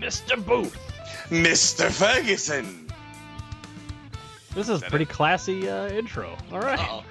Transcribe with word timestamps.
Mr. 0.00 0.44
Booth. 0.44 0.76
Mr. 1.28 1.90
Ferguson. 1.90 2.88
This 4.54 4.68
is 4.68 4.80
that 4.80 4.90
pretty 4.90 5.04
it? 5.04 5.10
classy 5.10 5.68
uh, 5.68 5.88
intro. 5.88 6.36
All 6.52 6.60
right. 6.60 6.78
Oh. 6.80 7.04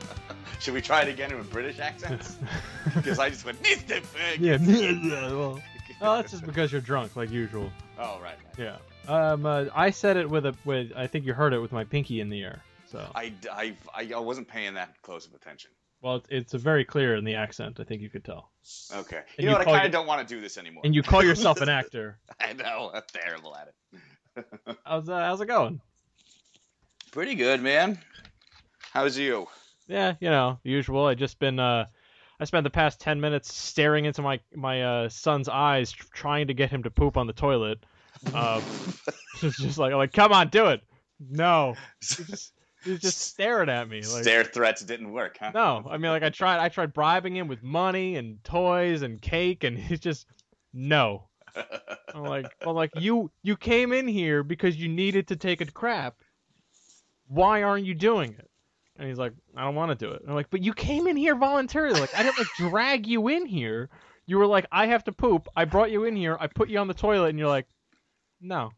Should 0.60 0.74
we 0.74 0.82
try 0.82 1.02
it 1.02 1.08
again 1.08 1.36
with 1.36 1.50
British 1.50 1.78
accents? 1.78 2.36
Because 2.94 3.18
I 3.18 3.28
just 3.28 3.44
went, 3.44 3.62
Mr. 3.62 4.00
Ferguson. 4.02 4.40
yeah. 4.64 5.30
well, 5.30 5.60
well, 6.00 6.16
that's 6.16 6.32
just 6.32 6.46
because 6.46 6.72
you're 6.72 6.80
drunk, 6.80 7.14
like 7.14 7.30
usual. 7.30 7.70
Oh, 7.98 8.18
right. 8.22 8.36
right. 8.58 8.58
Yeah. 8.58 8.76
Um, 9.06 9.44
uh, 9.44 9.66
I 9.74 9.90
said 9.90 10.16
it 10.16 10.28
with 10.28 10.46
a 10.46 10.54
with. 10.64 10.92
I 10.96 11.06
think 11.06 11.26
you 11.26 11.34
heard 11.34 11.52
it 11.52 11.58
with 11.58 11.72
my 11.72 11.84
pinky 11.84 12.20
in 12.20 12.30
the 12.30 12.42
air. 12.42 12.62
So, 12.86 13.06
I, 13.14 13.32
I, 13.52 13.74
I, 13.94 14.10
I 14.16 14.18
wasn't 14.18 14.48
paying 14.48 14.74
that 14.74 15.00
close 15.02 15.26
of 15.26 15.34
attention. 15.34 15.70
Well, 16.02 16.16
it's, 16.16 16.28
it's 16.30 16.54
a 16.54 16.58
very 16.58 16.84
clear 16.84 17.16
in 17.16 17.24
the 17.24 17.34
accent. 17.34 17.78
I 17.80 17.84
think 17.84 18.02
you 18.02 18.08
could 18.10 18.24
tell. 18.24 18.50
Okay. 18.94 19.16
And 19.16 19.24
You 19.38 19.46
know 19.46 19.52
you 19.52 19.58
what? 19.58 19.68
I 19.68 19.72
kind 19.72 19.86
of 19.86 19.92
don't 19.92 20.06
want 20.06 20.26
to 20.26 20.34
do 20.34 20.40
this 20.40 20.56
anymore. 20.58 20.82
And 20.84 20.94
you 20.94 21.02
call 21.02 21.22
yourself 21.22 21.60
an 21.60 21.68
actor. 21.80 22.18
I 22.40 22.52
know. 22.52 22.90
I'm 22.94 23.02
terrible 23.12 23.56
at 23.56 23.68
it. 23.68 24.44
How's 24.86 25.08
uh, 25.08 25.18
how's 25.18 25.40
it 25.40 25.46
going? 25.46 25.80
Pretty 27.10 27.34
good, 27.34 27.60
man. 27.60 27.98
How's 28.92 29.18
you? 29.18 29.48
Yeah, 29.88 30.14
you 30.20 30.30
know, 30.30 30.60
the 30.62 30.70
usual. 30.70 31.04
I 31.06 31.14
just 31.14 31.38
been 31.40 31.58
uh 31.58 31.86
I 32.38 32.44
spent 32.44 32.64
the 32.64 32.70
past 32.70 33.00
10 33.00 33.20
minutes 33.20 33.52
staring 33.52 34.04
into 34.04 34.22
my 34.22 34.38
my 34.54 34.82
uh 34.82 35.08
son's 35.08 35.48
eyes 35.48 35.90
trying 35.92 36.46
to 36.46 36.54
get 36.54 36.70
him 36.70 36.84
to 36.84 36.90
poop 36.90 37.16
on 37.16 37.26
the 37.26 37.32
toilet. 37.32 37.84
Uh 38.32 38.60
it's 39.42 39.58
just 39.58 39.78
like 39.78 39.92
like 39.92 40.12
come 40.12 40.32
on, 40.32 40.48
do 40.48 40.66
it. 40.68 40.80
No. 41.18 41.74
Just, 42.00 42.52
he's 42.84 43.00
just 43.00 43.18
staring 43.18 43.68
at 43.68 43.88
me 43.88 44.02
like 44.02 44.22
Stare 44.22 44.44
threats 44.44 44.82
didn't 44.82 45.12
work, 45.12 45.38
huh? 45.40 45.52
No, 45.54 45.86
I 45.88 45.98
mean 45.98 46.10
like 46.10 46.22
I 46.22 46.30
tried 46.30 46.58
I 46.58 46.68
tried 46.68 46.92
bribing 46.92 47.36
him 47.36 47.48
with 47.48 47.62
money 47.62 48.16
and 48.16 48.42
toys 48.44 49.02
and 49.02 49.20
cake 49.20 49.64
and 49.64 49.78
he's 49.78 50.00
just 50.00 50.26
no. 50.72 51.28
I'm 52.14 52.24
like 52.24 52.46
well 52.64 52.74
like 52.74 52.90
you 52.96 53.30
you 53.42 53.56
came 53.56 53.92
in 53.92 54.06
here 54.06 54.42
because 54.42 54.76
you 54.76 54.88
needed 54.88 55.28
to 55.28 55.36
take 55.36 55.60
a 55.60 55.66
crap. 55.66 56.16
Why 57.28 57.62
aren't 57.62 57.86
you 57.86 57.94
doing 57.94 58.34
it? 58.38 58.50
And 58.96 59.08
he's 59.08 59.18
like, 59.18 59.32
I 59.56 59.62
don't 59.62 59.76
want 59.76 59.98
to 59.98 60.04
do 60.06 60.12
it. 60.12 60.20
And 60.20 60.30
I'm 60.30 60.34
like, 60.34 60.50
but 60.50 60.62
you 60.62 60.74
came 60.74 61.06
in 61.06 61.16
here 61.16 61.34
voluntarily. 61.34 61.98
Like 61.98 62.14
I 62.14 62.22
didn't 62.22 62.38
like 62.38 62.48
drag 62.58 63.06
you 63.06 63.28
in 63.28 63.46
here. 63.46 63.88
You 64.26 64.38
were 64.38 64.46
like, 64.46 64.66
I 64.70 64.86
have 64.86 65.04
to 65.04 65.12
poop. 65.12 65.48
I 65.56 65.64
brought 65.64 65.90
you 65.90 66.04
in 66.04 66.14
here. 66.14 66.36
I 66.38 66.46
put 66.46 66.68
you 66.68 66.78
on 66.78 66.86
the 66.86 66.94
toilet, 66.94 67.30
and 67.30 67.38
you're 67.38 67.48
like, 67.48 67.66
no. 68.40 68.70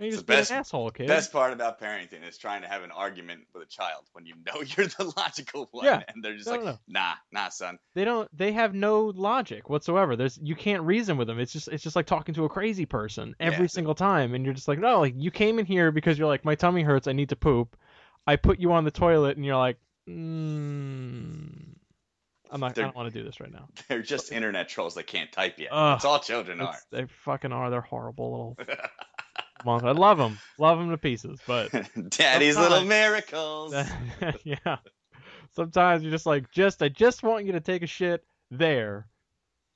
You 0.00 0.10
just 0.10 0.26
the 0.26 0.32
best- 0.32 0.50
an 0.50 0.56
asshole, 0.58 0.90
kid. 0.92 1.06
Best 1.08 1.30
part 1.30 1.52
about 1.52 1.78
parenting 1.80 2.26
is 2.26 2.38
trying 2.38 2.62
to 2.62 2.68
have 2.68 2.82
an 2.82 2.90
argument 2.90 3.42
with 3.52 3.62
a 3.62 3.66
child 3.66 4.04
when 4.14 4.24
you 4.24 4.34
know 4.46 4.60
you're 4.76 4.86
the 4.86 5.12
logical 5.16 5.68
one, 5.72 5.84
Yeah. 5.84 6.02
and 6.08 6.24
they're 6.24 6.34
just 6.36 6.46
No, 6.46 6.52
like, 6.52 6.64
no. 6.64 6.78
"Nah, 6.88 7.12
nah, 7.32 7.48
son." 7.50 7.78
They 7.94 8.04
don't. 8.04 8.26
They 8.36 8.52
have 8.52 8.74
no 8.74 9.12
logic 9.14 9.68
whatsoever. 9.68 10.16
There's 10.16 10.38
you 10.42 10.54
can't 10.56 10.82
reason 10.84 11.16
with 11.18 11.26
them. 11.28 11.38
It's 11.38 11.52
just 11.52 11.68
it's 11.68 11.82
just 11.82 11.96
like 11.96 12.06
talking 12.06 12.34
to 12.36 12.44
a 12.44 12.48
crazy 12.48 12.86
person 12.86 13.34
every 13.38 13.64
Yeah. 13.64 13.68
single 13.68 13.94
time, 13.94 14.34
and 14.34 14.44
you're 14.44 14.54
just 14.54 14.68
like, 14.68 14.78
no, 14.78 15.00
like 15.00 15.14
you 15.16 15.30
came 15.30 15.58
in 15.58 15.66
here 15.66 15.92
because 15.92 16.18
you're 16.18 16.28
like, 16.28 16.44
my 16.44 16.54
tummy 16.54 16.82
hurts. 16.82 17.06
I 17.06 17.12
need 17.12 17.28
to 17.28 17.36
poop. 17.36 17.76
I 18.26 18.36
put 18.36 18.58
you 18.58 18.72
on 18.72 18.84
the 18.84 18.90
toilet, 18.90 19.36
and 19.36 19.44
you're 19.44 19.56
like, 19.56 19.76
mm, 20.08 21.74
I'm 22.50 22.60
not. 22.60 22.76
I 22.78 22.82
don't 22.82 22.94
want 22.96 23.12
to 23.12 23.18
do 23.18 23.24
this 23.24 23.40
right 23.40 23.52
now. 23.52 23.68
They're 23.88 24.02
just 24.02 24.32
internet 24.32 24.68
trolls 24.68 24.94
that 24.94 25.06
can't 25.06 25.30
type 25.30 25.58
yet. 25.58 25.68
Ugh. 25.72 25.94
That's 25.94 26.04
all 26.04 26.18
children 26.20 26.60
are. 26.60 26.76
They 26.90 27.06
fucking 27.24 27.52
are. 27.52 27.70
They're 27.70 27.80
horrible 27.80 28.30
little. 28.30 28.58
I 29.66 29.92
love 29.92 30.18
them. 30.18 30.38
Love 30.58 30.78
them 30.78 30.90
to 30.90 30.98
pieces, 30.98 31.40
but 31.46 31.70
Daddy's 32.10 32.56
little 32.56 32.84
miracles. 32.84 33.74
yeah. 34.44 34.76
Sometimes 35.54 36.02
you're 36.02 36.12
just 36.12 36.26
like, 36.26 36.50
just 36.50 36.82
I 36.82 36.88
just 36.88 37.22
want 37.22 37.44
you 37.44 37.52
to 37.52 37.60
take 37.60 37.82
a 37.82 37.86
shit 37.86 38.24
there, 38.50 39.06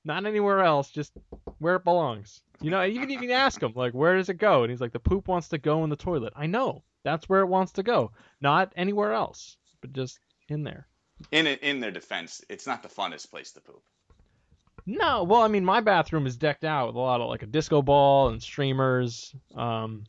not 0.05 0.27
anywhere 0.27 0.61
else. 0.61 0.91
Just 0.91 1.13
where 1.59 1.77
it 1.77 1.85
belongs. 1.85 2.41
You 2.61 2.71
know, 2.71 2.83
you 2.83 3.01
can 3.01 3.11
even 3.11 3.31
ask 3.31 3.63
him 3.63 3.73
like, 3.75 3.93
where 3.93 4.17
does 4.17 4.29
it 4.29 4.39
go? 4.39 4.63
And 4.63 4.71
he's 4.71 4.81
like, 4.81 4.93
the 4.93 5.01
poop 5.01 5.29
wants 5.29 5.49
to 5.49 5.59
go 5.59 5.85
in 5.85 5.91
the 5.91 5.97
toilet. 5.97 6.33
I 6.37 6.47
know 6.47 6.85
that's 7.03 7.29
where 7.29 7.41
it 7.41 7.47
wants 7.47 7.73
to 7.73 7.83
go, 7.83 8.13
not 8.41 8.73
anywhere 8.77 9.13
else, 9.13 9.57
but 9.81 9.93
just 9.93 10.19
in 10.49 10.63
there. 10.63 10.87
In 11.31 11.47
in 11.47 11.81
their 11.81 11.91
defense, 11.91 12.43
it's 12.49 12.67
not 12.67 12.83
the 12.83 12.89
funnest 12.89 13.31
place 13.31 13.53
to 13.53 13.61
poop. 13.61 13.83
No, 14.87 15.23
well, 15.25 15.41
I 15.43 15.49
mean, 15.49 15.65
my 15.65 15.81
bathroom 15.81 16.27
is 16.27 16.37
decked 16.37 16.65
out 16.65 16.89
with 16.89 16.97
a 16.97 16.99
lot 16.99 17.21
of 17.21 17.29
like 17.29 17.43
a 17.43 17.47
disco 17.47 17.81
ball 17.81 18.29
and 18.29 18.43
streamers. 18.43 19.35
Um, 19.55 20.05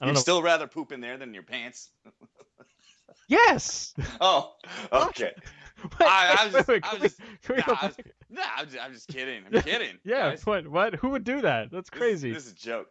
I 0.00 0.06
don't 0.06 0.08
You'd 0.08 0.14
know. 0.14 0.20
still 0.20 0.42
rather 0.42 0.66
poop 0.66 0.90
in 0.92 1.00
there 1.00 1.16
than 1.18 1.28
in 1.28 1.34
your 1.34 1.42
pants. 1.44 1.90
yes. 3.28 3.94
Oh, 4.20 4.54
okay. 4.92 5.32
I, 6.00 6.36
I 6.40 6.44
was 6.46 6.54
just, 6.54 6.68
wait, 6.68 6.84
wait, 6.84 6.92
I 6.92 6.94
was 6.94 7.02
just, 7.02 7.20
nah, 7.48 7.62
I 7.80 7.86
was, 7.86 7.96
nah, 8.30 8.42
I'm 8.56 8.66
just, 8.66 8.84
I'm 8.84 8.92
just 8.92 9.08
kidding. 9.08 9.44
I'm 9.52 9.62
kidding. 9.62 9.96
Yeah, 10.04 10.30
guys. 10.30 10.44
what? 10.44 10.66
What? 10.66 10.94
Who 10.96 11.10
would 11.10 11.22
do 11.22 11.40
that? 11.42 11.70
That's 11.70 11.88
This- 11.88 11.98
crazy. 11.98 12.32
This, 12.32 12.46
is 12.46 12.52
a 12.52 12.56
joke. 12.56 12.88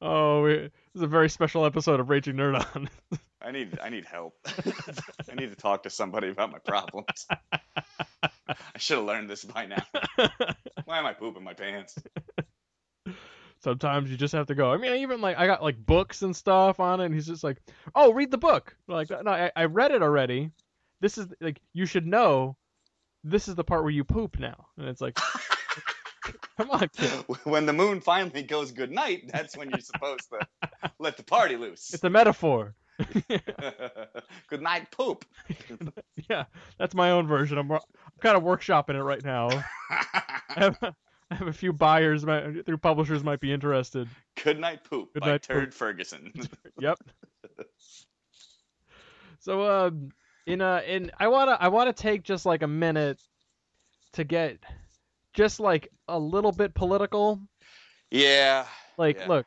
oh, 0.00 0.42
we, 0.42 0.54
this 0.54 0.70
is 0.94 1.02
a 1.02 1.06
very 1.06 1.28
special 1.28 1.66
episode 1.66 2.00
of 2.00 2.08
Raging 2.08 2.36
Nerd 2.36 2.64
On. 2.74 2.88
I 3.42 3.50
need, 3.52 3.78
I 3.82 3.90
need 3.90 4.06
help. 4.06 4.34
I 5.30 5.34
need 5.34 5.50
to 5.50 5.56
talk 5.56 5.82
to 5.82 5.90
somebody 5.90 6.28
about 6.30 6.50
my 6.50 6.58
problems. 6.58 7.26
I 8.74 8.78
should 8.78 8.98
have 8.98 9.06
learned 9.06 9.28
this 9.28 9.44
by 9.44 9.66
now. 9.66 9.82
Why 10.84 10.98
am 10.98 11.06
I 11.06 11.12
pooping 11.12 11.42
my 11.42 11.54
pants? 11.54 11.96
Sometimes 13.60 14.10
you 14.10 14.16
just 14.16 14.34
have 14.34 14.46
to 14.46 14.54
go. 14.54 14.72
I 14.72 14.76
mean, 14.76 14.92
I 14.92 14.98
even 14.98 15.20
like 15.20 15.38
I 15.38 15.46
got 15.46 15.62
like 15.62 15.84
books 15.84 16.22
and 16.22 16.36
stuff 16.36 16.78
on 16.78 17.00
it, 17.00 17.06
and 17.06 17.14
he's 17.14 17.26
just 17.26 17.42
like, 17.42 17.58
"Oh, 17.94 18.12
read 18.12 18.30
the 18.30 18.38
book." 18.38 18.76
Like, 18.86 19.10
no, 19.10 19.30
I, 19.30 19.50
I 19.56 19.64
read 19.64 19.90
it 19.90 20.02
already. 20.02 20.50
This 21.00 21.18
is 21.18 21.26
like 21.40 21.60
you 21.72 21.86
should 21.86 22.06
know. 22.06 22.56
This 23.24 23.48
is 23.48 23.56
the 23.56 23.64
part 23.64 23.82
where 23.82 23.90
you 23.90 24.04
poop 24.04 24.38
now, 24.38 24.68
and 24.76 24.88
it's 24.88 25.00
like, 25.00 25.18
come 26.56 26.70
on, 26.70 26.88
kid. 26.96 27.10
When 27.42 27.66
the 27.66 27.72
moon 27.72 28.00
finally 28.00 28.42
goes 28.42 28.70
good 28.70 28.92
night, 28.92 29.30
that's 29.32 29.56
when 29.56 29.70
you're 29.70 29.80
supposed 29.80 30.28
to 30.30 30.70
let 31.00 31.16
the 31.16 31.24
party 31.24 31.56
loose. 31.56 31.92
It's 31.92 32.04
a 32.04 32.10
metaphor. 32.10 32.74
good 34.48 34.62
night, 34.62 34.90
poop. 34.90 35.24
yeah, 36.30 36.44
that's 36.78 36.94
my 36.94 37.10
own 37.10 37.26
version. 37.26 37.58
I'm, 37.58 37.70
I'm 37.70 37.80
kind 38.20 38.36
of 38.36 38.42
workshopping 38.42 38.94
it 38.94 39.02
right 39.02 39.22
now. 39.24 39.48
I 39.90 40.32
have, 40.56 40.78
I 41.30 41.34
have 41.34 41.48
a 41.48 41.52
few 41.52 41.72
buyers, 41.72 42.24
might, 42.24 42.64
through 42.64 42.78
publishers 42.78 43.22
might 43.22 43.40
be 43.40 43.52
interested. 43.52 44.08
good 44.42 44.58
night, 44.58 44.84
poop 44.84 45.12
Good 45.14 45.20
by 45.20 45.32
night, 45.32 45.42
Turd 45.42 45.74
Ferguson. 45.74 46.32
Yep. 46.78 46.98
so 49.38 49.86
um 49.86 50.10
in 50.46 50.60
uh 50.60 50.80
in 50.86 51.10
I 51.18 51.28
wanna 51.28 51.56
I 51.60 51.68
wanna 51.68 51.92
take 51.92 52.22
just 52.22 52.46
like 52.46 52.62
a 52.62 52.66
minute 52.68 53.20
to 54.12 54.24
get 54.24 54.58
just 55.34 55.60
like 55.60 55.88
a 56.08 56.18
little 56.18 56.52
bit 56.52 56.74
political. 56.74 57.40
yeah. 58.10 58.66
Like 58.96 59.18
Yeah. 59.18 59.28
look 59.28 59.46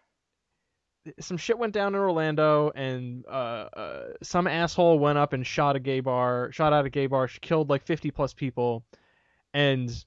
some 1.19 1.37
shit 1.37 1.57
went 1.57 1.73
down 1.73 1.95
in 1.95 2.01
Orlando 2.01 2.71
and 2.75 3.25
uh, 3.27 3.67
uh 3.73 4.03
some 4.21 4.47
asshole 4.47 4.99
went 4.99 5.17
up 5.17 5.33
and 5.33 5.45
shot 5.45 5.75
a 5.75 5.79
gay 5.79 5.99
bar 5.99 6.51
shot 6.51 6.73
out 6.73 6.85
a 6.85 6.89
gay 6.89 7.07
bar, 7.07 7.27
killed 7.27 7.69
like 7.69 7.85
fifty 7.85 8.11
plus 8.11 8.33
people 8.33 8.83
and 9.53 10.05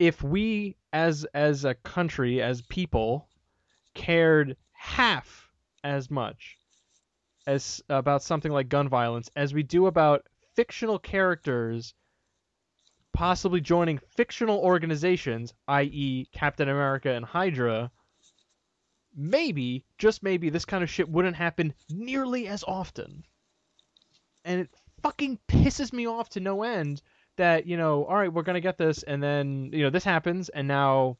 if 0.00 0.22
we 0.22 0.76
as 0.92 1.26
as 1.34 1.64
a 1.64 1.74
country, 1.74 2.42
as 2.42 2.62
people, 2.62 3.28
cared 3.94 4.56
half 4.72 5.50
as 5.84 6.10
much 6.10 6.56
as 7.46 7.82
about 7.88 8.22
something 8.22 8.50
like 8.50 8.68
gun 8.68 8.88
violence 8.88 9.30
as 9.36 9.52
we 9.54 9.62
do 9.62 9.86
about 9.86 10.26
fictional 10.56 10.98
characters 10.98 11.94
possibly 13.12 13.60
joining 13.60 13.98
fictional 13.98 14.58
organizations, 14.60 15.52
i.e., 15.68 16.26
Captain 16.32 16.68
America 16.68 17.10
and 17.10 17.24
Hydra, 17.24 17.90
maybe, 19.14 19.84
just 19.98 20.22
maybe, 20.22 20.50
this 20.50 20.64
kind 20.64 20.82
of 20.82 20.90
shit 20.90 21.08
wouldn't 21.08 21.36
happen 21.36 21.74
nearly 21.88 22.48
as 22.48 22.64
often. 22.64 23.24
And 24.44 24.60
it 24.60 24.70
fucking 25.02 25.38
pisses 25.48 25.92
me 25.92 26.06
off 26.06 26.28
to 26.30 26.40
no 26.40 26.62
end 26.62 27.02
that, 27.36 27.66
you 27.66 27.76
know, 27.76 28.04
all 28.04 28.16
right, 28.16 28.32
we're 28.32 28.42
going 28.42 28.54
to 28.54 28.60
get 28.60 28.78
this, 28.78 29.02
and 29.02 29.22
then, 29.22 29.70
you 29.72 29.82
know, 29.82 29.90
this 29.90 30.04
happens, 30.04 30.48
and 30.48 30.68
now, 30.68 31.16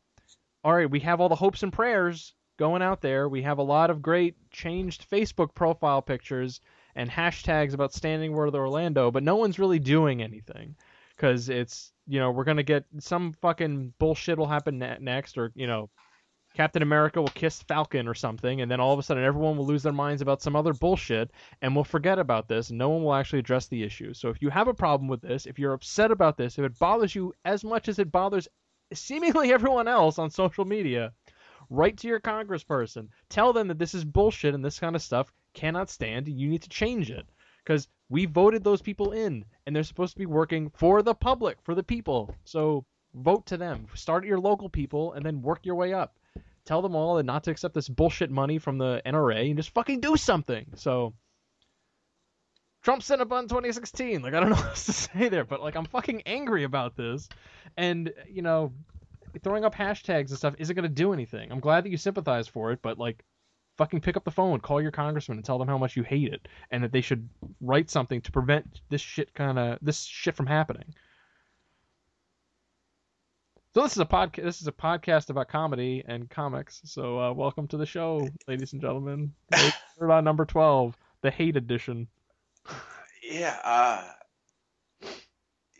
all 0.64 0.74
right, 0.74 0.90
we 0.90 1.00
have 1.00 1.20
all 1.20 1.28
the 1.28 1.34
hopes 1.34 1.62
and 1.62 1.72
prayers 1.72 2.34
going 2.58 2.82
out 2.82 3.00
there. 3.00 3.28
We 3.28 3.42
have 3.42 3.58
a 3.58 3.62
lot 3.62 3.88
of 3.90 4.02
great 4.02 4.36
changed 4.50 5.10
Facebook 5.10 5.54
profile 5.54 6.02
pictures 6.02 6.60
and 6.94 7.10
hashtags 7.10 7.72
about 7.72 7.94
standing 7.94 8.32
word 8.32 8.48
of 8.48 8.54
Orlando, 8.54 9.10
but 9.10 9.22
no 9.22 9.36
one's 9.36 9.58
really 9.58 9.78
doing 9.78 10.22
anything 10.22 10.76
because 11.16 11.48
it's 11.48 11.92
you 12.06 12.18
know 12.18 12.30
we're 12.30 12.44
gonna 12.44 12.62
get 12.62 12.84
some 12.98 13.32
fucking 13.40 13.94
bullshit 13.98 14.38
will 14.38 14.46
happen 14.46 14.78
ne- 14.78 14.98
next, 15.00 15.38
or 15.38 15.52
you 15.54 15.66
know 15.66 15.88
Captain 16.54 16.82
America 16.82 17.20
will 17.20 17.28
kiss 17.28 17.62
Falcon 17.62 18.08
or 18.08 18.14
something, 18.14 18.60
and 18.60 18.70
then 18.70 18.80
all 18.80 18.92
of 18.92 18.98
a 18.98 19.02
sudden 19.02 19.22
everyone 19.22 19.56
will 19.56 19.66
lose 19.66 19.82
their 19.82 19.92
minds 19.92 20.20
about 20.20 20.42
some 20.42 20.56
other 20.56 20.72
bullshit, 20.72 21.30
and 21.62 21.74
we'll 21.74 21.84
forget 21.84 22.18
about 22.18 22.48
this, 22.48 22.70
no 22.70 22.88
one 22.88 23.04
will 23.04 23.14
actually 23.14 23.38
address 23.38 23.68
the 23.68 23.82
issue. 23.82 24.12
So 24.14 24.28
if 24.30 24.42
you 24.42 24.50
have 24.50 24.66
a 24.66 24.74
problem 24.74 25.08
with 25.08 25.20
this, 25.20 25.46
if 25.46 25.58
you're 25.58 25.72
upset 25.72 26.10
about 26.10 26.36
this, 26.36 26.58
if 26.58 26.64
it 26.64 26.78
bothers 26.78 27.14
you 27.14 27.32
as 27.44 27.62
much 27.62 27.88
as 27.88 27.98
it 27.98 28.10
bothers 28.10 28.48
seemingly 28.92 29.52
everyone 29.54 29.86
else 29.86 30.18
on 30.18 30.30
social 30.30 30.64
media, 30.64 31.12
write 31.68 31.96
to 31.98 32.08
your 32.08 32.20
congressperson. 32.20 33.08
Tell 33.28 33.52
them 33.52 33.68
that 33.68 33.78
this 33.78 33.94
is 33.94 34.04
bullshit 34.04 34.54
and 34.54 34.64
this 34.64 34.80
kind 34.80 34.96
of 34.96 35.02
stuff 35.02 35.32
cannot 35.54 35.88
stand. 35.88 36.26
You 36.26 36.48
need 36.48 36.62
to 36.62 36.68
change 36.68 37.10
it 37.10 37.26
because 37.64 37.86
we 38.08 38.26
voted 38.26 38.64
those 38.64 38.82
people 38.82 39.12
in, 39.12 39.44
and 39.66 39.76
they're 39.76 39.84
supposed 39.84 40.14
to 40.14 40.18
be 40.18 40.26
working 40.26 40.70
for 40.70 41.02
the 41.02 41.14
public, 41.14 41.58
for 41.62 41.76
the 41.76 41.84
people. 41.84 42.34
So 42.44 42.84
Vote 43.14 43.44
to 43.46 43.56
them. 43.56 43.88
Start 43.94 44.22
at 44.22 44.28
your 44.28 44.38
local 44.38 44.68
people 44.68 45.14
and 45.14 45.26
then 45.26 45.42
work 45.42 45.66
your 45.66 45.74
way 45.74 45.92
up. 45.92 46.16
Tell 46.70 46.82
them 46.82 46.94
all 46.94 47.18
and 47.18 47.26
not 47.26 47.42
to 47.42 47.50
accept 47.50 47.74
this 47.74 47.88
bullshit 47.88 48.30
money 48.30 48.58
from 48.58 48.78
the 48.78 49.02
NRA 49.04 49.48
and 49.48 49.56
just 49.56 49.74
fucking 49.74 49.98
do 49.98 50.16
something. 50.16 50.66
So 50.76 51.14
Trump 52.84 53.02
sent 53.02 53.20
a 53.20 53.24
button 53.24 53.48
2016. 53.48 54.22
Like 54.22 54.34
I 54.34 54.38
don't 54.38 54.50
know 54.50 54.54
what 54.54 54.66
else 54.66 54.86
to 54.86 54.92
say 54.92 55.28
there, 55.28 55.44
but 55.44 55.60
like 55.60 55.74
I'm 55.74 55.86
fucking 55.86 56.22
angry 56.26 56.62
about 56.62 56.96
this, 56.96 57.28
and 57.76 58.12
you 58.30 58.42
know, 58.42 58.72
throwing 59.42 59.64
up 59.64 59.74
hashtags 59.74 60.28
and 60.28 60.38
stuff 60.38 60.54
isn't 60.60 60.76
gonna 60.76 60.88
do 60.88 61.12
anything. 61.12 61.50
I'm 61.50 61.58
glad 61.58 61.82
that 61.82 61.90
you 61.90 61.96
sympathize 61.96 62.46
for 62.46 62.70
it, 62.70 62.78
but 62.82 62.98
like, 62.98 63.24
fucking 63.76 64.00
pick 64.00 64.16
up 64.16 64.22
the 64.22 64.30
phone, 64.30 64.60
call 64.60 64.80
your 64.80 64.92
congressman, 64.92 65.38
and 65.38 65.44
tell 65.44 65.58
them 65.58 65.66
how 65.66 65.76
much 65.76 65.96
you 65.96 66.04
hate 66.04 66.32
it, 66.32 66.46
and 66.70 66.84
that 66.84 66.92
they 66.92 67.00
should 67.00 67.28
write 67.60 67.90
something 67.90 68.20
to 68.20 68.30
prevent 68.30 68.80
this 68.90 69.00
shit 69.00 69.34
kind 69.34 69.58
of 69.58 69.78
this 69.82 70.04
shit 70.04 70.36
from 70.36 70.46
happening. 70.46 70.94
So 73.72 73.82
this 73.84 73.92
is 73.92 73.98
a 73.98 74.04
podcast. 74.04 74.42
This 74.42 74.60
is 74.60 74.66
a 74.66 74.72
podcast 74.72 75.30
about 75.30 75.46
comedy 75.46 76.02
and 76.04 76.28
comics. 76.28 76.80
So 76.86 77.20
uh, 77.20 77.32
welcome 77.32 77.68
to 77.68 77.76
the 77.76 77.86
show, 77.86 78.28
ladies 78.48 78.72
and 78.72 78.82
gentlemen. 78.82 79.32
We're 79.96 80.10
on 80.10 80.24
number 80.24 80.44
twelve, 80.44 80.96
the 81.22 81.30
hate 81.30 81.56
edition. 81.56 82.08
Yeah. 83.22 83.56
Uh, 83.62 84.02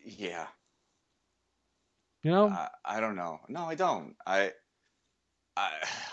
yeah. 0.05 0.47
You 2.23 2.31
know, 2.31 2.47
I, 2.47 2.69
I 2.85 3.01
don't 3.01 3.17
know. 3.17 3.41
No, 3.49 3.65
I 3.65 3.75
don't. 3.75 4.15
I 4.25 4.53
I 5.57 5.71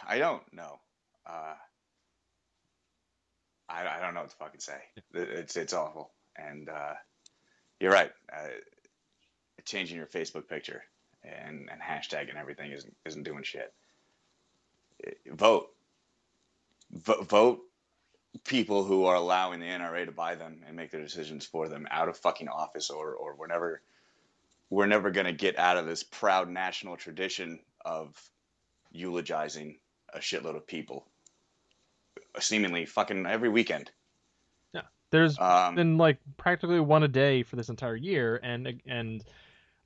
I 0.08 0.18
don't 0.18 0.42
know. 0.52 0.80
Uh, 1.30 1.54
I 3.70 3.88
I 3.88 4.00
don't 4.00 4.16
know 4.16 4.22
what 4.22 4.32
to 4.32 4.36
fucking 4.38 4.62
say. 4.62 4.82
It's 5.14 5.56
it's 5.56 5.74
awful. 5.74 6.10
And 6.36 6.70
uh, 6.70 6.94
you're 7.80 7.92
right. 7.92 8.12
Uh, 8.36 8.48
changing 9.64 9.98
your 9.98 10.08
Facebook 10.08 10.48
picture 10.48 10.82
and 11.46 11.70
and 11.72 11.82
hashtag 11.82 12.30
and 12.30 12.38
everything 12.38 12.72
isn't 12.72 12.96
isn't 13.06 13.24
doing 13.24 13.44
shit. 13.44 13.74
Vote. 15.32 15.68
V- 16.92 17.24
vote 17.24 17.60
people 18.44 18.84
who 18.84 19.06
are 19.06 19.16
allowing 19.16 19.60
the 19.60 19.66
NRA 19.66 20.06
to 20.06 20.12
buy 20.12 20.36
them 20.36 20.64
and 20.68 20.76
make 20.76 20.92
their 20.92 21.02
decisions 21.02 21.46
for 21.46 21.68
them 21.68 21.88
out 21.92 22.08
of 22.08 22.18
fucking 22.18 22.48
office 22.48 22.90
or 22.90 23.14
or 23.14 23.36
we're 23.36 23.48
never 23.48 23.82
we're 24.70 24.86
never 24.86 25.12
going 25.12 25.26
to 25.26 25.34
get 25.34 25.58
out 25.58 25.78
of 25.78 25.86
this 25.86 26.04
proud 26.04 26.50
national 26.50 26.98
tradition 26.98 27.60
of 27.86 28.16
eulogizing 28.92 29.80
a 30.14 30.20
shitload 30.20 30.56
of 30.56 30.68
people 30.68 31.08
seemingly 32.40 32.86
fucking 32.86 33.26
every 33.26 33.50
weekend. 33.50 33.92
Yeah. 34.74 34.82
There's 35.10 35.40
Um, 35.40 35.76
been 35.76 35.98
like 35.98 36.20
practically 36.38 36.80
one 36.80 37.04
a 37.04 37.08
day 37.08 37.44
for 37.44 37.56
this 37.56 37.70
entire 37.70 37.96
year, 37.96 38.40
and 38.44 38.82
and 38.86 39.24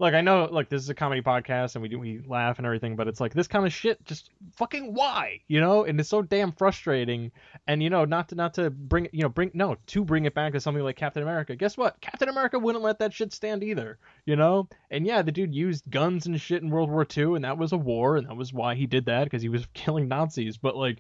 like 0.02 0.16
I 0.16 0.22
know 0.22 0.50
like 0.52 0.68
this 0.68 0.82
is 0.82 0.90
a 0.90 0.96
comedy 0.96 1.22
podcast 1.22 1.76
and 1.76 1.84
we 1.84 1.88
do 1.88 2.00
we 2.00 2.24
laugh 2.26 2.58
and 2.58 2.66
everything, 2.66 2.96
but 2.96 3.08
it's 3.08 3.22
like 3.22 3.36
this 3.36 3.48
kind 3.48 3.68
of 3.68 3.72
shit 3.72 4.04
just 4.04 4.32
fucking 4.56 4.96
why, 4.96 5.42
you 5.48 5.62
know? 5.62 5.84
And 5.84 6.00
it's 6.00 6.10
so 6.10 6.24
damn 6.24 6.54
frustrating. 6.54 7.32
And 7.68 7.84
you 7.84 7.92
know, 7.92 8.04
not 8.04 8.30
to 8.30 8.36
not 8.36 8.56
to 8.56 8.72
bring 8.72 9.10
you 9.12 9.22
know 9.22 9.30
bring 9.30 9.52
no 9.54 9.78
to 9.86 10.04
bring 10.04 10.26
it 10.26 10.34
back 10.34 10.54
to 10.54 10.60
something 10.60 10.84
like 10.84 10.96
Captain 10.96 11.22
America. 11.22 11.56
Guess 11.56 11.78
what? 11.78 12.02
Captain 12.02 12.30
America 12.30 12.58
wouldn't 12.58 12.84
let 12.84 12.98
that 12.98 13.14
shit 13.14 13.32
stand 13.32 13.64
either, 13.64 14.00
you 14.26 14.36
know? 14.36 14.68
And 14.90 15.06
yeah, 15.06 15.22
the 15.22 15.32
dude 15.32 15.54
used 15.54 15.84
guns 15.88 16.26
and 16.26 16.42
shit 16.42 16.64
in 16.64 16.72
World 16.72 16.90
War 16.90 17.06
II, 17.16 17.36
and 17.36 17.46
that 17.46 17.60
was 17.60 17.72
a 17.72 17.78
war, 17.78 18.18
and 18.18 18.28
that 18.28 18.36
was 18.36 18.52
why 18.52 18.74
he 18.74 18.88
did 18.88 19.06
that 19.06 19.26
because 19.26 19.44
he 19.44 19.50
was 19.50 19.68
killing 19.76 20.08
Nazis. 20.08 20.58
But 20.58 20.76
like 20.76 20.98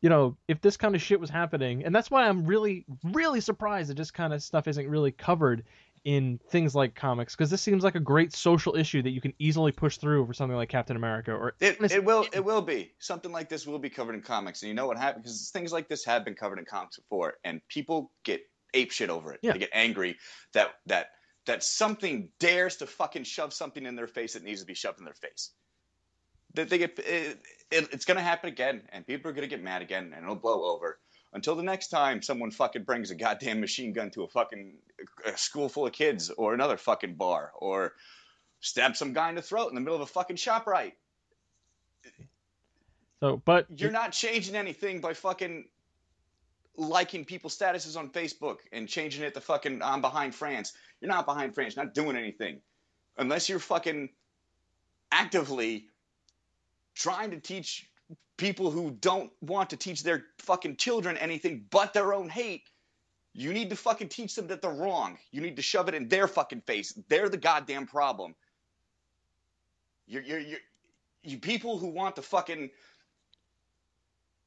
you 0.00 0.08
know, 0.08 0.36
if 0.48 0.60
this 0.60 0.76
kind 0.76 0.94
of 0.94 1.02
shit 1.02 1.20
was 1.20 1.28
happening, 1.28 1.84
and 1.84 1.94
that's 1.94 2.10
why 2.10 2.26
I'm 2.26 2.46
really, 2.46 2.86
really 3.04 3.40
surprised 3.40 3.90
that 3.90 3.98
this 3.98 4.10
kind 4.10 4.32
of 4.32 4.42
stuff 4.42 4.66
isn't 4.66 4.88
really 4.88 5.12
covered 5.12 5.64
in 6.04 6.40
things 6.48 6.74
like 6.74 6.94
comics, 6.94 7.36
because 7.36 7.50
this 7.50 7.60
seems 7.60 7.84
like 7.84 7.94
a 7.94 8.00
great 8.00 8.32
social 8.32 8.74
issue 8.74 9.02
that 9.02 9.10
you 9.10 9.20
can 9.20 9.34
easily 9.38 9.70
push 9.72 9.98
through 9.98 10.26
for 10.26 10.32
something 10.32 10.56
like 10.56 10.68
Captain 10.68 10.96
America 10.96 11.32
or 11.32 11.54
It, 11.60 11.76
it 11.92 12.04
will 12.04 12.26
it 12.32 12.44
will 12.44 12.62
be 12.62 12.92
something 12.98 13.32
like 13.32 13.48
this 13.48 13.66
will 13.66 13.78
be 13.78 13.90
covered 13.90 14.14
in 14.14 14.22
comics, 14.22 14.62
and 14.62 14.68
you 14.68 14.74
know 14.74 14.86
what 14.86 14.96
happened 14.96 15.24
because 15.24 15.50
things 15.50 15.72
like 15.72 15.88
this 15.88 16.04
have 16.04 16.24
been 16.24 16.34
covered 16.34 16.58
in 16.58 16.64
comics 16.64 16.96
before, 16.98 17.34
and 17.44 17.60
people 17.68 18.12
get 18.24 18.40
ape 18.74 18.92
shit 18.92 19.10
over 19.10 19.32
it. 19.32 19.40
Yeah. 19.42 19.52
They 19.52 19.58
get 19.58 19.70
angry 19.72 20.16
that 20.54 20.70
that 20.86 21.08
that 21.46 21.62
something 21.62 22.30
dares 22.38 22.76
to 22.76 22.86
fucking 22.86 23.24
shove 23.24 23.52
something 23.52 23.84
in 23.84 23.96
their 23.96 24.06
face 24.06 24.34
that 24.34 24.44
needs 24.44 24.60
to 24.60 24.66
be 24.66 24.74
shoved 24.74 24.98
in 24.98 25.04
their 25.04 25.14
face. 25.14 25.50
That 26.54 26.68
they 26.68 26.78
get 26.78 26.98
it, 26.98 27.38
it, 27.70 27.88
it's 27.92 28.04
gonna 28.04 28.22
happen 28.22 28.48
again, 28.48 28.82
and 28.90 29.06
people 29.06 29.30
are 29.30 29.34
gonna 29.34 29.46
get 29.46 29.62
mad 29.62 29.82
again, 29.82 30.12
and 30.14 30.24
it'll 30.24 30.36
blow 30.36 30.64
over. 30.64 30.98
Until 31.32 31.54
the 31.54 31.62
next 31.62 31.88
time 31.88 32.22
someone 32.22 32.50
fucking 32.50 32.82
brings 32.82 33.10
a 33.10 33.14
goddamn 33.14 33.60
machine 33.60 33.92
gun 33.92 34.10
to 34.10 34.24
a 34.24 34.28
fucking 34.28 34.74
a 35.24 35.36
school 35.36 35.68
full 35.68 35.86
of 35.86 35.92
kids 35.92 36.30
or 36.30 36.54
another 36.54 36.76
fucking 36.76 37.14
bar 37.14 37.52
or 37.56 37.94
stab 38.60 38.96
some 38.96 39.12
guy 39.12 39.28
in 39.28 39.34
the 39.34 39.42
throat 39.42 39.68
in 39.68 39.74
the 39.74 39.80
middle 39.80 39.96
of 39.96 40.02
a 40.02 40.06
fucking 40.06 40.36
shop 40.36 40.66
right. 40.66 40.94
so, 43.20 43.40
but 43.44 43.66
You're 43.74 43.92
not 43.92 44.12
changing 44.12 44.56
anything 44.56 45.00
by 45.00 45.14
fucking 45.14 45.66
liking 46.76 47.24
people's 47.24 47.56
statuses 47.56 47.96
on 47.96 48.10
Facebook 48.10 48.58
and 48.72 48.88
changing 48.88 49.22
it 49.22 49.34
to 49.34 49.40
fucking 49.40 49.82
I'm 49.82 50.00
behind 50.00 50.34
France. 50.34 50.72
You're 51.00 51.10
not 51.10 51.26
behind 51.26 51.54
France, 51.54 51.76
not 51.76 51.94
doing 51.94 52.16
anything. 52.16 52.60
Unless 53.16 53.48
you're 53.48 53.58
fucking 53.58 54.10
actively 55.12 55.86
trying 56.94 57.30
to 57.30 57.40
teach 57.40 57.89
people 58.36 58.70
who 58.70 58.90
don't 58.90 59.30
want 59.40 59.70
to 59.70 59.76
teach 59.76 60.02
their 60.02 60.24
fucking 60.38 60.76
children 60.76 61.16
anything 61.16 61.66
but 61.70 61.92
their 61.92 62.14
own 62.14 62.28
hate. 62.28 62.68
You 63.32 63.52
need 63.52 63.70
to 63.70 63.76
fucking 63.76 64.08
teach 64.08 64.34
them 64.34 64.48
that 64.48 64.62
they're 64.62 64.72
wrong. 64.72 65.18
You 65.30 65.40
need 65.40 65.56
to 65.56 65.62
shove 65.62 65.88
it 65.88 65.94
in 65.94 66.08
their 66.08 66.26
fucking 66.26 66.62
face. 66.62 66.98
They're 67.08 67.28
the 67.28 67.36
goddamn 67.36 67.86
problem. 67.86 68.34
You're, 70.06 70.22
you're, 70.22 70.40
you're, 70.40 70.58
you 71.22 71.38
people 71.38 71.78
who 71.78 71.88
want 71.88 72.16
to 72.16 72.22
fucking 72.22 72.70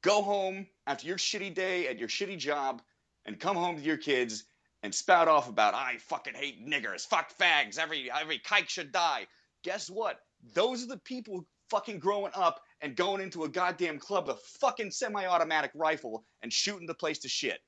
go 0.02 0.22
home 0.22 0.68
after 0.86 1.08
your 1.08 1.18
shitty 1.18 1.54
day 1.54 1.88
at 1.88 1.98
your 2.00 2.10
shitty 2.10 2.38
job 2.38 2.82
and 3.26 3.40
come 3.40 3.56
home 3.56 3.78
to 3.78 3.82
your 3.82 3.98
kids 3.98 4.44
and 4.82 4.94
spout 4.94 5.30
off 5.30 5.48
about 5.48 5.74
I 5.74 5.98
fucking 6.00 6.34
hate 6.34 6.68
niggers, 6.68 7.08
fuck 7.08 7.32
fags, 7.38 7.80
every 7.80 8.12
every 8.12 8.40
kike 8.40 8.68
should 8.68 8.92
die. 8.92 9.28
Guess 9.64 9.90
what? 9.90 10.20
Those 10.54 10.84
are 10.84 10.88
the 10.88 10.98
people 10.98 11.46
fucking 11.70 12.00
growing 12.00 12.34
up 12.36 12.62
and 12.84 12.96
going 12.98 13.22
into 13.22 13.46
a 13.46 13.50
goddamn 13.50 13.98
club 13.98 14.28
with 14.28 14.36
a 14.36 14.60
fucking 14.60 14.92
semi-automatic 14.92 15.72
rifle 15.74 16.26
and 16.44 16.52
shooting 16.52 16.86
the 16.86 16.94
place 16.94 17.20
to 17.20 17.30
shit. 17.30 17.60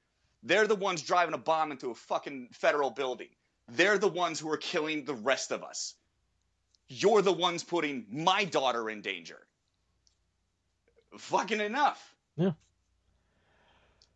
They're 0.43 0.67
the 0.67 0.75
ones 0.75 1.01
driving 1.01 1.33
a 1.33 1.39
bomb 1.39 1.71
into 1.71 1.89
a 1.89 1.95
fucking 1.95 2.49
federal 2.51 2.91
building. 2.91 3.29
They're 3.69 3.97
the 3.97 4.09
ones 4.09 4.39
who 4.39 4.51
are 4.51 4.57
killing 4.57 5.05
the 5.05 5.15
rest 5.15 5.51
of 5.51 5.63
us. 5.63 5.95
You're 6.89 7.23
the 7.23 7.33
ones 7.33 7.63
putting 7.63 8.05
my 8.11 8.43
daughter 8.43 8.89
in 8.89 9.01
danger. 9.01 9.39
Fucking 11.17 11.61
enough. 11.61 12.13
Yeah. 12.35 12.51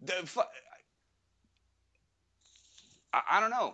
The 0.01 0.13
fu- 0.25 0.41
I, 3.13 3.22
I 3.32 3.39
don't 3.39 3.51
know. 3.51 3.74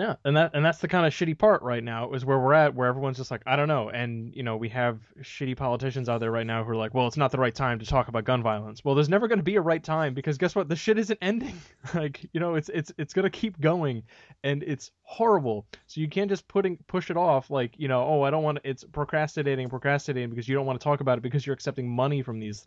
Yeah, 0.00 0.16
and 0.24 0.34
that 0.38 0.52
and 0.54 0.64
that's 0.64 0.78
the 0.78 0.88
kind 0.88 1.04
of 1.04 1.12
shitty 1.12 1.36
part 1.36 1.60
right 1.60 1.84
now 1.84 2.12
is 2.12 2.24
where 2.24 2.38
we're 2.38 2.54
at, 2.54 2.74
where 2.74 2.88
everyone's 2.88 3.18
just 3.18 3.30
like, 3.30 3.42
I 3.44 3.54
don't 3.54 3.68
know, 3.68 3.90
and 3.90 4.34
you 4.34 4.42
know 4.42 4.56
we 4.56 4.70
have 4.70 4.98
shitty 5.20 5.58
politicians 5.58 6.08
out 6.08 6.20
there 6.20 6.30
right 6.30 6.46
now 6.46 6.64
who 6.64 6.70
are 6.70 6.76
like, 6.76 6.94
well, 6.94 7.06
it's 7.06 7.18
not 7.18 7.30
the 7.32 7.38
right 7.38 7.54
time 7.54 7.78
to 7.80 7.84
talk 7.84 8.08
about 8.08 8.24
gun 8.24 8.42
violence. 8.42 8.82
Well, 8.82 8.94
there's 8.94 9.10
never 9.10 9.28
going 9.28 9.40
to 9.40 9.44
be 9.44 9.56
a 9.56 9.60
right 9.60 9.84
time 9.84 10.14
because 10.14 10.38
guess 10.38 10.56
what? 10.56 10.70
The 10.70 10.76
shit 10.76 10.98
isn't 10.98 11.18
ending. 11.20 11.54
like 11.94 12.26
you 12.32 12.40
know, 12.40 12.54
it's 12.54 12.70
it's 12.70 12.90
it's 12.96 13.12
going 13.12 13.24
to 13.24 13.30
keep 13.30 13.60
going, 13.60 14.02
and 14.42 14.62
it's 14.62 14.90
horrible. 15.02 15.66
So 15.86 16.00
you 16.00 16.08
can't 16.08 16.30
just 16.30 16.48
putting 16.48 16.78
push 16.86 17.10
it 17.10 17.18
off 17.18 17.50
like 17.50 17.74
you 17.76 17.88
know, 17.88 18.02
oh, 18.02 18.22
I 18.22 18.30
don't 18.30 18.42
want. 18.42 18.62
to 18.62 18.70
It's 18.70 18.84
procrastinating, 18.84 19.68
procrastinating 19.68 20.30
because 20.30 20.48
you 20.48 20.54
don't 20.54 20.64
want 20.64 20.80
to 20.80 20.84
talk 20.84 21.00
about 21.00 21.18
it 21.18 21.20
because 21.20 21.44
you're 21.44 21.52
accepting 21.52 21.86
money 21.86 22.22
from 22.22 22.40
these 22.40 22.66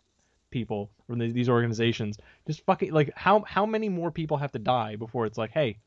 people 0.52 0.92
from 1.08 1.18
these, 1.18 1.32
these 1.32 1.48
organizations. 1.48 2.16
Just 2.46 2.64
fucking 2.64 2.92
like 2.92 3.10
how 3.16 3.40
how 3.40 3.66
many 3.66 3.88
more 3.88 4.12
people 4.12 4.36
have 4.36 4.52
to 4.52 4.60
die 4.60 4.94
before 4.94 5.26
it's 5.26 5.36
like, 5.36 5.50
hey, 5.50 5.78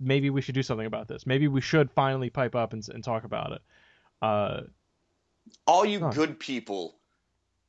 maybe 0.00 0.30
we 0.30 0.40
should 0.40 0.54
do 0.54 0.62
something 0.62 0.86
about 0.86 1.06
this. 1.06 1.26
Maybe 1.26 1.46
we 1.46 1.60
should 1.60 1.90
finally 1.90 2.30
pipe 2.30 2.54
up 2.54 2.72
and, 2.72 2.86
and 2.88 3.04
talk 3.04 3.24
about 3.24 3.52
it. 3.52 3.62
Uh, 4.22 4.62
All 5.66 5.84
you 5.84 6.00
Huh. 6.00 6.10
good 6.10 6.40
people 6.40 6.98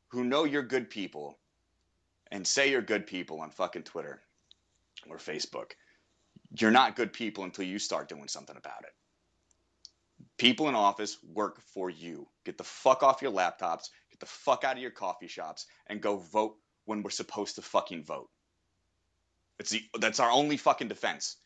who 0.08 0.24
know 0.24 0.46
you're 0.46 0.64
good 0.64 0.90
people 0.90 1.38
and 2.32 2.48
say 2.48 2.72
you're 2.72 2.82
good 2.82 3.06
people 3.06 3.42
on 3.42 3.52
fucking 3.52 3.84
Twitter 3.84 4.22
or 5.08 5.18
Facebook, 5.18 5.72
you're 6.58 6.72
not 6.72 6.96
good 6.96 7.14
people 7.14 7.44
until 7.44 7.66
you 7.66 7.80
start 7.80 8.10
doing 8.10 8.28
something 8.28 8.58
about 8.58 8.84
it. 8.84 8.94
People 10.38 10.70
in 10.70 10.76
office 10.76 11.18
work 11.24 11.62
for 11.62 11.90
you. 11.90 12.28
Get 12.46 12.58
the 12.58 12.64
fuck 12.64 13.04
off 13.04 13.22
your 13.22 13.32
laptops, 13.32 13.90
get 14.10 14.20
the 14.20 14.26
fuck 14.26 14.64
out 14.64 14.76
of 14.76 14.82
your 14.82 14.92
coffee 14.92 15.28
shops, 15.28 15.66
and 15.88 16.02
go 16.02 16.18
vote 16.18 16.58
when 16.86 17.04
we're 17.04 17.10
supposed 17.10 17.56
to 17.56 17.62
fucking 17.62 18.04
vote. 18.04 18.30
It's 19.60 19.72
the, 19.72 19.84
that's 20.00 20.20
our 20.20 20.32
only 20.32 20.58
fucking 20.58 20.88
defense. 20.88 21.38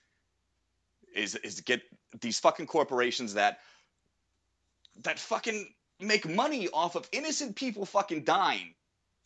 Is 1.16 1.36
is 1.36 1.62
get 1.62 1.82
these 2.22 2.40
fucking 2.40 2.68
corporations 2.68 3.34
that 3.34 3.60
that 5.04 5.18
fucking 5.18 5.74
make 6.00 6.28
money 6.28 6.68
off 6.70 6.96
of 6.96 7.10
innocent 7.12 7.56
people 7.56 7.86
fucking 7.86 8.24
dying 8.26 8.76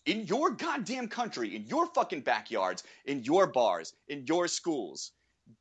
in 0.05 0.25
your 0.27 0.51
goddamn 0.51 1.07
country, 1.07 1.55
in 1.55 1.65
your 1.65 1.87
fucking 1.87 2.21
backyards, 2.21 2.83
in 3.05 3.23
your 3.23 3.47
bars, 3.47 3.93
in 4.07 4.25
your 4.27 4.47
schools. 4.47 5.11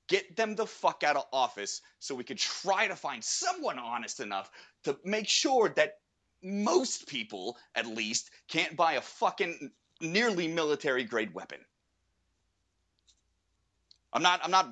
get 0.09 0.37
them 0.37 0.55
the 0.55 0.67
fuck 0.67 1.03
out 1.03 1.17
of 1.17 1.25
office 1.33 1.81
so 1.99 2.15
we 2.15 2.25
could 2.25 2.39
try 2.39 2.87
to 2.87 2.97
find 2.97 3.23
someone 3.23 3.79
honest 3.79 4.21
enough 4.21 4.51
to 4.85 4.97
make 5.05 5.29
sure 5.29 5.71
that 5.71 5.99
most 6.43 7.09
people, 7.09 7.57
at 7.75 7.87
least, 7.87 8.31
can't 8.49 8.77
buy 8.77 8.95
a 8.95 9.01
fucking 9.01 9.71
nearly 10.01 10.47
military 10.47 11.05
grade 11.05 11.35
weapon. 11.35 11.59
I'm 14.13 14.23
not, 14.23 14.41
I'm 14.43 14.51
not. 14.51 14.71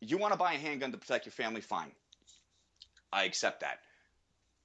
You 0.00 0.18
want 0.18 0.32
to 0.32 0.38
buy 0.38 0.54
a 0.54 0.58
handgun 0.58 0.92
to 0.92 0.98
protect 0.98 1.26
your 1.26 1.32
family? 1.32 1.60
Fine. 1.60 1.92
I 3.12 3.24
accept 3.24 3.60
that. 3.60 3.78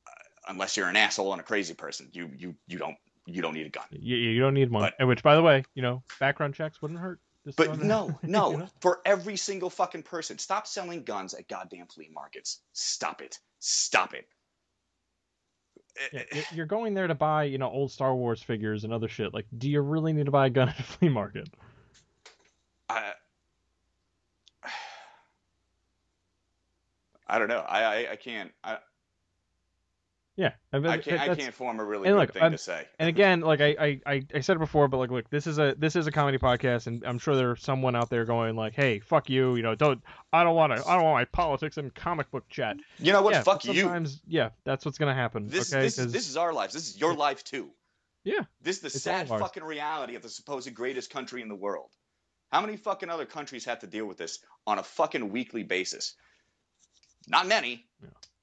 Uh, 0.07 0.11
unless 0.49 0.75
you're 0.75 0.87
an 0.89 0.95
asshole 0.95 1.31
and 1.31 1.39
a 1.39 1.43
crazy 1.43 1.73
person, 1.73 2.09
you 2.11 2.29
you 2.35 2.55
you 2.67 2.77
don't 2.77 2.97
you 3.25 3.41
don't 3.41 3.53
need 3.53 3.67
a 3.67 3.69
gun. 3.69 3.85
You, 3.91 4.17
you 4.17 4.39
don't 4.39 4.53
need 4.53 4.69
one. 4.71 4.83
But- 4.83 4.95
And 4.99 5.07
which, 5.07 5.23
by 5.23 5.35
the 5.35 5.41
way, 5.41 5.63
you 5.73 5.81
know, 5.81 6.03
background 6.19 6.53
checks 6.53 6.81
wouldn't 6.81 6.99
hurt. 6.99 7.19
But 7.57 7.79
no, 7.79 8.19
no, 8.21 8.51
you 8.51 8.57
know? 8.57 8.67
for 8.81 8.99
every 9.03 9.35
single 9.35 9.71
fucking 9.71 10.03
person, 10.03 10.37
stop 10.37 10.67
selling 10.67 11.03
guns 11.03 11.33
at 11.33 11.47
goddamn 11.47 11.87
flea 11.87 12.09
markets. 12.13 12.59
Stop 12.73 13.21
it. 13.21 13.39
Stop 13.57 14.13
it. 14.13 14.27
Yeah, 16.13 16.43
you're 16.53 16.67
going 16.67 16.93
there 16.93 17.07
to 17.07 17.15
buy, 17.15 17.45
you 17.45 17.57
know, 17.57 17.69
old 17.69 17.91
Star 17.91 18.15
Wars 18.15 18.43
figures 18.43 18.83
and 18.83 18.93
other 18.93 19.07
shit. 19.07 19.33
Like, 19.33 19.47
do 19.57 19.69
you 19.69 19.81
really 19.81 20.13
need 20.13 20.25
to 20.25 20.31
buy 20.31 20.45
a 20.47 20.49
gun 20.51 20.69
at 20.69 20.79
a 20.79 20.83
flea 20.83 21.09
market? 21.09 21.49
I, 22.89 23.13
I 27.31 27.39
don't 27.39 27.47
know. 27.47 27.59
I 27.67 27.83
I, 27.83 28.11
I 28.11 28.15
can't. 28.17 28.51
I, 28.63 28.77
Yeah, 30.35 30.51
and 30.73 30.87
I 30.87 30.97
can't. 30.97 31.19
I 31.21 31.35
can't 31.35 31.53
form 31.53 31.79
a 31.79 31.83
really 31.85 32.09
good 32.09 32.17
look, 32.17 32.33
thing 32.33 32.41
I'm- 32.43 32.51
to 32.51 32.57
say. 32.57 32.87
And 32.99 33.07
again, 33.09 33.41
like 33.41 33.61
I, 33.61 33.75
I, 33.79 34.01
I, 34.05 34.25
I 34.35 34.39
said 34.41 34.55
it 34.57 34.59
before, 34.59 34.87
but 34.87 34.97
like, 34.97 35.11
look, 35.11 35.29
this 35.29 35.47
is 35.47 35.57
a 35.59 35.75
this 35.77 35.95
is 35.95 36.07
a 36.07 36.11
comedy 36.11 36.37
podcast, 36.37 36.87
and 36.87 37.03
I'm 37.05 37.19
sure 37.19 37.35
there's 37.35 37.61
someone 37.63 37.95
out 37.95 38.09
there 38.09 38.25
going 38.25 38.55
like, 38.55 38.73
"Hey, 38.73 38.99
fuck 38.99 39.29
you," 39.29 39.55
you 39.55 39.61
know, 39.61 39.75
don't, 39.75 40.01
I 40.33 40.43
don't 40.43 40.55
want 40.55 40.75
to, 40.75 40.87
I 40.87 40.95
don't 40.95 41.03
want 41.03 41.15
my 41.15 41.25
politics 41.25 41.77
and 41.77 41.93
comic 41.93 42.31
book 42.31 42.47
chat. 42.49 42.77
You 42.99 43.13
know 43.13 43.21
what? 43.21 43.33
yeah, 43.33 43.43
Fuck 43.43 43.63
but 43.65 43.75
you. 43.75 44.05
yeah, 44.27 44.49
that's 44.65 44.83
what's 44.85 44.97
gonna 44.97 45.15
happen. 45.15 45.47
This 45.47 45.73
okay, 45.73 45.83
this 45.83 45.95
this 45.95 46.29
is 46.29 46.37
our 46.37 46.53
lives. 46.53 46.73
This 46.73 46.89
is 46.89 46.99
your 46.99 47.13
life 47.13 47.43
too. 47.43 47.69
Yeah, 48.23 48.41
This 48.61 48.75
is 48.77 48.81
the 48.83 48.89
sad 48.91 49.27
fucking 49.27 49.63
reality 49.63 50.15
of 50.15 50.21
the 50.21 50.29
supposed 50.29 50.71
greatest 50.75 51.09
country 51.09 51.41
in 51.41 51.47
the 51.47 51.55
world. 51.55 51.89
How 52.51 52.61
many 52.61 52.77
fucking 52.77 53.09
other 53.09 53.25
countries 53.25 53.65
have 53.65 53.79
to 53.79 53.87
deal 53.87 54.05
with 54.05 54.17
this 54.17 54.39
on 54.67 54.77
a 54.77 54.83
fucking 54.83 55.31
weekly 55.31 55.63
basis? 55.63 56.15
Not 57.27 57.47
many. 57.47 57.85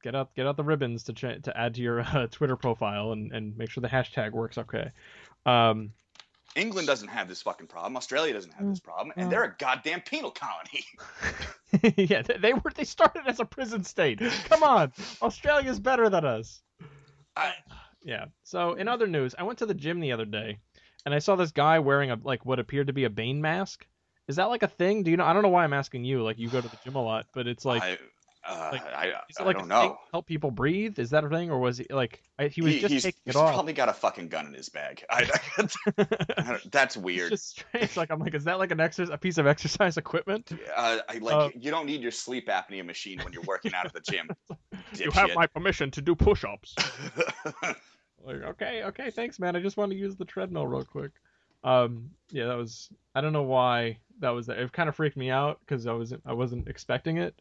get 0.02 0.14
out 0.14 0.34
get 0.34 0.46
out 0.46 0.56
the 0.56 0.64
ribbons 0.64 1.04
to 1.04 1.12
ch- 1.12 1.42
to 1.42 1.52
add 1.56 1.74
to 1.74 1.80
your 1.82 2.00
uh, 2.12 2.26
Twitter 2.30 2.56
profile 2.56 3.12
and 3.12 3.32
and 3.32 3.56
make 3.56 3.70
sure 3.70 3.80
the 3.82 3.88
hashtag 3.88 4.32
works 4.32 4.58
okay. 4.58 4.90
Um, 5.46 5.92
England 6.56 6.86
doesn't 6.88 7.08
have 7.08 7.28
this 7.28 7.42
fucking 7.42 7.66
problem. 7.66 7.96
Australia 7.96 8.32
doesn't 8.32 8.52
have 8.54 8.68
this 8.68 8.80
problem, 8.80 9.12
and 9.16 9.26
Mm. 9.26 9.30
they're 9.30 9.44
a 9.44 9.54
goddamn 9.58 10.00
penal 10.00 10.30
colony. 10.30 10.84
yeah, 11.96 12.22
they, 12.22 12.36
they 12.38 12.52
were 12.54 12.70
they 12.74 12.84
started 12.84 13.22
as 13.26 13.38
a 13.40 13.44
prison 13.44 13.84
state. 13.84 14.20
Come 14.48 14.62
on, 14.62 14.92
Australia's 15.20 15.78
better 15.78 16.08
than 16.08 16.24
us. 16.24 16.60
I, 17.36 17.52
Yeah. 18.04 18.26
So 18.44 18.74
in 18.74 18.86
other 18.88 19.06
news, 19.08 19.34
I 19.38 19.42
went 19.42 19.58
to 19.58 19.66
the 19.66 19.74
gym 19.74 19.98
the 20.00 20.12
other 20.12 20.24
day, 20.24 20.58
and 21.04 21.12
I 21.12 21.18
saw 21.18 21.34
this 21.36 21.50
guy 21.50 21.80
wearing 21.80 22.10
a 22.12 22.18
like 22.22 22.46
what 22.46 22.58
appeared 22.60 22.86
to 22.86 22.92
be 22.92 23.04
a 23.04 23.10
Bane 23.10 23.40
mask. 23.42 23.86
Is 24.28 24.36
that 24.36 24.44
like 24.44 24.62
a 24.62 24.68
thing? 24.68 25.02
Do 25.02 25.10
you 25.10 25.16
know? 25.16 25.24
I 25.24 25.32
don't 25.32 25.42
know 25.42 25.48
why 25.48 25.64
I'm 25.64 25.72
asking 25.72 26.04
you. 26.04 26.22
Like 26.22 26.38
you 26.38 26.48
go 26.48 26.60
to 26.60 26.68
the 26.68 26.78
gym 26.84 26.94
a 26.94 27.02
lot, 27.02 27.26
but 27.34 27.46
it's 27.48 27.64
like, 27.64 27.82
I, 27.82 27.98
uh, 28.48 28.68
like, 28.72 28.82
I, 28.86 29.06
is 29.28 29.36
it 29.38 29.46
I 29.46 29.52
don't 29.52 29.68
know. 29.68 29.98
help 30.12 30.26
people 30.26 30.50
breathe? 30.50 30.98
Is 30.98 31.10
that 31.10 31.24
a 31.24 31.28
thing, 31.28 31.50
or 31.50 31.58
was 31.58 31.78
he 31.78 31.86
like 31.90 32.22
I, 32.38 32.48
he 32.48 32.62
was 32.62 32.74
He- 32.74 32.80
just 32.80 32.92
he's, 32.92 33.02
taking 33.02 33.20
he's 33.24 33.34
it 33.34 33.38
off? 33.38 33.52
probably 33.52 33.72
got 33.72 33.88
a 33.88 33.92
fucking 33.92 34.28
gun 34.28 34.46
in 34.46 34.54
his 34.54 34.68
bag. 34.68 35.04
I, 35.10 35.28
I 35.58 36.58
that's 36.70 36.96
It's 36.96 36.96
weird. 36.96 37.30
just 37.30 37.50
strange. 37.60 37.96
Like 37.96 38.10
I'm 38.10 38.18
like, 38.20 38.34
is 38.34 38.44
that 38.44 38.58
like 38.58 38.70
an 38.70 38.80
exercise, 38.80 39.12
a 39.12 39.18
piece 39.18 39.38
of 39.38 39.46
exercise 39.46 39.96
equipment? 39.96 40.50
Uh, 40.76 40.98
I 41.08 41.18
like 41.18 41.34
Uh, 41.34 41.50
you 41.58 41.70
don't 41.70 41.86
need 41.86 42.00
your 42.00 42.10
sleep 42.12 42.48
apnea 42.48 42.84
machine 42.84 43.18
when 43.22 43.32
you're 43.32 43.42
working 43.42 43.74
out 43.74 43.86
at 43.86 43.92
the 43.92 44.00
gym. 44.00 44.28
You 44.96 45.10
have 45.10 45.34
my 45.34 45.46
permission 45.46 45.90
to 45.92 46.00
do 46.00 46.14
push-ups. 46.14 46.74
Like, 48.24 48.42
okay, 48.42 48.82
okay, 48.84 49.10
thanks, 49.10 49.38
man. 49.38 49.54
I 49.56 49.60
just 49.60 49.76
want 49.76 49.92
to 49.92 49.96
use 49.96 50.16
the 50.16 50.24
treadmill 50.24 50.66
real 50.66 50.84
quick. 50.84 51.12
Um, 51.64 52.10
yeah, 52.30 52.46
that 52.46 52.56
was. 52.56 52.88
I 53.14 53.20
don't 53.20 53.32
know 53.32 53.42
why 53.44 53.98
that 54.20 54.30
was. 54.30 54.46
That. 54.46 54.58
It 54.58 54.72
kind 54.72 54.88
of 54.88 54.96
freaked 54.96 55.16
me 55.16 55.30
out 55.30 55.60
because 55.60 55.86
I 55.86 55.92
wasn't. 55.92 56.22
I 56.26 56.32
wasn't 56.32 56.68
expecting 56.68 57.18
it. 57.18 57.38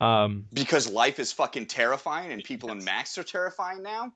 Um, 0.00 0.46
because 0.52 0.88
life 0.88 1.18
is 1.18 1.32
fucking 1.32 1.66
terrifying 1.66 2.32
and 2.32 2.44
people 2.44 2.70
in 2.70 2.84
masks 2.84 3.18
are 3.18 3.24
terrifying 3.24 3.82
now. 3.82 4.12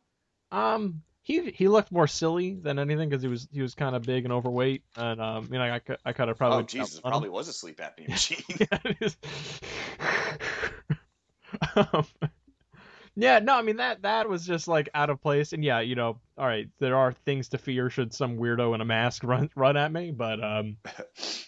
um, 0.53 1.03
he 1.23 1.51
he 1.51 1.69
looked 1.69 1.93
more 1.93 2.09
silly 2.09 2.55
than 2.55 2.79
anything 2.79 3.09
because 3.09 3.23
he 3.23 3.29
was 3.29 3.49
he 3.53 3.63
was 3.63 3.75
kind 3.75 3.95
of 3.95 4.03
big 4.03 4.25
and 4.25 4.33
overweight, 4.33 4.83
and 4.97 5.21
um, 5.21 5.49
you 5.53 5.59
know, 5.59 5.65
I 5.65 5.81
I 6.05 6.13
could 6.13 6.29
have 6.29 6.37
probably. 6.37 6.65
oh 6.65 6.67
Jesus, 6.67 7.01
probably 7.01 7.29
was 7.29 7.49
a 7.49 7.53
sleep 7.53 7.81
apnea 7.81 8.09
machine. 8.09 8.43
yeah, 8.61 9.09
um, 11.95 12.07
yeah, 13.15 13.39
no, 13.39 13.55
I 13.55 13.63
mean 13.63 13.77
that 13.77 14.03
that 14.03 14.29
was 14.29 14.45
just 14.45 14.67
like 14.67 14.89
out 14.95 15.11
of 15.11 15.23
place, 15.23 15.53
and 15.53 15.65
yeah, 15.65 15.79
you 15.81 15.95
know, 15.95 16.19
all 16.37 16.47
right, 16.47 16.69
there 16.81 16.97
are 16.97 17.13
things 17.13 17.51
to 17.51 17.59
fear 17.59 17.89
should 17.89 18.13
some 18.13 18.37
weirdo 18.37 18.75
in 18.75 18.81
a 18.81 18.85
mask 18.85 19.23
run 19.23 19.49
run 19.55 19.77
at 19.77 19.93
me, 19.93 20.11
but 20.11 20.43
um, 20.43 20.77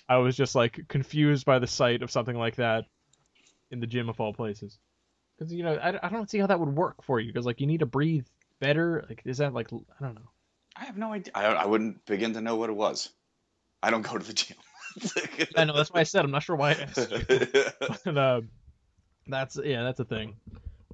I 0.09 0.19
was 0.19 0.37
just 0.37 0.55
like 0.55 0.87
confused 0.87 1.47
by 1.47 1.59
the 1.59 1.67
sight 1.67 2.03
of 2.03 2.13
something 2.13 2.37
like 2.37 2.57
that 2.57 2.85
in 3.75 3.81
the 3.81 3.87
gym 3.87 4.09
of 4.09 4.21
all 4.21 4.33
places, 4.33 4.79
because 5.37 5.53
you 5.53 5.63
know 5.63 5.75
I, 5.75 6.07
I 6.07 6.09
don't 6.09 6.31
see 6.31 6.39
how 6.39 6.47
that 6.47 6.59
would 6.59 6.75
work 6.75 7.03
for 7.03 7.21
you, 7.21 7.33
because 7.33 7.45
like 7.45 7.61
you 7.61 7.67
need 7.67 7.81
to 7.81 7.87
breathe 7.87 8.27
better, 8.61 9.05
like 9.09 9.23
is 9.27 9.39
that 9.39 9.53
like 9.53 9.69
I 9.73 10.05
don't 10.05 10.15
know. 10.15 10.31
I 10.77 10.85
have 10.87 10.97
no 10.97 11.13
idea. 11.13 11.33
I, 11.35 11.45
I 11.47 11.67
wouldn't 11.67 12.05
begin 12.07 12.33
to 12.35 12.41
know 12.41 12.57
what 12.57 12.71
it 12.71 12.75
was. 12.77 13.11
I 13.83 13.91
don't 13.91 14.03
go 14.03 14.17
to 14.17 14.27
the 14.27 14.33
gym. 14.33 14.57
I 15.57 15.65
know 15.65 15.77
that's 15.77 15.93
why 15.93 16.01
I 16.01 16.05
said 16.05 16.25
I'm 16.25 16.31
not 16.31 16.43
sure 16.43 16.57
why 16.57 16.71
I 16.71 16.75
asked 16.75 17.11
you, 17.11 17.47
but 18.05 18.17
um, 18.17 18.49
that's 19.27 19.59
yeah, 19.63 19.83
that's 19.83 20.01
a 20.01 20.05
thing. 20.05 20.37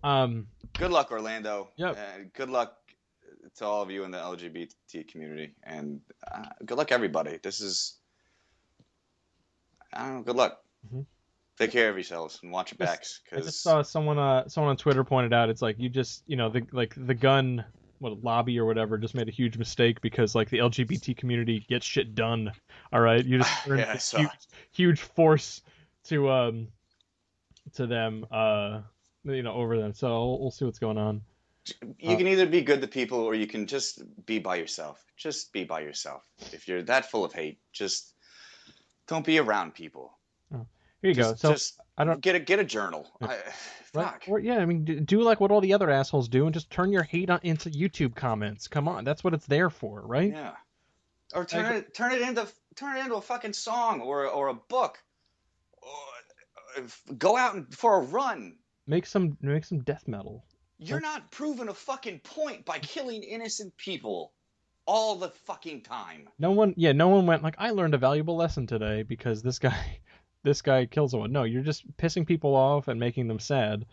Um, 0.03 0.47
good 0.79 0.91
luck, 0.91 1.11
Orlando. 1.11 1.69
Yep. 1.77 1.97
Uh, 1.97 2.23
good 2.35 2.51
luck 2.51 2.75
to 3.57 3.65
all 3.67 3.83
of 3.83 3.91
you 3.91 4.05
in 4.05 4.11
the 4.11 4.19
LGBT 4.19 5.09
community, 5.09 5.55
and 5.63 6.01
uh, 6.31 6.49
good 6.65 6.79
luck 6.79 6.93
everybody. 6.93 7.39
This 7.43 7.61
is, 7.61 7.97
I 9.93 10.07
don't 10.07 10.17
know. 10.17 10.23
Good 10.23 10.37
luck. 10.37 10.59
Mhm. 10.93 11.07
Take 11.61 11.73
care 11.73 11.91
of 11.91 11.97
yourselves 11.97 12.41
and 12.43 12.51
watch 12.51 12.73
your 12.73 12.79
backs, 12.79 13.21
I 13.31 13.37
just 13.37 13.63
saw 13.63 13.83
someone 13.83 14.19
uh 14.19 14.49
someone 14.49 14.71
on 14.71 14.77
Twitter 14.79 15.05
pointed 15.05 15.35
out 15.35 15.51
it's 15.51 15.61
like 15.61 15.79
you 15.79 15.91
just 15.91 16.23
you 16.27 16.37
know 16.37 16.49
the 16.49 16.67
like 16.73 16.95
the 16.97 17.13
gun 17.13 17.67
what 17.99 18.25
lobby 18.25 18.59
or 18.59 18.65
whatever 18.65 18.97
just 18.97 19.15
made 19.15 19.29
a 19.29 19.31
huge 19.31 19.59
mistake 19.59 20.01
because 20.01 20.35
like 20.35 20.49
the 20.49 20.57
LGBT 20.57 21.15
community 21.19 21.67
gets 21.69 21.85
shit 21.85 22.15
done. 22.15 22.51
All 22.95 23.01
right, 23.01 23.23
you 23.23 23.37
just 23.37 23.65
turned 23.65 23.81
Yeah, 23.81 23.93
this 23.93 24.11
huge 24.11 24.31
huge 24.73 25.01
force 25.03 25.61
to 26.05 26.31
um 26.31 26.69
to 27.75 27.87
them 27.87 28.25
uh 28.31 28.81
you 29.25 29.43
know 29.43 29.53
over 29.53 29.77
them. 29.77 29.93
So 29.93 30.09
we'll, 30.09 30.41
we'll 30.41 30.51
see 30.53 30.65
what's 30.65 30.79
going 30.79 30.97
on. 30.97 31.21
you 31.99 32.17
can 32.17 32.27
either 32.27 32.47
be 32.47 32.63
good 32.63 32.81
to 32.81 32.89
people 32.89 33.21
or 33.21 33.35
you 33.35 33.47
can 33.47 33.67
just 33.67 34.03
be 34.25 34.39
by 34.39 34.57
yourself. 34.57 35.05
Just 35.19 35.53
be 35.53 35.65
by 35.65 35.81
yourself. 35.81 36.23
If 36.55 36.69
you're 36.69 36.85
that 36.85 37.11
full 37.11 37.27
of 37.27 37.35
hate, 37.35 37.59
just 37.71 38.15
don't 39.09 39.27
be 39.27 39.39
around 39.39 39.75
people. 39.75 40.17
Here 41.03 41.11
you 41.11 41.15
go. 41.15 41.31
Just, 41.31 41.41
So 41.41 41.53
just 41.53 41.81
I 41.97 42.05
don't- 42.05 42.21
get 42.21 42.35
a 42.35 42.41
get 42.41 42.59
a 42.59 42.65
journal. 42.65 43.11
I, 43.21 43.27
Right. 43.27 43.39
fuck. 43.93 44.25
Or, 44.29 44.39
yeah, 44.39 44.59
I 44.59 44.67
mean, 44.67 45.05
do, 45.05 45.21
like 45.23 45.41
what 45.41 45.51
all 45.51 45.61
the 45.61 45.73
other 45.75 45.91
assholes 45.91 46.29
do 46.29 46.45
and 46.47 46.55
just 46.55 46.71
turn 46.71 46.93
your 46.93 47.03
hate 47.03 47.31
on, 47.31 47.41
into 47.43 47.71
YouTube 47.71 48.15
comments. 48.15 48.69
Come 48.69 48.87
on, 48.89 49.05
that's 49.05 49.25
what 49.25 49.35
it's 49.35 49.47
there 49.47 49.71
for, 49.71 50.03
right? 50.07 50.31
Yeah. 50.33 50.55
Or 51.35 51.45
turn 51.45 51.75
it 51.75 51.95
turn 51.95 52.13
it 52.13 52.23
into 52.23 52.47
turn 52.77 52.97
it 52.97 53.01
into 53.01 53.15
a 53.17 53.21
fucking 53.21 53.53
song 53.53 54.01
or 54.01 54.27
or 54.27 54.49
a 54.49 54.55
book. 54.55 54.99
Or, 55.83 56.83
uh, 56.83 56.89
go 57.19 57.37
out 57.37 57.55
and, 57.55 57.73
for 57.75 57.97
a 57.97 58.01
run. 58.01 58.57
Make 58.87 59.07
some 59.07 59.37
make 59.41 59.65
some 59.65 59.81
death 59.83 60.07
metal. 60.09 60.45
You're 60.79 61.01
not 61.01 61.31
proving 61.31 61.69
a 61.69 61.75
fucking 61.75 62.21
point 62.21 62.65
by 62.65 62.79
killing 62.79 63.23
innocent 63.23 63.77
people 63.77 64.33
all 64.87 65.17
the 65.17 65.29
fucking 65.29 65.83
time. 65.83 66.27
No 66.39 66.53
one, 66.53 66.73
yeah, 66.77 66.93
no 66.93 67.09
one 67.09 67.27
went 67.27 67.43
like, 67.43 67.55
I 67.59 67.71
learned 67.71 67.93
a 67.95 67.99
valuable 67.99 68.35
lesson 68.37 68.67
today 68.67 69.03
because 69.03 69.43
this 69.43 69.59
guy, 69.59 70.01
this 70.43 70.63
guy 70.63 70.87
killed 70.87 71.11
someone. 71.11 71.33
No, 71.33 71.45
you're 71.45 71.63
just 71.63 71.85
pissing 71.97 72.27
people 72.27 72.55
off 72.55 72.89
and 72.89 72.99
making 72.99 73.29
them 73.29 73.39
sad. 73.39 73.85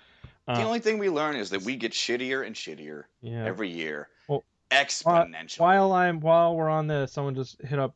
the 0.47 0.53
Uh, 0.53 0.63
only 0.65 0.79
thing 0.79 0.97
we 0.97 1.09
learn 1.09 1.35
is 1.35 1.49
that 1.51 1.63
we 1.63 1.75
get 1.75 1.91
shittier 1.91 2.45
and 2.45 2.55
shittier 2.55 3.03
yeah. 3.21 3.45
every 3.45 3.69
year. 3.69 4.07
Well, 4.27 4.43
Exponentially. 4.71 5.59
While 5.59 5.91
I'm 5.93 6.19
while 6.19 6.55
we're 6.55 6.69
on 6.69 6.87
this, 6.87 7.11
someone 7.13 7.35
just 7.35 7.61
hit 7.61 7.79
up. 7.79 7.95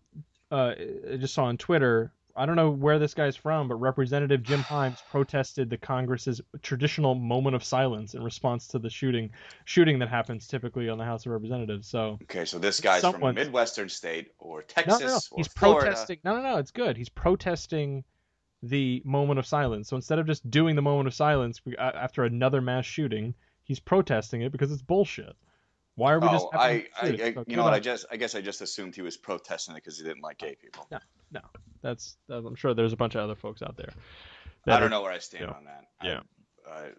Uh, 0.51 0.73
I 1.11 1.17
just 1.17 1.33
saw 1.33 1.45
on 1.45 1.57
Twitter. 1.57 2.11
I 2.33 2.45
don't 2.45 2.55
know 2.55 2.69
where 2.71 2.97
this 2.97 3.13
guy's 3.13 3.35
from, 3.35 3.67
but 3.67 3.75
Representative 3.75 4.41
Jim 4.41 4.61
Himes 4.61 4.99
protested 5.11 5.69
the 5.69 5.75
Congress's 5.77 6.39
traditional 6.61 7.13
moment 7.13 7.57
of 7.57 7.63
silence 7.63 8.13
in 8.13 8.23
response 8.23 8.67
to 8.67 8.79
the 8.79 8.89
shooting 8.89 9.31
shooting 9.65 9.99
that 9.99 10.07
happens 10.07 10.47
typically 10.47 10.87
on 10.87 10.97
the 10.97 11.03
House 11.03 11.25
of 11.25 11.33
Representatives. 11.33 11.89
So 11.89 12.19
Okay, 12.23 12.45
so 12.45 12.57
this 12.57 12.79
guy's 12.79 13.01
from 13.01 13.21
a 13.21 13.33
midwestern 13.33 13.89
state 13.89 14.31
or 14.39 14.59
no, 14.59 14.65
Texas 14.67 14.99
no, 15.01 15.07
no. 15.07 15.15
or 15.15 15.37
He's 15.37 15.47
Florida. 15.47 15.85
protesting. 15.87 16.19
No, 16.23 16.37
no, 16.37 16.41
no. 16.41 16.57
It's 16.57 16.71
good. 16.71 16.95
He's 16.95 17.09
protesting 17.09 18.05
the 18.63 19.01
moment 19.05 19.39
of 19.39 19.45
silence. 19.45 19.89
So 19.89 19.95
instead 19.95 20.19
of 20.19 20.27
just 20.27 20.49
doing 20.49 20.75
the 20.75 20.81
moment 20.81 21.07
of 21.07 21.13
silence 21.13 21.59
after 21.79 22.23
another 22.23 22.61
mass 22.61 22.85
shooting, 22.85 23.33
he's 23.63 23.79
protesting 23.79 24.41
it 24.41 24.51
because 24.51 24.71
it's 24.71 24.81
bullshit. 24.81 25.35
Why 25.95 26.13
are 26.13 26.19
we 26.19 26.27
just? 26.29 26.47
Oh, 26.53 26.57
having 26.57 26.85
I, 27.01 27.01
I. 27.01 27.07
I 27.07 27.33
So 27.33 27.43
you 27.47 27.55
know 27.55 27.63
what? 27.63 27.73
on 27.73 27.73
I 27.73 27.79
just, 27.79 28.05
I 28.11 28.15
guess 28.17 28.33
I 28.35 28.41
just 28.41 28.61
assumed 28.61 28.95
he 28.95 29.01
was 29.01 29.17
protesting 29.17 29.75
it 29.75 29.79
because 29.79 29.97
he 29.97 30.03
didn't 30.03 30.21
like 30.23 30.37
gay 30.37 30.55
people. 30.55 30.87
No. 30.89 30.99
That's, 31.81 32.17
that's 32.27 32.45
I'm 32.45 32.55
sure 32.55 32.73
there's 32.73 32.93
a 32.93 32.97
bunch 32.97 33.15
of 33.15 33.21
other 33.21 33.35
folks 33.35 33.61
out 33.61 33.77
there. 33.77 33.91
I 34.67 34.71
don't 34.71 34.83
are- 34.83 34.89
know 34.89 35.01
where 35.01 35.11
I 35.11 35.17
stand 35.19 35.45
yeah. 35.49 35.57
on 35.57 35.65
that. 35.65 35.85
Yeah. 36.03 36.19
I, 36.69 36.71
uh, 36.71 36.89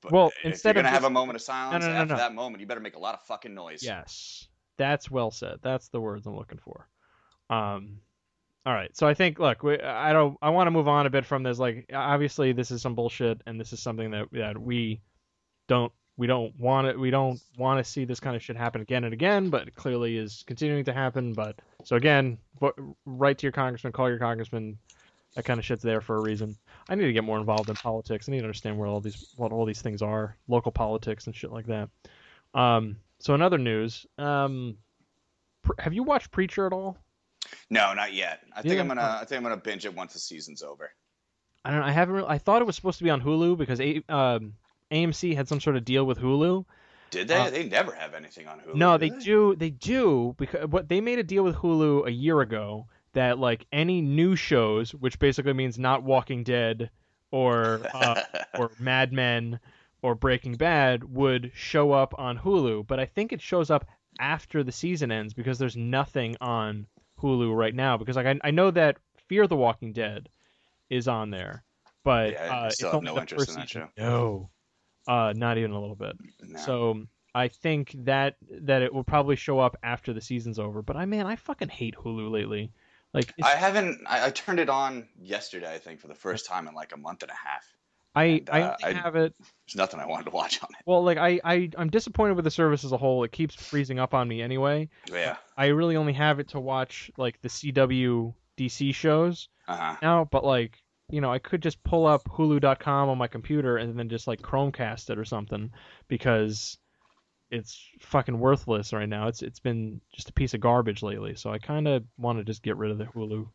but 0.00 0.10
Well, 0.12 0.26
if 0.42 0.52
instead 0.52 0.74
you're 0.74 0.80
of 0.80 0.84
gonna 0.84 0.88
have 0.88 1.02
just- 1.02 1.10
a 1.10 1.12
moment 1.12 1.36
of 1.36 1.42
silence 1.42 1.84
no, 1.84 1.92
no, 1.92 1.98
after 1.98 2.14
no. 2.14 2.18
that 2.18 2.34
moment, 2.34 2.60
you 2.60 2.66
better 2.66 2.80
make 2.80 2.96
a 2.96 2.98
lot 2.98 3.14
of 3.14 3.22
fucking 3.22 3.54
noise. 3.54 3.82
Yes, 3.82 4.48
that's 4.78 5.10
well 5.10 5.30
said. 5.30 5.58
That's 5.62 5.88
the 5.88 6.00
words 6.00 6.26
I'm 6.26 6.34
looking 6.36 6.58
for. 6.58 6.88
Um, 7.50 7.98
all 8.64 8.72
right. 8.72 8.96
So 8.96 9.06
I 9.06 9.14
think, 9.14 9.38
look, 9.38 9.62
we, 9.62 9.80
I 9.80 10.12
don't, 10.12 10.36
I 10.40 10.50
want 10.50 10.66
to 10.66 10.70
move 10.70 10.88
on 10.88 11.06
a 11.06 11.10
bit 11.10 11.26
from 11.26 11.42
this. 11.42 11.58
Like, 11.58 11.90
obviously, 11.92 12.52
this 12.52 12.70
is 12.70 12.82
some 12.82 12.94
bullshit, 12.94 13.40
and 13.46 13.58
this 13.60 13.72
is 13.72 13.80
something 13.80 14.10
that 14.12 14.28
that 14.32 14.60
we 14.60 15.00
don't, 15.68 15.92
we 16.16 16.26
don't 16.26 16.58
want 16.58 16.86
it, 16.86 16.98
we 16.98 17.10
don't 17.10 17.40
want 17.58 17.84
to 17.84 17.90
see 17.90 18.04
this 18.04 18.20
kind 18.20 18.36
of 18.36 18.42
shit 18.42 18.56
happen 18.56 18.80
again 18.80 19.04
and 19.04 19.12
again. 19.12 19.50
But 19.50 19.68
it 19.68 19.74
clearly 19.74 20.16
is 20.16 20.44
continuing 20.46 20.84
to 20.84 20.92
happen. 20.92 21.32
But 21.32 21.56
so 21.84 21.96
again, 21.96 22.38
write 23.04 23.38
to 23.38 23.46
your 23.46 23.52
congressman, 23.52 23.92
call 23.92 24.08
your 24.08 24.18
congressman. 24.18 24.78
That 25.34 25.46
kind 25.46 25.58
of 25.58 25.64
shit's 25.64 25.82
there 25.82 26.02
for 26.02 26.18
a 26.18 26.20
reason. 26.20 26.56
I 26.90 26.94
need 26.94 27.06
to 27.06 27.12
get 27.12 27.24
more 27.24 27.38
involved 27.38 27.70
in 27.70 27.74
politics. 27.76 28.28
I 28.28 28.32
need 28.32 28.40
to 28.40 28.44
understand 28.44 28.78
where 28.78 28.86
all 28.86 29.00
these, 29.00 29.32
what 29.36 29.50
all 29.50 29.64
these 29.64 29.80
things 29.80 30.02
are, 30.02 30.36
local 30.46 30.70
politics 30.70 31.26
and 31.26 31.34
shit 31.34 31.50
like 31.50 31.66
that. 31.68 31.88
Um, 32.52 32.96
so 33.18 33.34
in 33.34 33.40
other 33.40 33.56
news, 33.56 34.06
um, 34.18 34.76
have 35.78 35.94
you 35.94 36.02
watched 36.02 36.32
Preacher 36.32 36.66
at 36.66 36.74
all? 36.74 36.98
No, 37.70 37.94
not 37.94 38.12
yet. 38.12 38.40
I 38.54 38.62
think 38.62 38.80
I'm 38.80 38.88
gonna. 38.88 39.18
I 39.20 39.24
think 39.24 39.38
I'm 39.38 39.42
gonna 39.42 39.56
binge 39.56 39.84
it 39.84 39.94
once 39.94 40.12
the 40.12 40.18
season's 40.18 40.62
over. 40.62 40.90
I 41.64 41.70
don't 41.70 41.80
know. 41.80 41.86
I 41.86 41.90
haven't. 41.90 42.14
Really, 42.14 42.28
I 42.28 42.38
thought 42.38 42.62
it 42.62 42.66
was 42.66 42.76
supposed 42.76 42.98
to 42.98 43.04
be 43.04 43.10
on 43.10 43.20
Hulu 43.20 43.56
because 43.56 43.80
A, 43.80 44.02
um, 44.08 44.54
AMC 44.90 45.34
had 45.34 45.48
some 45.48 45.60
sort 45.60 45.76
of 45.76 45.84
deal 45.84 46.04
with 46.04 46.18
Hulu. 46.18 46.64
Did 47.10 47.28
they? 47.28 47.36
Uh, 47.36 47.50
they 47.50 47.68
never 47.68 47.92
have 47.92 48.14
anything 48.14 48.46
on 48.48 48.60
Hulu. 48.60 48.74
no, 48.74 48.98
do 48.98 49.08
they 49.08 49.18
do. 49.18 49.56
They 49.56 49.70
do 49.70 50.34
because 50.38 50.66
what 50.68 50.88
they 50.88 51.00
made 51.00 51.18
a 51.18 51.24
deal 51.24 51.44
with 51.44 51.56
Hulu 51.56 52.06
a 52.06 52.10
year 52.10 52.40
ago 52.40 52.86
that 53.12 53.38
like 53.38 53.66
any 53.72 54.00
new 54.00 54.36
shows, 54.36 54.92
which 54.94 55.18
basically 55.18 55.52
means 55.52 55.78
not 55.78 56.02
Walking 56.02 56.44
Dead 56.44 56.90
or 57.30 57.80
uh, 57.94 58.22
or 58.58 58.70
Mad 58.78 59.12
Men 59.12 59.60
or 60.02 60.14
Breaking 60.14 60.54
Bad, 60.54 61.04
would 61.04 61.52
show 61.54 61.92
up 61.92 62.14
on 62.18 62.38
Hulu. 62.38 62.86
But 62.86 62.98
I 62.98 63.06
think 63.06 63.32
it 63.32 63.40
shows 63.40 63.70
up 63.70 63.86
after 64.18 64.62
the 64.64 64.72
season 64.72 65.12
ends 65.12 65.32
because 65.32 65.58
there's 65.58 65.76
nothing 65.76 66.36
on 66.40 66.86
Hulu 67.22 67.54
right 67.54 67.74
now. 67.74 67.96
Because 67.96 68.16
like 68.16 68.26
I, 68.26 68.38
I 68.42 68.50
know 68.50 68.70
that 68.70 68.98
Fear 69.28 69.46
the 69.46 69.56
Walking 69.56 69.92
Dead 69.92 70.28
is 70.90 71.08
on 71.08 71.30
there, 71.30 71.64
but 72.04 72.32
Yeah, 72.32 72.42
I 72.42 72.64
uh, 72.64 72.66
it's 72.66 72.80
have 72.82 72.94
only 72.94 73.06
no 73.06 73.14
the 73.14 73.20
interest 73.20 73.46
first 73.46 73.56
in 73.56 73.60
that 73.60 73.68
season. 73.68 73.88
No, 73.96 74.50
uh, 75.06 75.32
not 75.34 75.58
even 75.58 75.70
a 75.70 75.80
little 75.80 75.96
bit. 75.96 76.16
No. 76.42 76.60
So 76.60 77.02
I 77.34 77.48
think 77.48 77.94
that 78.04 78.36
that 78.50 78.82
it 78.82 78.92
will 78.92 79.04
probably 79.04 79.36
show 79.36 79.58
up 79.58 79.76
after 79.82 80.12
the 80.12 80.20
season's 80.20 80.58
over. 80.58 80.82
But 80.82 80.96
I 80.96 81.06
man, 81.06 81.26
I 81.26 81.36
fucking 81.36 81.68
hate 81.68 81.94
Hulu 81.94 82.30
lately. 82.30 82.72
Like 83.14 83.32
it's, 83.36 83.46
I 83.46 83.56
haven't. 83.56 84.02
I, 84.06 84.26
I 84.26 84.30
turned 84.30 84.60
it 84.60 84.68
on 84.68 85.08
yesterday. 85.20 85.72
I 85.72 85.78
think 85.78 86.00
for 86.00 86.08
the 86.08 86.14
first 86.14 86.46
time 86.46 86.68
in 86.68 86.74
like 86.74 86.92
a 86.92 86.98
month 86.98 87.22
and 87.22 87.30
a 87.30 87.34
half. 87.34 87.64
I 88.14 88.24
and, 88.24 88.50
I 88.50 88.60
uh, 88.62 88.76
only 88.84 88.98
I- 88.98 89.02
have 89.02 89.16
it. 89.16 89.34
There's 89.38 89.76
nothing 89.76 90.00
I 90.00 90.06
wanted 90.06 90.24
to 90.24 90.30
watch 90.32 90.62
on 90.62 90.68
it. 90.70 90.82
Well, 90.86 91.02
like 91.02 91.18
I, 91.18 91.40
I 91.44 91.70
I'm 91.78 91.88
disappointed 91.88 92.34
with 92.34 92.44
the 92.44 92.50
service 92.50 92.84
as 92.84 92.92
a 92.92 92.96
whole. 92.98 93.24
It 93.24 93.32
keeps 93.32 93.54
freezing 93.54 93.98
up 93.98 94.12
on 94.14 94.28
me 94.28 94.42
anyway. 94.42 94.88
Yeah. 95.10 95.36
I 95.56 95.66
really 95.68 95.96
only 95.96 96.12
have 96.12 96.38
it 96.40 96.48
to 96.48 96.60
watch 96.60 97.10
like 97.16 97.40
the 97.42 97.48
CW 97.48 98.34
DC 98.58 98.94
shows 98.94 99.48
Uh 99.68 99.76
huh. 99.76 99.96
now. 100.02 100.24
But 100.30 100.44
like 100.44 100.78
you 101.10 101.20
know, 101.20 101.30
I 101.32 101.38
could 101.38 101.62
just 101.62 101.82
pull 101.84 102.06
up 102.06 102.24
Hulu.com 102.24 103.08
on 103.10 103.18
my 103.18 103.26
computer 103.26 103.76
and 103.76 103.98
then 103.98 104.08
just 104.08 104.26
like 104.26 104.40
Chromecast 104.40 105.10
it 105.10 105.18
or 105.18 105.24
something 105.26 105.70
because 106.08 106.78
it's 107.50 107.86
fucking 108.00 108.38
worthless 108.38 108.92
right 108.94 109.08
now. 109.08 109.28
It's 109.28 109.42
it's 109.42 109.60
been 109.60 110.00
just 110.14 110.30
a 110.30 110.32
piece 110.32 110.54
of 110.54 110.60
garbage 110.60 111.02
lately. 111.02 111.34
So 111.34 111.50
I 111.50 111.58
kind 111.58 111.86
of 111.86 112.04
want 112.18 112.38
to 112.38 112.44
just 112.44 112.62
get 112.62 112.76
rid 112.78 112.90
of 112.90 112.98
the 112.98 113.04
Hulu, 113.04 113.46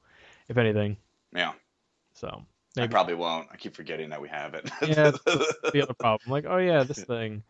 if 0.50 0.58
anything. 0.58 0.98
Yeah. 1.36 1.54
So 2.14 2.44
I 2.77 2.88
probably 2.88 3.15
won't. 3.15 3.48
I 3.51 3.57
keep 3.57 3.75
forgetting 3.75 4.10
that 4.10 4.22
we 4.22 4.29
have 4.29 4.53
it. 4.53 4.69
Yeah, 4.81 5.12
the 5.25 5.81
other 5.84 5.93
problem. 5.93 6.31
Like, 6.31 6.46
oh 6.48 6.57
yeah, 6.57 6.84
this 6.84 7.03
thing. 7.03 7.43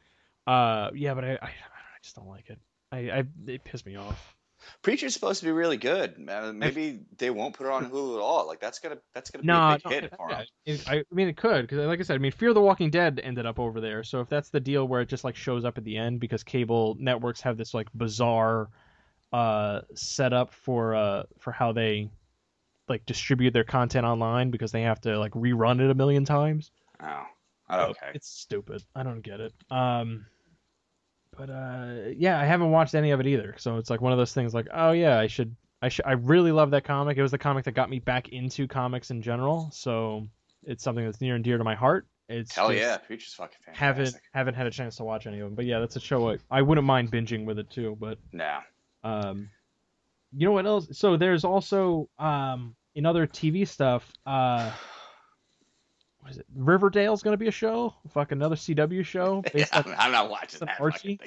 Uh, 0.45 0.91
yeah, 0.95 1.13
but 1.13 1.23
I, 1.25 1.31
I, 1.33 1.45
I 1.45 1.99
just 2.01 2.15
don't 2.15 2.27
like 2.27 2.49
it. 2.49 2.59
I, 2.91 2.97
I, 3.19 3.23
it 3.47 3.63
pissed 3.63 3.85
me 3.85 3.95
off. 3.97 4.35
Preacher's 4.81 5.13
supposed 5.13 5.39
to 5.41 5.45
be 5.45 5.51
really 5.51 5.77
good. 5.77 6.15
Uh, 6.29 6.51
maybe 6.55 7.01
they 7.17 7.29
won't 7.29 7.53
put 7.55 7.67
it 7.67 7.71
on 7.71 7.89
Hulu 7.89 8.15
at 8.15 8.21
all. 8.21 8.47
Like 8.47 8.59
that's 8.59 8.79
gonna 8.79 8.97
that's 9.13 9.29
gonna 9.29 9.43
be 9.43 9.47
No, 9.47 9.69
a 9.71 9.77
big 9.77 9.91
hit 9.93 10.03
it- 10.05 10.13
for 10.17 10.29
them. 10.29 10.45
it- 10.65 10.89
I 10.89 11.03
mean, 11.11 11.27
it 11.27 11.37
could 11.37 11.61
because, 11.63 11.85
like 11.85 11.99
I 11.99 12.03
said, 12.03 12.15
I 12.15 12.17
mean, 12.19 12.31
Fear 12.31 12.53
the 12.53 12.61
Walking 12.61 12.89
Dead 12.89 13.19
ended 13.23 13.45
up 13.45 13.59
over 13.59 13.79
there. 13.81 14.03
So 14.03 14.21
if 14.21 14.29
that's 14.29 14.49
the 14.49 14.59
deal 14.59 14.87
where 14.87 15.01
it 15.01 15.09
just 15.09 15.23
like 15.23 15.35
shows 15.35 15.63
up 15.65 15.77
at 15.77 15.83
the 15.83 15.97
end 15.97 16.19
because 16.19 16.43
cable 16.43 16.95
networks 16.99 17.41
have 17.41 17.57
this 17.57 17.73
like 17.73 17.87
bizarre 17.93 18.69
uh 19.33 19.81
setup 19.93 20.53
for 20.53 20.95
uh 20.95 21.23
for 21.39 21.51
how 21.51 21.73
they 21.73 22.09
like 22.89 23.05
distribute 23.05 23.51
their 23.51 23.63
content 23.63 24.05
online 24.05 24.49
because 24.51 24.71
they 24.71 24.83
have 24.83 25.01
to 25.01 25.17
like 25.19 25.33
rerun 25.33 25.79
it 25.81 25.89
a 25.89 25.95
million 25.95 26.25
times. 26.25 26.71
Oh. 27.01 27.23
So 27.69 27.77
Okay. 27.79 28.11
It's 28.13 28.29
stupid. 28.29 28.83
I 28.95 29.03
don't 29.03 29.21
get 29.21 29.39
it. 29.41 29.53
Um, 29.69 30.25
but 31.37 31.49
uh, 31.49 32.09
yeah, 32.15 32.39
I 32.39 32.45
haven't 32.45 32.71
watched 32.71 32.95
any 32.95 33.11
of 33.11 33.19
it 33.19 33.27
either. 33.27 33.55
So 33.57 33.77
it's 33.77 33.89
like 33.89 34.01
one 34.01 34.11
of 34.11 34.17
those 34.17 34.33
things. 34.33 34.53
Like, 34.53 34.67
oh 34.73 34.91
yeah, 34.91 35.19
I 35.19 35.27
should. 35.27 35.55
I 35.81 35.89
should. 35.89 36.05
I 36.05 36.13
really 36.13 36.51
love 36.51 36.71
that 36.71 36.85
comic. 36.85 37.17
It 37.17 37.21
was 37.21 37.31
the 37.31 37.37
comic 37.37 37.65
that 37.65 37.73
got 37.73 37.89
me 37.89 37.99
back 37.99 38.29
into 38.29 38.67
comics 38.67 39.11
in 39.11 39.21
general. 39.21 39.69
So 39.71 40.27
it's 40.63 40.83
something 40.83 41.05
that's 41.05 41.21
near 41.21 41.35
and 41.35 41.43
dear 41.43 41.57
to 41.57 41.63
my 41.63 41.75
heart. 41.75 42.07
It's 42.29 42.55
Hell 42.55 42.69
just 42.69 42.81
yeah, 42.81 42.97
Preacher's 42.97 43.33
fucking 43.35 43.57
fantastic. 43.63 43.79
Haven't 43.79 44.15
haven't 44.33 44.53
had 44.55 44.67
a 44.67 44.71
chance 44.71 44.95
to 44.97 45.03
watch 45.03 45.27
any 45.27 45.39
of 45.39 45.45
them. 45.45 45.55
But 45.55 45.65
yeah, 45.65 45.79
that's 45.79 45.95
a 45.95 45.99
show 45.99 46.31
I, 46.31 46.37
I 46.49 46.61
wouldn't 46.61 46.87
mind 46.87 47.11
binging 47.11 47.45
with 47.45 47.59
it 47.59 47.69
too. 47.69 47.95
But 47.99 48.17
No. 48.33 48.59
um, 49.03 49.49
you 50.35 50.45
know 50.47 50.51
what 50.53 50.65
else? 50.65 50.87
So 50.97 51.17
there's 51.17 51.43
also 51.43 52.09
um 52.19 52.75
in 52.95 53.05
other 53.05 53.27
TV 53.27 53.67
stuff. 53.67 54.11
Uh, 54.25 54.71
what 56.19 56.31
is 56.31 56.37
it? 56.37 56.45
Riverdale's 56.55 57.23
gonna 57.23 57.37
be 57.37 57.47
a 57.47 57.51
show. 57.51 57.93
Fuck 58.09 58.31
another 58.31 58.55
CW 58.55 59.05
show 59.05 59.41
based 59.53 59.73
Yeah, 59.73 59.83
on. 59.85 59.95
I'm 59.97 60.11
not 60.11 60.29
watching 60.29 60.59
that 60.59 60.79
Archie? 60.79 61.19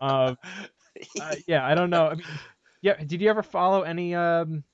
Uh, 0.00 0.34
uh, 1.20 1.34
yeah, 1.46 1.64
I 1.66 1.74
don't 1.74 1.90
know. 1.90 2.08
I 2.08 2.14
mean, 2.14 2.26
yeah. 2.82 2.96
Did 2.96 3.20
you 3.22 3.30
ever 3.30 3.42
follow 3.42 3.82
any 3.82 4.14
um 4.14 4.64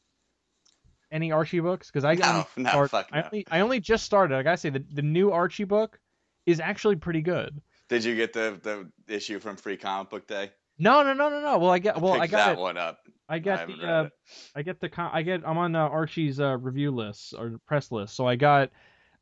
any 1.13 1.33
Archie 1.33 1.61
books? 1.61 1.89
Because 1.89 2.05
I 2.05 2.15
No, 2.15 2.27
only 2.31 2.47
no, 2.57 2.87
start- 2.87 2.95
I 3.13 3.19
no. 3.21 3.25
only 3.27 3.47
I 3.51 3.61
only 3.61 3.81
just 3.81 4.05
started. 4.05 4.37
I 4.37 4.43
gotta 4.43 4.57
say 4.57 4.71
the 4.71 4.85
the 4.93 5.03
new 5.03 5.31
Archie 5.33 5.65
book 5.65 5.99
is 6.47 6.61
actually 6.61 6.97
pretty 6.97 7.21
good. 7.23 7.61
Did 7.89 8.05
you 8.05 8.17
get 8.17 8.33
the 8.33 8.59
the 9.07 9.15
issue 9.15 9.39
from 9.41 9.57
Free 9.57 9.77
Comic 9.77 10.11
Book 10.11 10.27
Day? 10.27 10.51
No, 10.81 11.03
no, 11.03 11.13
no, 11.13 11.29
no, 11.29 11.41
no. 11.43 11.59
Well, 11.59 11.71
I 11.71 11.79
get 11.79 12.01
well, 12.01 12.15
I 12.15 12.27
got 12.27 12.47
that 12.47 12.53
it. 12.53 12.59
one 12.59 12.79
up. 12.79 12.99
I 13.29 13.35
I 13.35 13.39
got 13.39 13.67
the 13.69 13.87
uh. 13.87 14.09
I 14.57 14.63
get 14.63 14.81
the 14.81 14.89
con- 14.89 15.11
I 15.13 15.23
get 15.23 15.43
I'm 15.47 15.59
on 15.59 15.77
uh, 15.77 15.81
Archie's 15.81 16.41
uh, 16.41 16.57
review 16.57 16.91
list 16.91 17.35
or 17.39 17.61
press 17.67 17.93
list. 17.93 18.17
So 18.17 18.27
I 18.27 18.37
got 18.37 18.71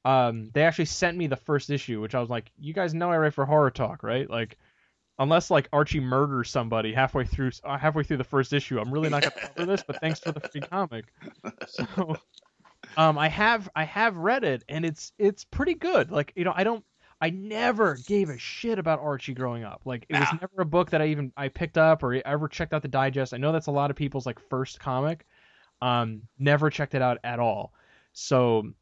um 0.04 0.50
they 0.54 0.62
actually 0.62 0.84
sent 0.84 1.18
me 1.18 1.26
the 1.26 1.36
first 1.36 1.68
issue, 1.68 2.00
which 2.00 2.14
I 2.14 2.20
was 2.20 2.30
like, 2.30 2.52
you 2.58 2.72
guys 2.72 2.94
know 2.94 3.10
I 3.10 3.18
write 3.18 3.34
for 3.34 3.44
horror 3.44 3.72
talk, 3.72 4.04
right? 4.04 4.30
Like 4.30 4.56
unless 5.18 5.50
like 5.50 5.68
Archie 5.72 5.98
murders 5.98 6.48
somebody 6.48 6.94
halfway 6.94 7.24
through 7.24 7.50
uh, 7.64 7.76
halfway 7.76 8.04
through 8.04 8.18
the 8.18 8.24
first 8.24 8.52
issue, 8.52 8.78
I'm 8.78 8.92
really 8.92 9.10
not 9.10 9.22
going 9.22 9.32
to 9.40 9.48
cover 9.48 9.66
this, 9.66 9.82
but 9.84 10.00
thanks 10.00 10.20
for 10.20 10.30
the 10.30 10.40
free 10.40 10.60
comic. 10.60 11.06
So 11.66 12.16
um 12.96 13.18
I 13.18 13.28
have 13.28 13.68
I 13.74 13.82
have 13.84 14.16
read 14.16 14.44
it 14.44 14.62
and 14.68 14.84
it's 14.84 15.12
it's 15.18 15.44
pretty 15.44 15.74
good. 15.74 16.12
Like, 16.12 16.32
you 16.36 16.44
know, 16.44 16.52
I 16.54 16.62
don't 16.62 16.84
I 17.20 17.30
never 17.30 17.96
gave 18.06 18.30
a 18.30 18.38
shit 18.38 18.78
about 18.78 19.00
Archie 19.00 19.34
growing 19.34 19.64
up. 19.64 19.82
Like 19.84 20.06
it 20.08 20.18
was 20.18 20.28
never 20.40 20.62
a 20.62 20.64
book 20.64 20.90
that 20.90 21.02
I 21.02 21.06
even 21.08 21.32
I 21.36 21.48
picked 21.48 21.76
up 21.76 22.02
or 22.02 22.14
ever 22.14 22.46
checked 22.48 22.72
out 22.72 22.82
the 22.82 22.88
digest. 22.88 23.34
I 23.34 23.38
know 23.38 23.50
that's 23.50 23.66
a 23.66 23.72
lot 23.72 23.90
of 23.90 23.96
people's 23.96 24.26
like 24.26 24.38
first 24.48 24.78
comic. 24.78 25.26
Um, 25.82 26.22
never 26.38 26.70
checked 26.70 26.94
it 26.94 27.02
out 27.02 27.18
at 27.24 27.40
all. 27.40 27.72
So, 28.12 28.72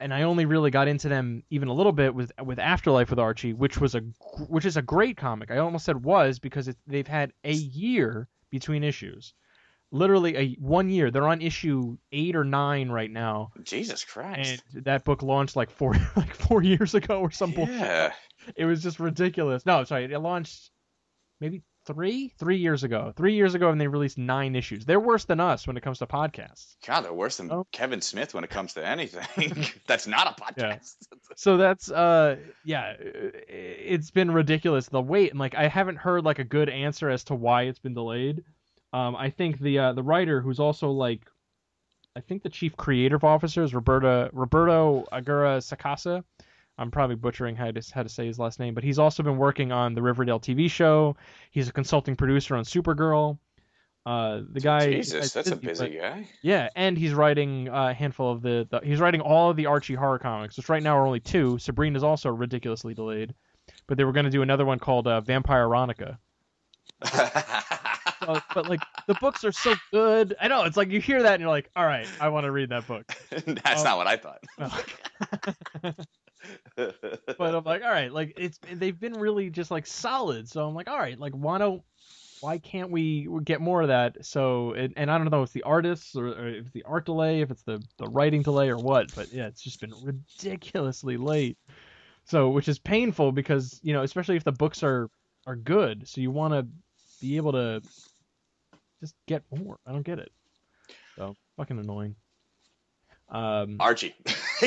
and 0.00 0.12
I 0.12 0.22
only 0.22 0.46
really 0.46 0.70
got 0.70 0.88
into 0.88 1.08
them 1.08 1.42
even 1.50 1.68
a 1.68 1.72
little 1.72 1.92
bit 1.92 2.14
with 2.14 2.32
with 2.42 2.58
Afterlife 2.58 3.10
with 3.10 3.18
Archie, 3.18 3.52
which 3.52 3.78
was 3.78 3.94
a 3.94 4.00
which 4.48 4.64
is 4.64 4.78
a 4.78 4.82
great 4.82 5.18
comic. 5.18 5.50
I 5.50 5.58
almost 5.58 5.84
said 5.84 6.02
was 6.02 6.38
because 6.38 6.68
it, 6.68 6.76
they've 6.86 7.06
had 7.06 7.32
a 7.44 7.52
year 7.52 8.28
between 8.50 8.84
issues, 8.84 9.34
literally 9.92 10.36
a 10.36 10.54
one 10.60 10.88
year. 10.88 11.10
They're 11.10 11.28
on 11.28 11.40
issue 11.40 11.96
eight 12.12 12.36
or 12.36 12.44
nine 12.44 12.88
right 12.90 13.10
now, 13.10 13.50
Jesus 13.62 14.04
Christ. 14.04 14.62
and 14.74 14.84
that 14.84 15.04
book 15.04 15.22
launched 15.22 15.56
like 15.56 15.70
four 15.70 15.94
like 16.16 16.34
four 16.34 16.62
years 16.62 16.94
ago 16.94 17.20
or 17.20 17.30
something. 17.30 17.66
yeah. 17.68 18.12
It 18.54 18.64
was 18.64 18.80
just 18.80 19.00
ridiculous. 19.00 19.66
No, 19.66 19.82
sorry, 19.84 20.04
it 20.04 20.18
launched 20.20 20.70
maybe 21.40 21.62
three 21.84 22.32
three 22.38 22.58
years 22.58 22.84
ago. 22.84 23.12
Three 23.16 23.34
years 23.34 23.54
ago, 23.56 23.70
and 23.70 23.80
they 23.80 23.88
released 23.88 24.18
nine 24.18 24.54
issues. 24.54 24.84
They're 24.84 25.00
worse 25.00 25.24
than 25.24 25.40
us 25.40 25.66
when 25.66 25.76
it 25.76 25.82
comes 25.82 25.98
to 25.98 26.06
podcasts. 26.06 26.76
God, 26.86 27.00
they're 27.00 27.12
worse 27.12 27.38
than 27.38 27.50
Oh. 27.50 27.66
Kevin 27.72 28.00
Smith 28.00 28.34
when 28.34 28.44
it 28.44 28.50
comes 28.50 28.74
to 28.74 28.86
anything. 28.86 29.64
That's 29.88 30.06
not 30.06 30.28
a 30.38 30.40
podcast. 30.40 30.94
So 31.34 31.56
that's 31.56 31.90
uh 31.90 32.36
yeah, 32.64 32.94
it's 33.00 34.10
been 34.12 34.30
ridiculous 34.30 34.88
the 34.88 35.00
wait 35.00 35.30
and 35.30 35.40
like 35.40 35.56
I 35.56 35.66
haven't 35.66 35.96
heard 35.96 36.24
like 36.24 36.38
a 36.38 36.44
good 36.44 36.68
answer 36.68 37.10
as 37.10 37.24
to 37.24 37.34
why 37.34 37.62
it's 37.62 37.78
been 37.80 37.94
delayed. 37.94 38.44
Um, 38.96 39.14
I 39.14 39.28
think 39.28 39.60
the 39.60 39.78
uh, 39.78 39.92
the 39.92 40.02
writer 40.02 40.40
who's 40.40 40.58
also 40.58 40.90
like, 40.90 41.20
I 42.16 42.20
think 42.20 42.42
the 42.42 42.48
chief 42.48 42.74
creative 42.78 43.24
officer 43.24 43.62
is 43.62 43.74
Roberta 43.74 44.30
Roberto 44.32 45.04
Agura 45.12 45.58
Sacasa. 45.60 46.24
I'm 46.78 46.90
probably 46.90 47.16
butchering 47.16 47.56
how 47.56 47.70
to 47.70 47.82
how 47.92 48.04
to 48.04 48.08
say 48.08 48.26
his 48.26 48.38
last 48.38 48.58
name, 48.58 48.72
but 48.72 48.84
he's 48.84 48.98
also 48.98 49.22
been 49.22 49.36
working 49.36 49.70
on 49.70 49.92
the 49.92 50.00
Riverdale 50.00 50.40
TV 50.40 50.70
show. 50.70 51.14
He's 51.50 51.68
a 51.68 51.72
consulting 51.74 52.16
producer 52.16 52.56
on 52.56 52.64
Supergirl. 52.64 53.36
Uh, 54.06 54.40
the 54.50 54.60
guy. 54.60 54.90
Jesus, 54.90 55.30
that's 55.30 55.50
a 55.50 55.56
busy, 55.56 55.88
busy 55.88 55.98
guy. 55.98 56.26
Yeah, 56.40 56.70
and 56.74 56.96
he's 56.96 57.12
writing 57.12 57.68
a 57.68 57.92
handful 57.92 58.32
of 58.32 58.40
the, 58.40 58.66
the 58.70 58.80
he's 58.82 59.00
writing 59.00 59.20
all 59.20 59.50
of 59.50 59.58
the 59.58 59.66
Archie 59.66 59.94
horror 59.94 60.18
comics, 60.18 60.56
which 60.56 60.70
right 60.70 60.82
now 60.82 60.96
are 60.96 61.06
only 61.06 61.20
two. 61.20 61.58
Sabrina's 61.58 62.04
also 62.04 62.30
ridiculously 62.30 62.94
delayed, 62.94 63.34
but 63.88 63.98
they 63.98 64.04
were 64.04 64.12
going 64.12 64.24
to 64.24 64.30
do 64.30 64.40
another 64.40 64.64
one 64.64 64.78
called 64.78 65.06
uh, 65.06 65.20
Vampire 65.20 65.68
Veronica. 65.68 66.18
Uh, 68.22 68.40
but 68.54 68.68
like 68.68 68.80
the 69.06 69.14
books 69.14 69.44
are 69.44 69.52
so 69.52 69.74
good. 69.92 70.34
I 70.40 70.48
know 70.48 70.64
it's 70.64 70.76
like 70.76 70.90
you 70.90 71.00
hear 71.00 71.22
that 71.22 71.34
and 71.34 71.40
you're 71.40 71.50
like, 71.50 71.70
all 71.76 71.84
right, 71.84 72.08
I 72.20 72.28
want 72.28 72.44
to 72.44 72.50
read 72.50 72.70
that 72.70 72.86
book. 72.86 73.04
That's 73.30 73.80
Um, 73.80 73.84
not 73.84 73.96
what 73.98 74.06
I 74.06 74.16
thought. 74.16 74.44
No. 75.80 75.92
but 77.38 77.54
I'm 77.54 77.64
like, 77.64 77.82
all 77.82 77.90
right, 77.90 78.12
like 78.12 78.34
it's 78.36 78.58
they've 78.72 78.98
been 78.98 79.14
really 79.14 79.50
just 79.50 79.70
like 79.70 79.86
solid. 79.86 80.48
So 80.48 80.66
I'm 80.66 80.74
like, 80.74 80.88
all 80.88 80.98
right, 80.98 81.18
like 81.18 81.32
why 81.32 81.58
don't 81.58 81.82
why 82.40 82.58
can't 82.58 82.90
we 82.90 83.28
get 83.44 83.60
more 83.60 83.82
of 83.82 83.88
that? 83.88 84.24
So 84.24 84.72
and, 84.72 84.92
and 84.96 85.10
I 85.10 85.18
don't 85.18 85.30
know 85.30 85.42
if 85.42 85.46
it's 85.46 85.52
the 85.54 85.62
artists 85.62 86.14
or, 86.14 86.28
or 86.28 86.48
if 86.48 86.66
it's 86.66 86.72
the 86.72 86.84
art 86.84 87.06
delay, 87.06 87.40
if 87.40 87.50
it's 87.50 87.62
the 87.62 87.82
the 87.98 88.06
writing 88.08 88.42
delay 88.42 88.68
or 88.68 88.78
what, 88.78 89.06
but 89.14 89.32
yeah, 89.32 89.46
it's 89.46 89.62
just 89.62 89.80
been 89.80 89.94
ridiculously 90.02 91.16
late. 91.16 91.58
So 92.24 92.50
which 92.50 92.68
is 92.68 92.78
painful 92.78 93.32
because 93.32 93.80
you 93.82 93.92
know, 93.92 94.02
especially 94.02 94.36
if 94.36 94.44
the 94.44 94.52
books 94.52 94.82
are 94.82 95.08
are 95.46 95.56
good, 95.56 96.08
so 96.08 96.20
you 96.20 96.30
want 96.30 96.54
to 96.54 96.66
be 97.20 97.36
able 97.36 97.52
to 97.52 97.82
just 99.00 99.14
get 99.26 99.42
more. 99.56 99.78
I 99.86 99.92
don't 99.92 100.04
get 100.04 100.18
it. 100.18 100.30
So 101.16 101.34
fucking 101.56 101.78
annoying. 101.78 102.16
Um, 103.28 103.76
Archie. 103.80 104.14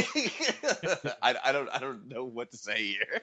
I, 1.21 1.35
I 1.43 1.51
don't 1.53 1.69
I 1.69 1.79
don't 1.79 2.07
know 2.09 2.25
what 2.25 2.51
to 2.51 2.57
say 2.57 2.87
here. 2.87 3.21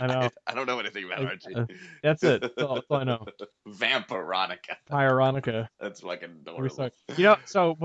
I 0.00 0.06
know. 0.06 0.28
I 0.46 0.54
don't 0.54 0.66
know 0.66 0.80
anything 0.80 1.04
about 1.04 1.24
Archie. 1.24 1.54
uh, 1.54 1.66
That's 2.02 2.24
it. 2.24 2.40
That's 2.40 2.62
all, 2.62 2.74
that's 2.74 2.86
all 2.90 2.96
I 2.98 3.04
know. 3.04 3.24
Vampironica. 3.68 4.76
Pyronica. 4.90 5.68
That's 5.80 6.00
fucking 6.00 6.30
adorable. 6.44 6.90
You 7.16 7.24
know, 7.24 7.36
so 7.44 7.78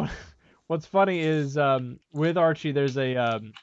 what's 0.67 0.87
funny 0.87 1.19
is 1.19 1.55
um, 1.55 1.99
with 2.13 2.37
Archie, 2.37 2.71
there's 2.71 2.97
a 2.97 3.15
um, 3.15 3.53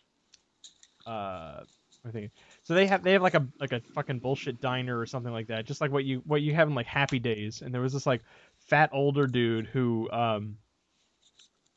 uh, 1.06 1.62
I 2.06 2.10
think 2.12 2.30
so 2.68 2.74
they 2.74 2.86
have 2.86 3.02
they 3.02 3.12
have 3.12 3.22
like 3.22 3.32
a 3.32 3.46
like 3.58 3.72
a 3.72 3.80
fucking 3.94 4.18
bullshit 4.18 4.60
diner 4.60 4.98
or 4.98 5.06
something 5.06 5.32
like 5.32 5.46
that, 5.46 5.64
just 5.64 5.80
like 5.80 5.90
what 5.90 6.04
you 6.04 6.20
what 6.26 6.42
you 6.42 6.54
have 6.54 6.68
in 6.68 6.74
like 6.74 6.84
Happy 6.84 7.18
Days. 7.18 7.62
And 7.62 7.72
there 7.72 7.80
was 7.80 7.94
this 7.94 8.04
like 8.04 8.20
fat 8.58 8.90
older 8.92 9.26
dude 9.26 9.64
who 9.64 10.06
um 10.10 10.58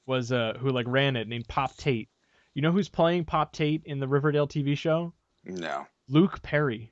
was 0.06 0.34
uh 0.34 0.58
who 0.60 0.70
like 0.70 0.86
ran 0.90 1.16
it 1.16 1.30
named 1.30 1.48
Pop 1.48 1.78
Tate. 1.78 2.10
You 2.54 2.62
know 2.62 2.74
who's 2.74 2.90
playing 2.90 3.24
Pop 3.24 3.54
Tate 3.54 3.84
in 3.86 4.02
the 4.02 4.08
Riverdale 4.10 4.50
TV 4.50 4.78
show? 4.78 5.14
No. 5.46 5.88
Luke 6.10 6.42
Perry. 6.42 6.92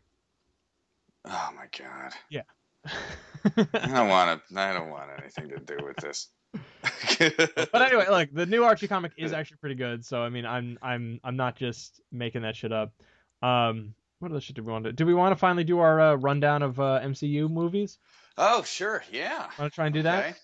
Oh 1.26 1.50
my 1.54 1.66
god. 1.78 2.14
Yeah. 2.30 2.44
I 2.86 3.88
don't 3.94 4.08
want 4.08 4.42
to. 4.48 4.62
I 4.62 4.72
don't 4.72 4.92
want 4.92 5.10
anything 5.20 5.50
to 5.50 5.60
do 5.60 5.78
with 5.86 5.98
this. 5.98 6.30
but 7.20 7.82
anyway, 7.82 8.08
like 8.10 8.34
the 8.34 8.46
new 8.46 8.64
Archie 8.64 8.88
comic 8.88 9.12
is 9.18 9.34
actually 9.34 9.58
pretty 9.58 9.76
good. 9.76 10.06
So 10.06 10.22
I 10.22 10.30
mean, 10.30 10.46
I'm 10.46 10.80
I'm 10.82 11.20
I'm 11.22 11.36
not 11.36 11.58
just 11.58 12.00
making 12.14 12.44
that 12.44 12.56
shit 12.56 12.72
up. 12.72 12.94
Um, 13.42 13.94
what 14.20 14.32
other 14.32 14.42
shit 14.42 14.56
do 14.56 14.64
we 14.64 14.72
want 14.72 14.86
to? 14.86 14.94
Do 14.94 15.06
we 15.06 15.14
want 15.14 15.32
to 15.32 15.36
finally 15.38 15.64
do 15.64 15.80
our 15.80 16.00
uh, 16.00 16.16
rundown 16.16 16.62
of 16.62 16.80
uh, 16.80 17.00
MCU 17.04 17.50
movies? 17.50 17.98
oh 18.38 18.64
sure, 18.64 19.04
yeah. 19.12 19.48
Want 19.58 19.72
to 19.72 19.76
try 19.76 19.86
and 19.86 19.94
do 19.94 20.04
that? 20.04 20.36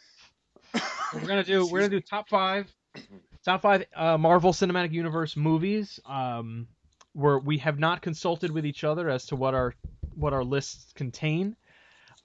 Okay. 0.74 0.82
We're 1.14 1.28
gonna 1.28 1.44
do 1.44 1.66
we're 1.68 1.80
gonna 1.80 1.90
do 1.90 2.02
top 2.02 2.28
five, 2.28 2.74
top 3.46 3.62
five 3.62 3.86
uh, 3.96 4.18
Marvel 4.18 4.52
Cinematic 4.52 4.92
Universe 4.92 5.38
movies. 5.38 6.00
Um, 6.06 6.68
where 7.14 7.40
we 7.40 7.58
have 7.60 7.80
not 7.80 8.02
consulted 8.02 8.52
with 8.52 8.66
each 8.66 8.84
other 8.84 9.10
as 9.10 9.28
to 9.28 9.38
what 9.38 9.54
our 9.54 9.74
what 10.16 10.34
our 10.34 10.44
lists 10.44 10.92
contain. 10.94 11.56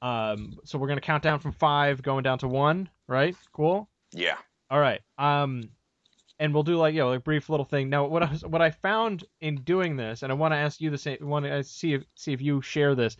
Um, 0.02 0.58
so 0.64 0.78
we're 0.78 0.88
gonna 0.88 1.00
count 1.00 1.22
down 1.22 1.38
from 1.38 1.52
five, 1.52 2.02
going 2.02 2.24
down 2.24 2.38
to 2.38 2.48
one. 2.48 2.88
Right? 3.06 3.36
Cool. 3.52 3.88
Yeah. 4.12 4.38
All 4.68 4.80
right. 4.80 5.00
Um, 5.18 5.70
and 6.40 6.54
we'll 6.54 6.62
do 6.64 6.76
like 6.76 6.94
you 6.94 7.00
know 7.00 7.10
like 7.10 7.22
brief 7.22 7.48
little 7.48 7.66
thing. 7.66 7.90
Now, 7.90 8.06
what 8.06 8.22
I 8.22 8.30
was, 8.30 8.44
what 8.44 8.62
I 8.62 8.70
found 8.70 9.24
in 9.40 9.56
doing 9.56 9.96
this, 9.96 10.22
and 10.22 10.32
I 10.32 10.34
want 10.34 10.52
to 10.52 10.56
ask 10.56 10.80
you 10.80 10.90
the 10.90 10.98
same. 10.98 11.18
Want 11.20 11.44
to 11.44 11.58
uh, 11.58 11.62
see 11.62 11.92
if 11.92 12.02
see 12.16 12.32
if 12.32 12.40
you 12.40 12.62
share 12.62 12.94
this. 12.96 13.16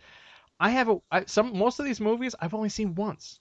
I 0.59 0.71
have 0.71 0.89
a 0.89 0.97
I, 1.11 1.25
some 1.25 1.57
most 1.57 1.79
of 1.79 1.85
these 1.85 2.01
movies 2.01 2.35
I've 2.41 2.55
only 2.55 2.69
seen 2.69 2.95
once. 2.95 3.39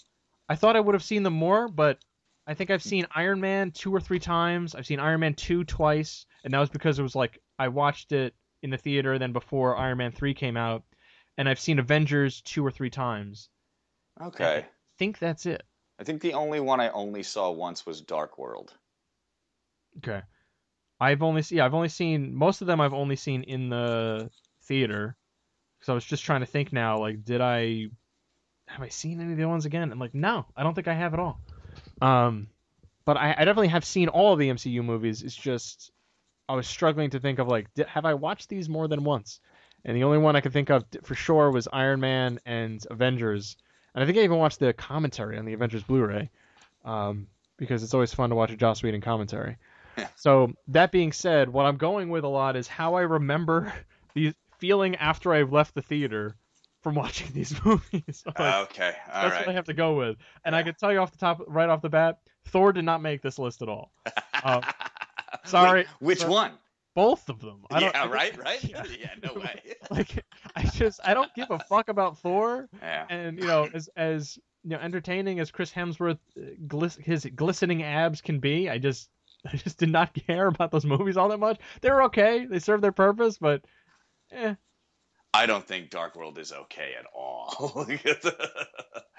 I 0.49 0.55
thought 0.55 0.77
I 0.77 0.81
would 0.81 0.95
have 0.95 1.03
seen 1.03 1.23
them 1.23 1.33
more, 1.33 1.67
but 1.67 1.99
I 2.47 2.55
think 2.55 2.71
I've 2.71 2.83
seen 2.83 3.07
Iron 3.15 3.41
Man 3.41 3.71
two 3.71 3.93
or 3.95 4.01
three 4.01 4.19
times. 4.19 4.75
I've 4.75 4.87
seen 4.87 5.01
Iron 5.01 5.21
Man 5.21 5.35
two 5.35 5.65
twice, 5.65 6.27
and 6.45 6.53
that 6.53 6.61
was 6.61 6.71
because 6.71 6.99
it 6.99 7.03
was 7.03 7.17
like 7.17 7.41
I 7.59 7.69
watched 7.69 8.13
it 8.13 8.35
in 8.63 8.69
the 8.69 8.77
theater 8.77 9.19
then 9.19 9.33
before 9.33 9.77
Iron 9.79 9.99
Man 9.99 10.13
three 10.13 10.35
came 10.35 10.59
out, 10.59 10.83
and 11.39 11.49
I've 11.49 11.61
seen 11.61 11.79
Avengers 11.79 12.43
two 12.43 12.65
or 12.65 12.71
three 12.71 12.91
times. 12.91 13.49
Okay. 14.21 14.57
I 14.59 14.67
think 14.99 15.19
that's 15.19 15.47
it. 15.47 15.63
I 15.99 16.05
think 16.05 16.21
the 16.21 16.35
only 16.35 16.61
one 16.61 16.81
I 16.81 16.91
only 16.91 17.23
saw 17.23 17.51
once 17.51 17.87
was 17.87 18.03
Dark 18.03 18.37
World. 18.37 18.75
Okay. 19.99 20.23
I've 21.01 21.23
only 21.23 21.43
yeah, 21.51 21.65
I've 21.65 21.75
only 21.75 21.89
seen 21.89 22.35
most 22.35 22.61
of 22.61 22.67
them 22.67 22.81
I've 22.81 22.93
only 22.93 23.17
seen 23.17 23.43
in 23.43 23.71
the 23.71 24.31
theater. 24.63 25.17
So 25.81 25.93
I 25.93 25.95
was 25.95 26.05
just 26.05 26.25
trying 26.25 26.41
to 26.41 26.47
think 26.47 26.73
now, 26.73 26.99
like, 26.99 27.25
did 27.25 27.41
I 27.41 27.87
have 28.67 28.83
I 28.83 28.89
seen 28.89 29.21
any 29.21 29.33
of 29.33 29.39
the 29.39 29.49
ones 29.49 29.65
again? 29.65 29.91
I'm 29.91 29.99
like, 29.99 30.15
no, 30.15 30.47
I 30.57 30.63
don't 30.63 30.75
think 30.75 30.89
I 30.89 30.95
have 30.95 31.15
at 31.15 31.21
all. 31.21 31.41
Um, 32.03 32.49
but 33.05 33.17
I, 33.17 33.33
I 33.33 33.45
definitely 33.45 33.69
have 33.69 33.85
seen 33.85 34.09
all 34.09 34.35
of 34.35 34.39
the 34.39 34.51
MCU 34.51 34.85
movies. 34.85 35.23
It's 35.23 35.35
just 35.35 35.91
I 36.49 36.55
was 36.55 36.67
struggling 36.67 37.11
to 37.11 37.21
think 37.21 37.39
of 37.39 37.49
like, 37.49 37.73
did, 37.75 37.87
have 37.87 38.05
I 38.05 38.15
watched 38.15 38.49
these 38.49 38.69
more 38.69 38.89
than 38.89 39.05
once? 39.05 39.41
And 39.85 39.97
the 39.97 40.05
only 40.05 40.19
one 40.19 40.37
I 40.37 40.41
could 40.41 40.53
think 40.53 40.69
of 40.69 40.85
for 41.03 41.15
sure 41.15 41.51
was 41.51 41.67
Iron 41.73 42.01
Man 42.01 42.41
and 42.45 42.85
Avengers. 42.91 43.57
And 43.95 44.03
I 44.03 44.07
think 44.07 44.19
I 44.19 44.23
even 44.23 44.37
watched 44.37 44.59
the 44.59 44.73
commentary 44.73 45.39
on 45.39 45.47
the 45.47 45.55
Avengers 45.55 45.83
Blu-ray, 45.83 46.31
um, 46.85 47.27
because 47.57 47.83
it's 47.83 47.95
always 47.95 48.13
fun 48.13 48.31
to 48.31 48.37
watch 48.37 48.51
a 48.51 48.57
Joss 48.57 48.83
Whedon 48.83 49.01
commentary. 49.01 49.57
So 50.17 50.53
that 50.69 50.93
being 50.93 51.13
said, 51.13 51.49
what 51.51 51.67
I'm 51.67 51.77
going 51.77 52.09
with 52.11 52.25
a 52.25 52.29
lot 52.29 52.57
is 52.57 52.67
how 52.69 52.95
I 52.95 53.03
remember 53.03 53.73
the 54.15 54.33
feeling 54.59 54.97
after 54.97 55.33
I've 55.33 55.53
left 55.53 55.75
the 55.75 55.83
theater 55.83 56.37
from 56.83 56.95
watching 57.03 57.33
these 57.33 57.55
movies. 57.65 58.23
Like, 58.27 58.71
okay. 58.71 58.95
All 59.13 59.23
that's 59.23 59.35
right. 59.35 59.47
what 59.47 59.49
I 59.49 59.53
have 59.55 59.67
to 59.67 59.75
go 59.75 59.95
with. 59.97 60.17
And 60.45 60.55
I 60.55 60.61
Yeah. 60.61 60.65
can 60.65 60.75
tell 60.75 60.93
you 60.93 60.99
off 60.99 61.11
the 61.13 61.19
top, 61.19 61.43
right 61.47 61.69
off 61.69 61.83
the 61.83 61.89
bat, 61.91 62.19
Thor 62.47 62.73
did 62.73 62.85
not 62.85 63.03
make 63.03 63.21
this 63.23 63.39
list 63.39 63.63
at 63.63 63.69
all. 63.69 63.93
Uh, 64.43 64.63
sorry, 65.45 65.81
Wait, 65.81 65.87
which 66.01 66.19
sorry. 66.21 66.33
one? 66.33 66.53
Both 66.95 67.29
of 67.29 67.41
them. 67.41 67.65
I 67.71 67.81
don't, 67.81 67.95
yeah, 67.95 68.03
I 68.05 68.07
right, 68.09 68.37
right? 68.39 68.65
yeah. 68.65 68.83
Yeah, 68.99 69.11
no 69.23 69.41
way. 69.41 69.61
Like 69.91 70.25
I 70.57 70.65
just 70.65 71.01
I 71.05 71.15
don't 71.15 71.33
give 71.35 71.51
a 71.51 71.59
fuck 71.61 71.89
about 71.89 72.19
Thor. 72.19 72.69
Yeah. 72.83 73.07
And 73.09 73.39
you 73.39 73.47
know, 73.47 73.69
as 73.73 73.89
as 73.97 74.39
you 74.65 74.71
know, 74.71 74.79
entertaining 74.79 75.39
as 75.41 75.51
Chris 75.53 75.71
Hemsworth, 75.73 76.19
uh, 76.37 76.43
glis- 76.67 76.97
his 76.97 77.27
glistening 77.35 77.83
abs 77.85 78.21
can 78.21 78.41
be, 78.41 78.69
I 78.69 78.79
just 78.79 79.09
I 79.53 79.57
just 79.57 79.79
did 79.79 79.91
not 79.91 80.15
care 80.27 80.47
about 80.47 80.71
those 80.71 80.85
movies 80.85 81.17
all 81.17 81.29
that 81.29 81.39
much. 81.39 81.59
They 81.81 81.91
were 81.91 82.05
okay. 82.05 82.47
They 82.47 82.59
served 82.59 82.85
their 82.85 82.93
purpose, 82.93 83.39
but 83.39 83.65
eh. 84.33 84.55
I 85.33 85.47
don't 85.47 85.67
think 85.67 85.91
Dark 85.91 86.17
World 86.17 86.39
is 86.39 86.53
okay 86.53 86.95
at 86.99 87.07
all. 87.15 87.87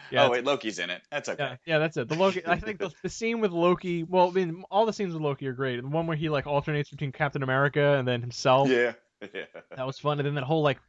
Yeah, 0.10 0.25
oh 0.25 0.31
wait, 0.31 0.43
Loki's 0.43 0.79
in 0.79 0.89
it. 0.89 1.01
That's 1.12 1.29
okay. 1.29 1.43
Yeah, 1.43 1.55
yeah, 1.65 1.79
that's 1.79 1.95
it. 1.97 2.10
The 2.10 2.15
Loki. 2.15 2.41
I 2.45 2.57
think 2.57 2.79
the, 2.79 2.91
the 3.01 3.10
scene 3.10 3.39
with 3.39 3.51
Loki. 3.51 4.03
Well, 4.03 4.29
I 4.29 4.31
mean, 4.31 4.63
all 4.69 4.86
the 4.86 4.93
scenes 4.93 5.13
with 5.13 5.21
Loki 5.21 5.47
are 5.47 5.53
great. 5.53 5.81
The 5.81 5.88
one 5.88 6.07
where 6.07 6.17
he 6.17 6.29
like 6.29 6.47
alternates 6.47 6.89
between 6.89 7.12
Captain 7.12 7.43
America 7.43 7.97
and 7.97 8.07
then 8.07 8.21
himself. 8.21 8.69
Yeah. 8.69 8.93
Yeah. 9.21 9.45
That 9.77 9.86
was 9.86 9.99
fun. 9.99 10.19
And 10.19 10.25
then 10.25 10.36
that 10.36 10.43
whole 10.43 10.63
like 10.63 10.79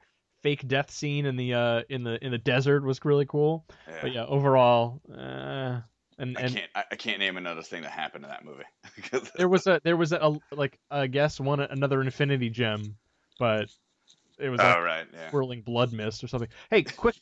fake 0.43 0.67
death 0.67 0.91
scene 0.91 1.27
in 1.27 1.37
the 1.37 1.55
uh 1.55 1.83
in 1.89 2.03
the 2.03 2.23
in 2.25 2.33
the 2.33 2.39
desert 2.39 2.83
was 2.83 3.05
really 3.05 3.27
cool. 3.27 3.65
Yeah. 3.87 3.99
But 4.03 4.15
yeah, 4.15 4.25
overall, 4.25 5.01
uh, 5.13 5.81
and 6.23 6.39
I 6.39 6.49
can't. 6.49 6.71
I, 6.75 6.85
I 6.93 6.97
can't 6.97 7.19
name 7.19 7.37
another 7.37 7.63
thing 7.63 7.83
that 7.83 7.91
happened 7.91 8.25
in 8.25 8.31
that 8.31 8.45
movie. 8.45 8.65
there 9.37 9.49
was 9.49 9.67
a 9.67 9.81
there 9.85 9.97
was 9.97 10.13
a, 10.13 10.19
a 10.19 10.39
like 10.55 10.79
I 10.91 11.07
guess 11.09 11.41
one 11.41 11.61
another 11.61 12.01
Infinity 12.01 12.49
Gem, 12.51 12.97
but 13.39 13.69
it 14.39 14.49
was 14.49 14.59
like 14.59 14.77
oh 14.77 14.81
right. 14.81 15.07
Yeah. 15.13 15.31
swirling 15.31 15.63
blood 15.63 15.93
mist 15.93 16.23
or 16.25 16.29
something. 16.29 16.49
Hey, 16.71 16.83
quick 16.97 17.17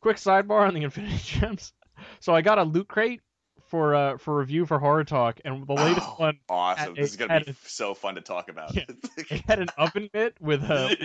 quick 0.00 0.16
sidebar 0.16 0.66
on 0.66 0.74
the 0.74 0.82
Infinity 0.82 1.18
Gems. 1.24 1.72
So 2.18 2.34
I 2.34 2.42
got 2.42 2.58
a 2.58 2.64
loot 2.64 2.88
crate 2.88 3.20
for 3.68 3.94
uh 3.94 4.16
for 4.18 4.36
review 4.36 4.66
for 4.66 4.78
Horror 4.80 5.04
Talk, 5.04 5.40
and 5.44 5.66
the 5.66 5.74
latest 5.74 6.06
Oh, 6.08 6.14
one 6.16 6.38
Awesome. 6.48 6.94
This 6.94 7.10
is 7.10 7.16
gonna 7.16 7.40
be 7.44 7.52
a- 7.52 7.54
so 7.64 7.94
fun 7.94 8.16
to 8.16 8.20
talk 8.20 8.48
about. 8.48 8.74
Yeah. 8.74 8.84
it 9.16 9.44
had 9.46 9.60
an 9.60 9.68
oven 9.78 10.10
mitt 10.12 10.34
with 10.40 10.62
a 10.64 10.88
what 10.88 10.98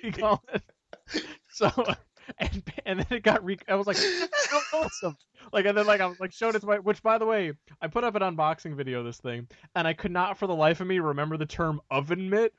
do 0.00 0.06
you 0.06 0.12
call 0.12 0.42
it? 0.52 0.62
So 1.50 1.70
and 2.38 2.62
and 2.84 3.00
then 3.00 3.06
it 3.10 3.22
got 3.22 3.44
re- 3.44 3.58
I 3.68 3.74
was 3.74 3.86
like 3.86 3.98
awesome. 4.72 5.16
Like 5.52 5.66
and 5.66 5.76
then 5.76 5.86
like 5.86 6.00
I 6.00 6.06
was 6.06 6.18
like 6.20 6.32
showed 6.32 6.56
it 6.56 6.60
to 6.60 6.66
my 6.66 6.78
which 6.78 7.02
by 7.02 7.18
the 7.18 7.26
way 7.26 7.52
I 7.80 7.86
put 7.88 8.04
up 8.04 8.14
an 8.14 8.22
unboxing 8.22 8.74
video 8.74 9.00
of 9.00 9.06
this 9.06 9.18
thing 9.18 9.48
and 9.74 9.86
I 9.86 9.92
could 9.92 10.10
not 10.10 10.38
for 10.38 10.46
the 10.46 10.54
life 10.54 10.80
of 10.80 10.86
me 10.86 10.98
remember 10.98 11.36
the 11.36 11.46
term 11.46 11.80
oven 11.90 12.28
mitt. 12.30 12.52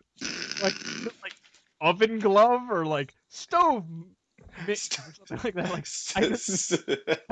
Like 0.61 0.73
like 1.23 1.33
oven 1.81 2.19
glove 2.19 2.69
or 2.71 2.85
like 2.85 3.13
stove 3.29 3.85
mitt 4.65 4.97
or 4.99 5.27
something 5.27 5.39
like 5.43 5.53
that. 5.55 5.71
Like 5.71 5.87
I 6.15 6.21
just 6.29 6.69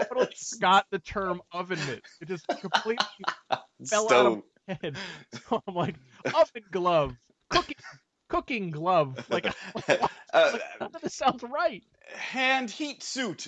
totally 0.09 0.35
forgot 0.53 0.85
the 0.91 0.99
term 0.99 1.41
oven 1.51 1.79
mitt. 1.87 2.03
It 2.21 2.27
just 2.27 2.47
completely 2.47 3.05
fell 3.85 4.05
out 4.11 4.25
of 4.25 4.43
Stove. 4.67 4.79
head. 4.81 4.95
So 5.47 5.61
I'm 5.67 5.75
like 5.75 5.95
oven 6.33 6.63
glove. 6.71 7.15
Cooking 7.49 7.77
cooking 8.27 8.71
glove. 8.71 9.23
Like 9.29 9.53
Uh, 10.33 10.57
none 10.81 10.89
of 10.93 11.01
this 11.01 11.13
sounds 11.13 11.43
right 11.43 11.83
hand 12.13 12.69
heat 12.69 13.03
suit. 13.03 13.47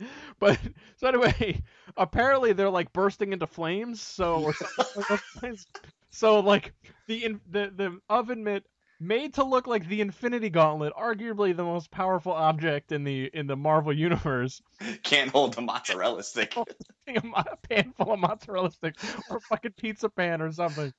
but 0.38 0.58
So 0.96 1.08
anyway, 1.08 1.62
apparently 1.96 2.52
they're 2.52 2.70
like 2.70 2.92
bursting 2.92 3.32
into 3.32 3.46
flames. 3.46 4.00
So 4.00 4.42
or 4.42 4.54
something 4.54 4.84
along 4.96 5.04
those 5.08 5.20
lines. 5.42 5.66
so 6.10 6.40
like 6.40 6.72
the 7.06 7.24
in, 7.24 7.40
the 7.50 7.72
the 7.74 7.98
oven 8.08 8.44
mitt 8.44 8.64
made 9.00 9.34
to 9.34 9.44
look 9.44 9.68
like 9.68 9.86
the 9.86 10.00
Infinity 10.00 10.50
Gauntlet, 10.50 10.92
arguably 10.94 11.56
the 11.56 11.62
most 11.62 11.90
powerful 11.90 12.32
object 12.32 12.90
in 12.92 13.04
the 13.04 13.30
in 13.32 13.46
the 13.46 13.56
Marvel 13.56 13.92
universe. 13.92 14.60
Can't 15.02 15.30
hold 15.30 15.54
the 15.54 15.62
mozzarella 15.62 16.22
stick. 16.22 16.56
a 16.56 16.66
a 17.08 17.56
pan 17.68 17.92
full 17.96 18.12
of 18.12 18.20
mozzarella 18.20 18.70
sticks 18.70 19.04
or 19.30 19.36
a 19.36 19.40
fucking 19.40 19.72
pizza 19.76 20.08
pan 20.08 20.42
or 20.42 20.50
something. 20.52 20.92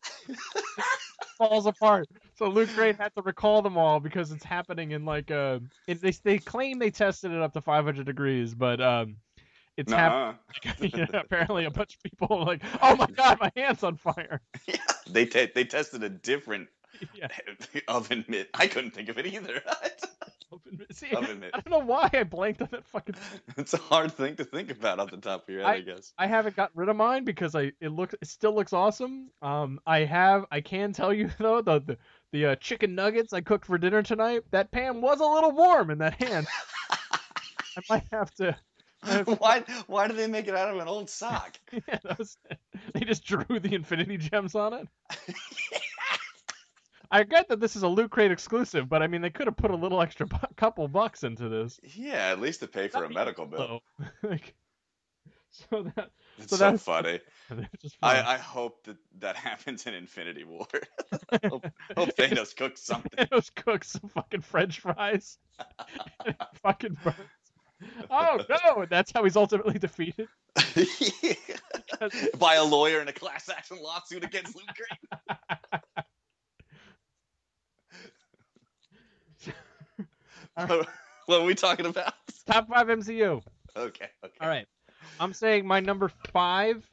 falls 1.37 1.65
apart. 1.65 2.07
So 2.39 2.47
Loot 2.47 2.69
Crate 2.69 2.95
had 2.95 3.13
to 3.15 3.21
recall 3.21 3.61
them 3.61 3.77
all 3.77 3.99
because 3.99 4.31
it's 4.31 4.45
happening 4.45 4.91
in 4.91 5.03
like 5.03 5.29
uh 5.29 5.59
it, 5.87 6.01
they 6.01 6.11
they 6.11 6.37
claim 6.37 6.79
they 6.79 6.89
tested 6.89 7.33
it 7.33 7.41
up 7.41 7.51
to 7.51 7.59
500 7.61 8.05
degrees, 8.05 8.55
but 8.55 8.79
um 8.79 9.17
it's 9.75 9.91
happening. 9.91 10.37
Nuh-uh. 10.63 11.05
apparently, 11.13 11.65
a 11.65 11.69
bunch 11.69 11.95
of 11.95 12.03
people 12.03 12.27
are 12.37 12.45
like, 12.45 12.61
"Oh 12.81 12.95
my 12.95 13.07
god, 13.07 13.39
my 13.41 13.51
hand's 13.57 13.83
on 13.83 13.97
fire!" 13.97 14.41
They 15.09 15.25
te- 15.25 15.51
they 15.53 15.65
tested 15.65 16.01
a 16.03 16.09
different 16.09 16.69
Yeah. 17.13 17.27
oven 17.89 18.23
mitt. 18.29 18.49
I 18.53 18.67
couldn't 18.67 18.91
think 18.91 19.09
of 19.09 19.17
it 19.17 19.25
either. 19.25 19.61
See, 20.91 21.11
Oven 21.15 21.39
mitt. 21.39 21.51
I 21.53 21.59
don't 21.61 21.69
know 21.69 21.85
why 21.85 22.09
I 22.13 22.23
blanked 22.23 22.61
on 22.61 22.69
that 22.71 22.85
fucking. 22.85 23.15
it's 23.57 23.73
a 23.73 23.77
hard 23.77 24.11
thing 24.13 24.35
to 24.37 24.43
think 24.43 24.71
about 24.71 24.99
off 24.99 25.11
the 25.11 25.17
top 25.17 25.43
of 25.43 25.53
your 25.53 25.63
head, 25.63 25.69
I, 25.69 25.81
guess. 25.81 26.13
I 26.17 26.27
haven't 26.27 26.55
gotten 26.55 26.77
rid 26.79 26.89
of 26.89 26.95
mine 26.95 27.23
because 27.23 27.55
I 27.55 27.71
it 27.81 27.89
looks 27.89 28.15
it 28.21 28.27
still 28.27 28.53
looks 28.55 28.73
awesome. 28.73 29.29
Um, 29.41 29.79
I 29.85 29.99
have 30.05 30.45
I 30.51 30.61
can 30.61 30.93
tell 30.93 31.13
you 31.13 31.29
though 31.39 31.61
the 31.61 31.79
the, 31.79 31.97
the 32.31 32.47
uh, 32.47 32.55
chicken 32.55 32.95
nuggets 32.95 33.33
I 33.33 33.41
cooked 33.41 33.65
for 33.65 33.77
dinner 33.77 34.01
tonight. 34.03 34.43
That 34.51 34.71
pan 34.71 35.01
was 35.01 35.19
a 35.19 35.25
little 35.25 35.51
warm 35.51 35.89
in 35.91 35.97
that 35.99 36.21
hand. 36.21 36.47
I 37.77 37.81
might 37.89 38.03
have 38.11 38.31
to. 38.35 38.55
Have 39.03 39.25
to- 39.25 39.35
why 39.35 39.63
why 39.87 40.07
do 40.07 40.13
they 40.13 40.27
make 40.27 40.47
it 40.47 40.55
out 40.55 40.69
of 40.73 40.79
an 40.81 40.87
old 40.87 41.09
sock? 41.09 41.57
yeah, 41.87 41.99
was, 42.17 42.37
they 42.93 43.01
just 43.01 43.23
drew 43.23 43.59
the 43.59 43.73
Infinity 43.73 44.17
Gems 44.17 44.55
on 44.55 44.73
it. 44.73 44.87
I 47.11 47.23
get 47.23 47.47
that 47.49 47.59
this 47.59 47.75
is 47.75 47.81
a 47.81 47.87
Loot 47.87 48.11
Crate 48.11 48.31
exclusive, 48.31 48.87
but 48.87 49.01
I 49.01 49.07
mean 49.07 49.21
they 49.21 49.31
could 49.31 49.47
have 49.47 49.57
put 49.57 49.71
a 49.71 49.75
little 49.75 50.01
extra 50.01 50.27
bu- 50.27 50.37
couple 50.57 50.87
bucks 50.87 51.23
into 51.23 51.49
this. 51.49 51.79
yeah, 51.95 52.27
at 52.27 52.39
least 52.39 52.59
to 52.59 52.67
pay 52.67 52.87
for 52.87 52.97
a 52.97 53.01
That'd 53.01 53.09
be 53.09 53.15
medical 53.15 53.45
bill. 53.45 53.79
Like, 54.21 54.53
so 55.49 55.83
that 55.95 56.11
It's 56.39 56.57
so 56.57 56.77
funny. 56.77 57.19
I. 58.01 58.35
I 58.35 58.37
hope 58.37 58.83
that 58.85 58.97
that 59.19 59.35
happens 59.47 59.85
in 59.85 59.93
Infinity 59.93 60.43
War. 60.43 60.67
hope, 61.49 61.65
hope 61.97 62.15
Thanos 62.15 62.55
cooks 62.55 62.81
something. 62.81 63.25
Thanos 63.25 63.53
cooks 63.53 63.91
some 63.91 64.09
fucking 64.09 64.41
French 64.41 64.79
fries. 64.79 65.37
fucking 66.61 66.97
burns. 67.03 67.17
Oh 68.09 68.43
no! 68.49 68.81
And 68.81 68.89
that's 68.89 69.11
how 69.13 69.23
he's 69.23 69.37
ultimately 69.37 69.79
defeated. 69.79 70.27
By 72.37 72.55
a 72.55 72.63
lawyer 72.63 73.01
in 73.01 73.07
a 73.07 73.13
class 73.13 73.49
action 73.49 73.77
lawsuit 73.81 74.23
against 74.23 74.55
Loot 74.55 74.65
Crate. 74.75 75.81
what 81.25 81.41
are 81.41 81.45
we 81.45 81.55
talking 81.55 81.85
about? 81.85 82.13
Top 82.45 82.67
five 82.67 82.87
MCU. 82.87 83.41
Okay, 83.77 84.09
okay. 84.25 84.37
All 84.41 84.49
right. 84.49 84.67
I'm 85.19 85.33
saying 85.33 85.65
my 85.67 85.79
number 85.79 86.11
five 86.31 86.89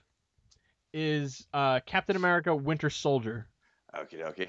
is 0.92 1.46
uh, 1.52 1.80
Captain 1.86 2.16
America: 2.16 2.54
Winter 2.54 2.90
Soldier. 2.90 3.46
Okay, 3.96 4.22
okay. 4.24 4.48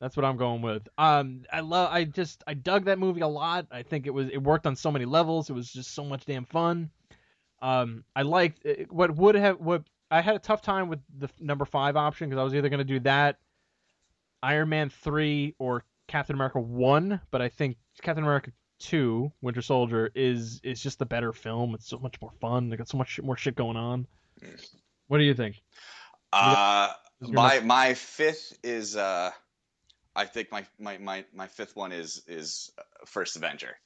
That's 0.00 0.16
what 0.16 0.24
I'm 0.24 0.36
going 0.36 0.60
with. 0.60 0.86
Um, 0.98 1.44
I 1.52 1.60
love. 1.60 1.88
I 1.92 2.04
just 2.04 2.44
I 2.46 2.54
dug 2.54 2.84
that 2.86 2.98
movie 2.98 3.22
a 3.22 3.28
lot. 3.28 3.66
I 3.70 3.82
think 3.82 4.06
it 4.06 4.10
was 4.10 4.28
it 4.28 4.42
worked 4.42 4.66
on 4.66 4.76
so 4.76 4.90
many 4.90 5.04
levels. 5.04 5.48
It 5.48 5.54
was 5.54 5.72
just 5.72 5.94
so 5.94 6.04
much 6.04 6.24
damn 6.26 6.44
fun. 6.44 6.90
Um, 7.62 8.04
I 8.14 8.22
liked 8.22 8.64
it- 8.66 8.92
what 8.92 9.14
would 9.16 9.36
have 9.36 9.60
what 9.60 9.84
I 10.10 10.20
had 10.20 10.36
a 10.36 10.40
tough 10.40 10.62
time 10.62 10.88
with 10.88 11.00
the 11.18 11.30
number 11.40 11.64
five 11.64 11.96
option 11.96 12.28
because 12.28 12.40
I 12.40 12.44
was 12.44 12.54
either 12.54 12.68
going 12.68 12.78
to 12.78 12.84
do 12.84 13.00
that, 13.00 13.38
Iron 14.42 14.68
Man 14.68 14.90
three 14.90 15.54
or 15.58 15.84
Captain 16.08 16.34
America 16.34 16.60
one. 16.60 17.20
But 17.30 17.40
I 17.40 17.48
think 17.48 17.78
Captain 18.02 18.24
America 18.24 18.52
two, 18.78 19.32
Winter 19.42 19.62
Soldier, 19.62 20.10
is 20.14 20.60
is 20.62 20.82
just 20.82 20.98
the 20.98 21.06
better 21.06 21.32
film. 21.32 21.74
It's 21.74 21.88
so 21.88 21.98
much 21.98 22.20
more 22.20 22.32
fun. 22.40 22.68
They 22.68 22.76
got 22.76 22.88
so 22.88 22.98
much 22.98 23.20
more 23.22 23.36
shit 23.36 23.54
going 23.56 23.76
on. 23.76 24.06
What 25.08 25.18
do 25.18 25.24
you 25.24 25.34
think? 25.34 25.62
Uh, 26.32 26.88
my 27.20 27.60
my 27.60 27.94
fifth 27.94 28.58
is 28.62 28.96
uh, 28.96 29.30
I 30.16 30.24
think 30.26 30.50
my 30.50 30.66
my 30.78 30.98
my, 30.98 31.24
my 31.32 31.46
fifth 31.46 31.76
one 31.76 31.92
is 31.92 32.22
is 32.26 32.70
uh, 32.78 32.82
First 33.06 33.36
Avenger. 33.36 33.76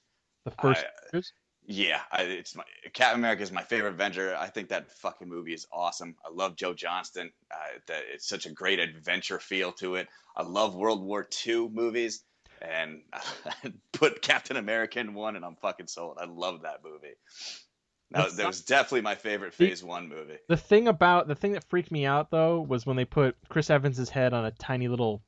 The 0.45 0.53
first. 0.63 0.85
I- 0.85 1.17
Yeah, 1.71 2.01
I, 2.11 2.23
it's 2.23 2.57
my 2.57 2.65
Captain 2.95 3.21
America 3.21 3.43
is 3.43 3.53
my 3.53 3.63
favorite 3.63 3.91
Avenger. 3.93 4.35
I 4.35 4.47
think 4.47 4.71
that 4.71 4.91
fucking 4.91 5.29
movie 5.29 5.53
is 5.53 5.67
awesome. 5.71 6.17
I 6.25 6.31
love 6.33 6.57
Joe 6.57 6.73
Johnston. 6.73 7.31
Uh, 7.51 7.57
that 7.89 8.05
it's 8.11 8.27
such 8.27 8.47
a 8.47 8.51
great 8.53 8.79
adventure 8.79 9.39
feel 9.39 9.73
to 9.73 9.97
it. 9.97 10.09
I 10.35 10.45
love 10.45 10.75
World 10.75 11.03
War 11.05 11.29
II 11.47 11.69
movies, 11.69 12.25
and 12.63 13.03
put 13.93 14.23
Captain 14.23 14.57
America 14.57 15.01
in 15.01 15.15
one, 15.15 15.37
and 15.37 15.45
I'm 15.45 15.57
fucking 15.57 15.87
sold. 15.87 16.19
I 16.21 16.27
love 16.27 16.63
that 16.63 16.81
movie. 16.85 17.15
Now, 18.11 18.27
that 18.29 18.47
was 18.47 18.63
definitely 18.63 19.03
my 19.03 19.15
favorite 19.15 19.53
The- 19.57 19.69
Phase 19.69 19.85
One 19.85 20.09
movie. 20.09 20.39
The 20.49 20.57
thing 20.57 20.89
about 20.89 21.29
the 21.29 21.35
thing 21.35 21.53
that 21.53 21.65
freaked 21.65 21.91
me 21.91 22.07
out 22.07 22.31
though 22.31 22.61
was 22.61 22.87
when 22.87 22.97
they 22.97 23.05
put 23.05 23.37
Chris 23.49 23.69
Evans's 23.69 24.09
head 24.09 24.33
on 24.33 24.47
a 24.47 24.51
tiny 24.53 24.89
little 24.89 25.23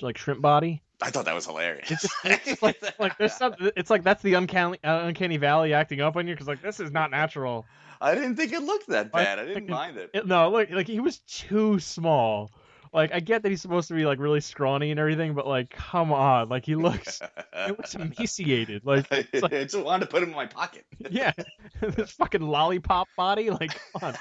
like 0.00 0.16
shrimp 0.16 0.40
body. 0.40 0.82
I 1.02 1.10
thought 1.10 1.24
that 1.26 1.34
was 1.34 1.44
hilarious. 1.46 1.90
It's 1.90 2.02
just, 2.02 2.14
it's 2.24 2.44
just 2.44 2.62
like 2.62 2.80
like 2.98 3.18
there's 3.18 3.34
some, 3.34 3.54
it's 3.76 3.90
like 3.90 4.02
that's 4.02 4.22
the 4.22 4.34
uncanny 4.34 4.78
uh, 4.82 5.02
uncanny 5.04 5.36
valley 5.36 5.74
acting 5.74 6.00
up 6.00 6.16
on 6.16 6.26
you 6.26 6.34
because 6.34 6.46
like 6.46 6.62
this 6.62 6.80
is 6.80 6.90
not 6.90 7.10
natural. 7.10 7.66
I 8.00 8.14
didn't 8.14 8.36
think 8.36 8.52
it 8.52 8.62
looked 8.62 8.88
that 8.88 9.12
bad. 9.12 9.38
I 9.38 9.42
didn't 9.42 9.54
think 9.54 9.70
mind 9.70 9.96
it. 9.96 10.10
It, 10.14 10.26
no, 10.26 10.50
look 10.50 10.70
like 10.70 10.86
he 10.88 11.00
was 11.00 11.18
too 11.18 11.78
small. 11.80 12.50
Like 12.92 13.12
I 13.14 13.20
get 13.20 13.42
that 13.42 13.48
he's 13.48 13.62
supposed 13.62 13.88
to 13.88 13.94
be 13.94 14.04
like 14.04 14.18
really 14.18 14.40
scrawny 14.40 14.90
and 14.90 15.00
everything, 15.00 15.32
but 15.34 15.46
like 15.46 15.70
come 15.70 16.12
on, 16.12 16.48
like 16.50 16.66
he 16.66 16.74
looks 16.76 17.22
he 17.64 17.70
looks 17.70 17.94
emaciated. 17.96 18.84
Like 18.84 19.06
I 19.12 19.26
like- 19.40 19.50
just 19.52 19.82
wanted 19.82 20.06
to 20.06 20.10
put 20.10 20.22
him 20.22 20.30
in 20.30 20.34
my 20.34 20.46
pocket. 20.46 20.84
yeah, 21.10 21.32
this 21.80 22.10
fucking 22.12 22.42
lollipop 22.42 23.08
body. 23.16 23.50
Like 23.50 23.78
come 23.98 24.10
on. 24.10 24.14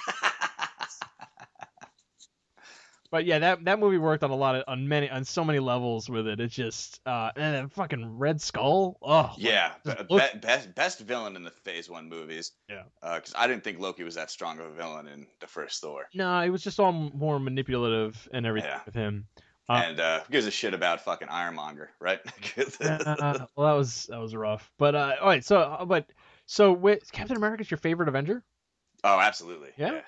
But 3.12 3.26
yeah, 3.26 3.40
that 3.40 3.66
that 3.66 3.78
movie 3.80 3.98
worked 3.98 4.24
on 4.24 4.32
a 4.32 4.36
lot 4.36 4.56
of 4.56 4.64
on 4.68 4.88
many 4.88 5.10
on 5.10 5.26
so 5.26 5.44
many 5.44 5.60
levels 5.60 6.10
with 6.10 6.28
it. 6.28 6.40
It's 6.40 6.56
just 6.56 7.02
uh 7.06 7.32
and 7.36 7.54
then 7.56 7.70
fucking 7.70 8.18
Red 8.18 8.40
Skull. 8.42 8.98
Oh 9.02 9.34
yeah, 9.38 9.74
be- 9.84 9.92
be- 10.10 10.40
best 10.40 10.74
best 10.74 11.00
villain 11.02 11.36
in 11.36 11.44
the 11.44 11.52
Phase 11.52 11.90
One 11.90 12.08
movies. 12.08 12.54
Yeah. 12.70 12.84
because 13.02 13.34
I 13.38 13.48
didn't 13.48 13.66
think 13.66 13.80
Loki 13.80 14.04
was 14.04 14.16
that 14.16 14.32
strong 14.32 14.60
of 14.60 14.66
a 14.68 14.72
villain 14.72 15.08
in 15.08 15.28
the 15.42 15.48
first 15.48 15.82
Thor. 15.82 16.08
No, 16.14 16.40
it 16.40 16.50
was 16.50 16.64
just 16.64 16.80
all 16.80 16.94
more 16.94 17.38
manipulative 17.40 18.30
and 18.34 18.46
everything 18.46 18.70
Yeah. 18.72 18.80
with 18.86 18.96
him. 18.96 19.28
Uh, 19.70 19.84
and 19.86 20.00
uh, 20.00 20.20
who 20.22 20.32
gives 20.32 20.46
a 20.48 20.52
shit 20.52 20.74
about 20.74 21.02
fucking 21.02 21.28
Ironmonger, 21.30 21.90
right? 22.00 22.20
Uh, 22.82 23.46
well, 23.56 23.68
that 23.68 23.78
was 23.78 24.06
that 24.10 24.20
was 24.20 24.36
rough. 24.36 24.72
But 24.78 24.96
uh, 24.96 25.16
all 25.22 25.28
right, 25.28 25.44
so 25.46 25.60
uh, 25.60 25.86
but 25.86 26.06
so 26.46 26.72
with 26.72 27.12
Captain 27.12 27.36
America's 27.38 27.70
your 27.70 27.78
favorite 27.78 28.10
Avenger? 28.10 28.44
oh, 29.04 29.20
absolutely. 29.20 29.70
Yeah? 29.78 30.02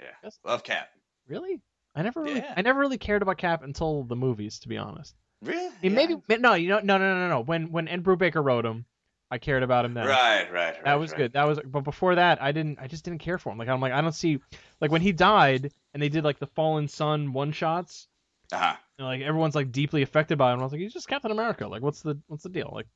Yeah, 0.00 0.06
yeah. 0.24 0.30
Love 0.44 0.62
Cap. 0.64 0.88
Really? 1.28 1.60
I 1.94 2.02
never 2.02 2.22
really 2.22 2.40
Yeah. 2.40 2.54
I 2.56 2.62
never 2.62 2.80
really 2.80 2.98
cared 2.98 3.22
about 3.22 3.38
Cap 3.38 3.62
until 3.62 4.04
the 4.04 4.16
movies, 4.16 4.60
to 4.60 4.68
be 4.68 4.76
honest. 4.76 5.14
Really? 5.42 5.72
Yeah. 5.82 5.90
Maybe 5.90 6.16
no, 6.28 6.54
you 6.54 6.68
know, 6.68 6.80
no, 6.80 6.98
no, 6.98 7.14
no, 7.14 7.28
no. 7.28 7.40
When 7.40 7.72
when 7.72 7.88
Ed 7.88 8.02
Brubaker 8.02 8.44
wrote 8.44 8.64
him, 8.64 8.84
I 9.30 9.38
cared 9.38 9.62
about 9.62 9.84
him 9.84 9.94
then. 9.94 10.06
Right, 10.06 10.52
right, 10.52 10.74
right. 10.74 10.84
That 10.84 10.98
was 10.98 11.12
right. 11.12 11.18
good. 11.18 11.32
That 11.34 11.46
was, 11.46 11.60
but 11.64 11.82
before 11.82 12.16
that, 12.16 12.42
I 12.42 12.52
didn't. 12.52 12.78
I 12.80 12.88
just 12.88 13.04
didn't 13.04 13.20
care 13.20 13.38
for 13.38 13.50
him. 13.50 13.58
Like 13.58 13.68
I'm 13.68 13.80
like 13.80 13.92
I 13.92 14.00
don't 14.00 14.14
see, 14.14 14.40
like 14.80 14.90
when 14.90 15.02
he 15.02 15.12
died 15.12 15.72
and 15.94 16.02
they 16.02 16.08
did 16.08 16.24
like 16.24 16.38
the 16.38 16.48
Fallen 16.48 16.88
Son 16.88 17.32
one 17.32 17.52
shots. 17.52 18.08
Uh-huh. 18.52 18.74
And, 18.98 19.06
like 19.06 19.22
everyone's 19.22 19.54
like 19.54 19.70
deeply 19.70 20.02
affected 20.02 20.36
by 20.36 20.52
him. 20.52 20.60
I 20.60 20.64
was 20.64 20.72
like, 20.72 20.80
he's 20.80 20.92
just 20.92 21.08
Captain 21.08 21.30
America. 21.30 21.68
Like 21.68 21.82
what's 21.82 22.02
the 22.02 22.18
what's 22.26 22.42
the 22.42 22.48
deal? 22.48 22.70
Like 22.74 22.86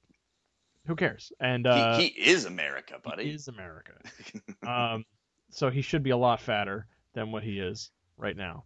who 0.87 0.97
cares? 0.97 1.33
And 1.41 1.67
uh, 1.67 1.99
he, 1.99 2.09
he 2.09 2.31
is 2.31 2.45
America, 2.45 2.99
buddy. 3.03 3.25
he 3.25 3.31
is 3.31 3.49
America. 3.49 3.93
um, 4.67 5.05
so 5.51 5.71
he 5.71 5.83
should 5.83 6.03
be 6.03 6.11
a 6.11 6.17
lot 6.17 6.41
fatter 6.41 6.87
than 7.15 7.31
what 7.31 7.45
he 7.45 7.61
is 7.61 7.91
right 8.19 8.37
now. 8.37 8.65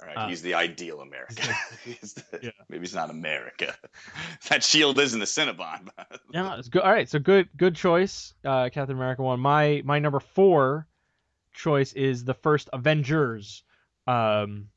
All 0.00 0.08
right, 0.08 0.16
uh, 0.16 0.28
he's 0.28 0.42
the 0.42 0.54
ideal 0.54 1.00
America. 1.00 1.54
He's 1.84 2.14
the- 2.14 2.40
Yeah. 2.42 2.50
Maybe 2.68 2.80
he's 2.80 2.94
not 2.94 3.10
America. 3.10 3.74
that 4.48 4.64
shield 4.64 4.98
isn't 4.98 5.20
a 5.22 5.24
Cinnabon. 5.24 5.88
Yeah, 6.32 6.56
it's 6.58 6.68
good. 6.68 6.82
All 6.82 6.90
right, 6.90 7.08
so 7.08 7.20
good, 7.20 7.48
good 7.56 7.76
choice, 7.76 8.34
uh, 8.44 8.68
Captain 8.72 8.96
America 8.96 9.22
one. 9.22 9.38
My 9.38 9.82
my 9.84 10.00
number 10.00 10.18
four 10.18 10.88
choice 11.52 11.92
is 11.92 12.24
the 12.24 12.34
first 12.34 12.68
Avengers 12.72 13.62
um, 14.08 14.68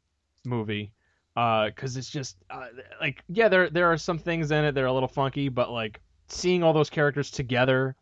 movie, 0.46 0.92
because 1.34 1.98
it's 1.98 2.12
just 2.12 2.38
uh, 2.52 2.68
like 3.02 3.24
yeah, 3.28 3.48
there 3.50 3.72
there 3.72 3.88
are 3.92 3.98
some 3.98 4.20
things 4.20 4.52
in 4.52 4.66
it 4.66 4.74
that 4.76 4.84
are 4.84 4.88
a 4.88 4.94
little 4.94 5.10
funky, 5.10 5.50
but 5.50 5.72
like 5.72 6.00
seeing 6.28 6.62
all 6.62 6.74
those 6.74 6.92
characters 6.92 7.32
together, 7.32 7.96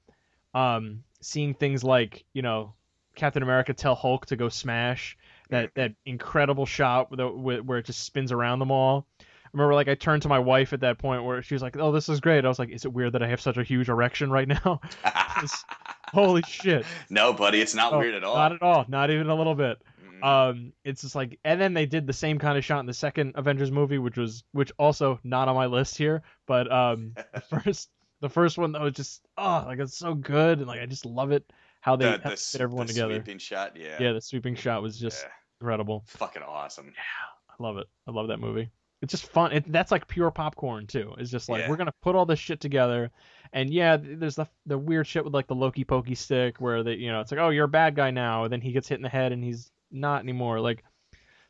um, 0.54 1.04
seeing 1.22 1.54
things 1.54 1.82
like 1.82 2.26
you 2.34 2.42
know 2.42 2.74
Captain 3.16 3.42
America 3.42 3.74
tell 3.74 3.96
Hulk 3.96 4.26
to 4.26 4.36
go 4.36 4.50
smash 4.50 5.18
that 5.50 5.72
that 5.76 5.94
incredible 6.06 6.66
shot 6.66 7.12
with, 7.12 7.62
where 7.62 7.78
it 7.78 7.86
just 7.86 8.04
spins 8.04 8.32
around 8.32 8.60
them 8.60 8.72
all. 8.72 9.08
I 9.20 9.24
remember 9.54 9.74
like 9.74 9.88
I 9.88 9.96
turned 9.96 10.22
to 10.24 10.28
my 10.28 10.40
wife 10.40 10.74
at 10.74 10.82
that 10.82 10.98
point 10.98 11.24
where 11.24 11.42
she 11.42 11.56
was 11.56 11.62
like, 11.62 11.78
"Oh, 11.78 11.92
this 11.92 12.10
is 12.10 12.20
great." 12.20 12.44
I 12.44 12.48
was 12.48 12.60
like, 12.60 12.72
"Is 12.72 12.84
it 12.84 12.92
weird 12.92 13.14
that 13.14 13.24
I 13.24 13.28
have 13.28 13.40
such 13.40 13.58
a 13.58 13.64
huge 13.64 13.88
erection 13.90 14.30
right 14.30 14.48
now?" 14.48 14.82
Holy 16.14 16.42
shit! 16.48 16.86
No, 17.10 17.34
buddy, 17.34 17.62
it's 17.62 17.76
not 17.76 17.94
Oh, 17.94 18.00
weird 18.00 18.16
at 18.16 18.24
all. 18.24 18.36
Not 18.36 18.52
at 18.54 18.62
all. 18.62 18.86
Not 18.88 19.12
even 19.12 19.30
a 19.30 19.36
little 19.36 19.56
bit. 19.56 19.82
Mm. 20.22 20.26
Um, 20.26 20.74
it's 20.84 21.02
just 21.02 21.16
like, 21.16 21.40
and 21.44 21.60
then 21.60 21.74
they 21.74 21.86
did 21.86 22.08
the 22.08 22.14
same 22.14 22.40
kind 22.40 22.58
of 22.58 22.64
shot 22.64 22.80
in 22.80 22.86
the 22.86 22.94
second 22.94 23.34
Avengers 23.36 23.72
movie, 23.72 23.98
which 23.98 24.18
was, 24.18 24.44
which 24.52 24.72
also 24.78 25.20
not 25.24 25.48
on 25.48 25.56
my 25.56 25.66
list 25.66 25.98
here, 25.98 26.24
but 26.48 26.72
um, 26.72 27.14
the 27.34 27.42
first, 27.62 27.90
the 28.22 28.30
first 28.30 28.58
one 28.58 28.72
that 28.74 28.82
was 28.82 28.94
just, 28.94 29.22
oh, 29.38 29.64
like 29.68 29.80
it's 29.80 29.98
so 29.98 30.14
good, 30.14 30.60
and 30.60 30.68
like 30.68 30.80
I 30.80 30.86
just 30.86 31.06
love 31.06 31.32
it 31.32 31.44
how 31.86 31.96
they 31.96 32.06
the, 32.06 32.12
how 32.24 32.30
the 32.32 32.36
fit 32.38 32.62
everyone 32.62 32.88
the 32.88 32.94
together. 32.94 33.14
sweeping 33.16 33.38
shot, 33.38 33.78
yeah, 33.78 33.98
Yeah, 34.00 34.14
the 34.14 34.22
sweeping 34.22 34.56
shot 34.56 34.82
was 34.82 34.98
just 35.00 35.24
yeah. 35.24 35.30
incredible. 35.62 36.04
fucking 36.08 36.42
awesome. 36.42 36.88
Yeah, 36.88 37.54
I 37.60 37.64
love 37.64 37.78
it. 37.78 37.86
I 38.08 38.12
love 38.12 38.30
that 38.30 38.40
movie. 38.40 38.72
It's 39.04 39.12
just 39.12 39.28
fun. 39.28 39.52
It, 39.52 39.72
that's 39.72 39.92
like 39.92 40.08
pure 40.08 40.32
popcorn 40.32 40.88
too. 40.88 41.14
It's 41.20 41.30
just 41.30 41.48
like 41.48 41.62
Yeah. 41.62 41.70
we're 41.70 41.76
gonna 41.78 41.94
put 42.02 42.16
all 42.16 42.26
this 42.26 42.40
shit 42.40 42.60
together, 42.60 43.12
and 43.54 43.70
yeah, 43.70 43.98
there's 44.02 44.36
the 44.36 44.48
the 44.66 44.78
weird 44.80 45.06
shit 45.06 45.24
with 45.24 45.34
like 45.34 45.46
the 45.48 45.54
Loki 45.54 45.84
pokey 45.84 46.16
stick 46.16 46.60
where 46.60 46.82
they, 46.82 46.94
you 46.96 47.12
know, 47.12 47.22
it's 47.22 47.30
like 47.32 47.40
oh 47.40 47.50
you're 47.50 47.66
a 47.66 47.68
bad 47.68 47.96
guy 47.96 48.10
now, 48.10 48.46
and 48.46 48.52
then 48.52 48.62
he 48.62 48.72
gets 48.72 48.88
hit 48.88 48.96
in 48.96 49.04
the 49.04 49.10
head 49.10 49.32
and 49.32 49.44
he's 49.44 49.70
not 49.92 50.24
anymore. 50.24 50.60
Like 50.60 50.84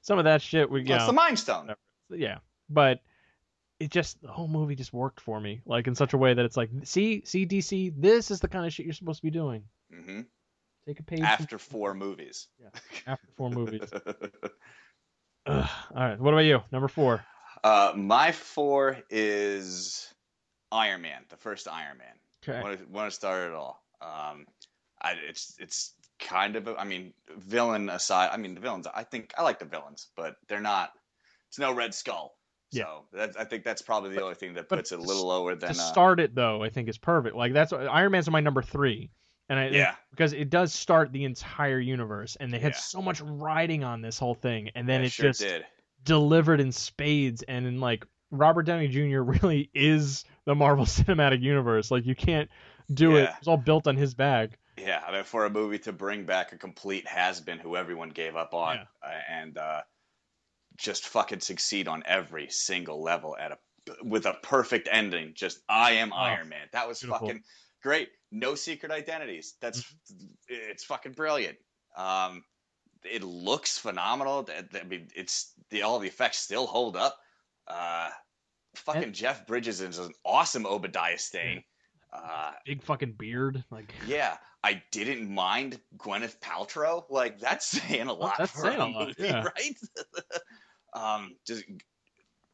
some 0.02 0.18
of 0.20 0.26
that 0.26 0.42
shit 0.42 0.70
we, 0.70 0.84
Well, 0.84 0.98
it's 0.98 1.06
the 1.08 1.14
Mind 1.14 1.40
Stone. 1.40 1.74
yeah, 2.10 2.40
but 2.70 3.00
it 3.80 3.90
just 3.90 4.22
the 4.22 4.28
whole 4.28 4.48
movie 4.50 4.76
just 4.76 4.92
worked 4.94 5.20
for 5.22 5.40
me 5.40 5.62
like 5.66 5.88
in 5.88 5.96
such 5.96 6.14
a 6.14 6.18
way 6.18 6.34
that 6.34 6.44
it's 6.46 6.58
like 6.58 6.70
see 6.84 7.24
see 7.26 7.46
DC 7.46 7.94
this 7.98 8.32
is 8.32 8.40
the 8.42 8.48
kind 8.48 8.66
of 8.66 8.74
shit 8.74 8.86
you're 8.86 8.94
supposed 8.94 9.20
to 9.20 9.24
be 9.24 9.32
doing. 9.32 9.64
Hmm 9.94 10.22
Take 10.88 11.00
a 11.00 11.04
page 11.04 11.22
After 11.22 11.58
four 11.58 11.96
movies. 11.96 12.48
Yeah, 12.60 12.70
after 13.08 13.28
four 13.36 13.50
movies. 13.50 13.82
Ugh. 15.48 15.70
All 15.96 16.08
right, 16.08 16.20
what 16.20 16.34
about 16.34 16.46
you? 16.46 16.62
Number 16.72 16.88
four. 16.88 17.26
uh, 17.64 17.94
my 17.96 18.32
four 18.32 18.98
is 19.10 20.14
Iron 20.72 21.02
Man, 21.02 21.24
the 21.30 21.38
first 21.38 21.68
Iron 21.68 21.98
Man. 21.98 22.08
Okay. 22.48 22.62
Want 22.62 22.80
to 22.80 22.86
want 22.86 23.10
to 23.10 23.16
start 23.16 23.50
it 23.50 23.56
all. 23.56 23.84
Um, 24.02 24.46
I, 25.02 25.14
it's 25.28 25.56
it's 25.60 25.94
kind 26.20 26.56
of 26.56 26.68
a, 26.68 26.76
I 26.76 26.84
mean 26.84 27.14
villain 27.38 27.90
aside. 27.90 28.30
I 28.32 28.38
mean 28.38 28.54
the 28.54 28.62
villains. 28.62 28.88
I 28.94 29.04
think 29.04 29.34
I 29.38 29.44
like 29.44 29.60
the 29.60 29.66
villains, 29.66 30.08
but 30.16 30.36
they're 30.48 30.62
not. 30.62 30.92
It's 31.50 31.60
no 31.60 31.74
Red 31.74 31.94
Skull. 31.94 32.36
Yeah. 32.72 32.84
So 32.84 33.06
that, 33.14 33.40
I 33.40 33.46
think 33.46 33.64
that's 33.64 33.82
probably 33.82 34.12
the 34.12 34.22
only 34.22 34.36
thing 34.36 34.54
that 34.56 34.70
but 34.70 34.78
puts 34.78 34.92
it 34.92 35.00
a 35.00 35.02
little 35.02 35.28
lower 35.28 35.56
than. 35.56 35.74
to 35.74 35.80
uh, 35.80 35.84
start 35.84 36.20
it 36.20 36.36
though, 36.36 36.64
I 36.64 36.70
think 36.70 36.90
is 36.90 36.98
perfect. 36.98 37.36
Like 37.36 37.54
that's 37.54 37.74
Iron 37.74 38.12
Man's 38.12 38.30
my 38.30 38.42
number 38.42 38.62
three, 38.62 39.12
and 39.50 39.60
I 39.60 39.68
yeah, 39.70 39.96
because 40.12 40.34
it 40.34 40.50
does 40.50 40.74
start 40.74 41.12
the 41.12 41.24
entire 41.26 41.80
universe, 41.80 42.36
and 42.40 42.52
they 42.54 42.60
had 42.60 42.74
Yeah. 42.74 42.80
so 42.80 43.02
much 43.02 43.22
riding 43.22 43.84
on 43.84 44.02
this 44.02 44.18
whole 44.20 44.36
thing, 44.36 44.70
and 44.76 44.88
then 44.90 45.02
it 45.02 45.08
it 45.08 45.12
sure 45.12 45.28
just 45.28 45.42
did. 45.42 45.66
delivered 46.04 46.60
in 46.60 46.72
spades, 46.72 47.44
and 47.44 47.66
in 47.68 47.80
like 47.80 48.06
Robert 48.32 48.64
Downey 48.64 48.88
Jr. 48.88 49.22
really 49.42 49.70
is 49.74 50.24
the 50.46 50.56
Marvel 50.56 50.86
Cinematic 50.86 51.42
Universe. 51.42 51.92
Like 51.92 52.06
you 52.06 52.16
can't 52.16 52.50
do 52.94 53.16
it; 53.18 53.30
it's 53.38 53.48
all 53.48 53.58
built 53.58 53.88
on 53.88 53.96
his 53.96 54.14
back. 54.14 54.58
Yeah, 54.78 55.02
I 55.08 55.12
mean, 55.14 55.24
for 55.24 55.46
a 55.46 55.50
movie 55.50 55.80
to 55.80 55.94
bring 55.94 56.26
back 56.26 56.52
a 56.52 56.58
complete 56.58 57.08
has-been 57.08 57.60
who 57.60 57.78
everyone 57.78 58.10
gave 58.10 58.36
up 58.36 58.54
on, 58.54 58.78
uh, 59.02 59.08
and 59.30 59.58
uh, 59.58 59.82
just 60.78 61.08
fucking 61.08 61.40
succeed 61.40 61.88
on 61.88 62.04
every 62.06 62.50
single 62.50 63.02
level 63.02 63.38
at 63.40 63.52
a 63.54 63.58
with 64.04 64.26
a 64.26 64.34
perfect 64.42 64.90
ending. 64.92 65.32
Just 65.36 65.60
I 65.70 65.92
am 65.94 66.12
Oh, 66.12 66.18
Iron 66.18 66.50
Man. 66.50 66.68
That 66.74 66.88
was 66.88 67.00
beautiful. 67.02 67.28
fucking 67.28 67.44
great. 67.86 68.10
No 68.32 68.56
secret 68.56 68.92
identities. 68.92 69.54
That's 69.62 69.82
Mm-hmm. 69.82 70.26
it's 70.50 70.84
fucking 70.84 71.14
brilliant. 71.14 71.58
Um, 71.96 72.44
it 73.04 73.24
looks 73.24 73.78
phenomenal. 73.78 74.50
I 74.50 74.84
mean, 74.84 75.08
it's 75.16 75.54
the 75.70 75.84
all 75.84 76.00
the 76.00 76.08
effects 76.08 76.40
still 76.40 76.66
hold 76.66 76.98
up. 76.98 77.16
Uh, 77.68 78.10
fucking 78.76 79.14
Jeff 79.14 79.46
Bridges 79.46 79.82
is 79.82 80.00
an 80.00 80.12
awesome 80.26 80.66
Obadiah 80.66 81.20
Stane. 81.20 81.64
Uh, 82.12 82.52
Big 82.66 82.82
fucking 82.82 83.14
beard, 83.20 83.64
like 83.72 83.94
yeah, 84.08 84.38
I 84.64 84.82
didn't 84.92 85.30
mind 85.30 85.80
Gwyneth 85.98 86.40
Paltrow. 86.40 87.04
Like 87.10 87.40
that's 87.40 87.66
saying 87.82 88.08
a 88.08 88.14
lot 88.14 88.36
that's 88.40 88.52
for 88.52 88.62
saying 88.62 88.80
a 88.80 88.88
lot, 88.88 89.08
movie, 89.08 89.30
yeah. 89.30 89.44
right? 89.44 89.78
um, 90.94 91.36
just 91.46 91.64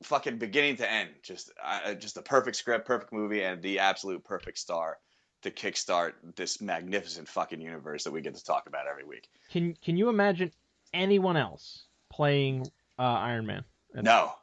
fucking 0.03 0.37
beginning 0.37 0.77
to 0.77 0.91
end, 0.91 1.11
just 1.23 1.51
uh, 1.63 1.93
just 1.93 2.17
a 2.17 2.21
perfect 2.21 2.57
script, 2.57 2.85
perfect 2.85 3.13
movie, 3.13 3.43
and 3.43 3.61
the 3.61 3.79
absolute 3.79 4.23
perfect 4.25 4.57
star 4.57 4.97
to 5.41 5.51
kickstart 5.51 6.13
this 6.35 6.61
magnificent 6.61 7.27
fucking 7.27 7.61
universe 7.61 8.03
that 8.03 8.11
we 8.11 8.21
get 8.21 8.35
to 8.35 8.43
talk 8.43 8.67
about 8.67 8.85
every 8.89 9.03
week. 9.05 9.29
can 9.51 9.75
can 9.83 9.97
you 9.97 10.09
imagine 10.09 10.51
anyone 10.93 11.37
else 11.37 11.85
playing 12.11 12.67
uh, 12.99 13.01
Iron 13.01 13.45
Man? 13.45 13.63
No, 13.93 14.33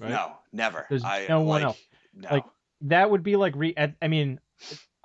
right? 0.00 0.10
no, 0.10 0.32
never. 0.52 0.86
There's 0.88 1.04
I, 1.04 1.26
no 1.28 1.40
one 1.40 1.62
like, 1.62 1.64
else. 1.64 1.82
No. 2.14 2.28
Like, 2.30 2.44
That 2.82 3.10
would 3.10 3.22
be 3.22 3.36
like 3.36 3.54
re. 3.56 3.74
I 3.76 3.94
I 4.00 4.08
mean, 4.08 4.40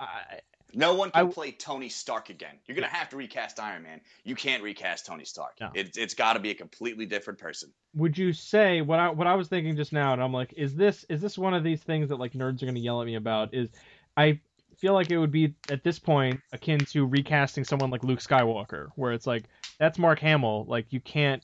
I, 0.00 0.40
No 0.74 0.94
one 0.94 1.08
I 1.10 1.20
can 1.20 1.26
w- 1.26 1.34
play 1.34 1.50
Tony 1.52 1.88
Stark 1.88 2.30
again. 2.30 2.58
You're 2.66 2.74
gonna 2.74 2.86
have 2.88 3.10
to 3.10 3.16
recast 3.16 3.60
Iron 3.60 3.82
Man. 3.82 4.00
You 4.24 4.34
can't 4.34 4.62
recast 4.62 5.06
Tony 5.06 5.24
Stark. 5.24 5.58
No. 5.60 5.70
It's 5.74 5.98
it's 5.98 6.14
got 6.14 6.32
to 6.34 6.40
be 6.40 6.50
a 6.50 6.54
completely 6.54 7.06
different 7.06 7.38
person. 7.38 7.72
would 7.94 8.16
you 8.16 8.32
say 8.32 8.80
what 8.80 8.98
I 8.98 9.10
what 9.10 9.26
I 9.26 9.34
was 9.34 9.48
thinking 9.48 9.76
just 9.76 9.92
now, 9.92 10.12
and 10.14 10.22
I'm 10.22 10.32
like, 10.32 10.54
is 10.56 10.74
this 10.74 11.04
is 11.08 11.20
this 11.20 11.36
one 11.36 11.54
of 11.54 11.62
these 11.62 11.82
things 11.82 12.08
that 12.08 12.16
like 12.16 12.32
nerds 12.32 12.62
are 12.62 12.66
gonna 12.66 12.80
yell 12.80 13.00
at 13.00 13.06
me 13.06 13.16
about? 13.16 13.54
Is 13.54 13.68
I 14.16 14.40
feel 14.82 14.94
like 14.94 15.12
it 15.12 15.16
would 15.18 15.30
be 15.30 15.54
at 15.70 15.84
this 15.84 16.00
point 16.00 16.40
akin 16.52 16.80
to 16.80 17.06
recasting 17.06 17.62
someone 17.62 17.88
like 17.88 18.02
Luke 18.02 18.18
Skywalker, 18.18 18.88
where 18.96 19.12
it's 19.12 19.28
like 19.28 19.44
that's 19.78 19.96
Mark 19.96 20.18
Hamill, 20.18 20.64
like 20.66 20.86
you 20.90 20.98
can't 20.98 21.40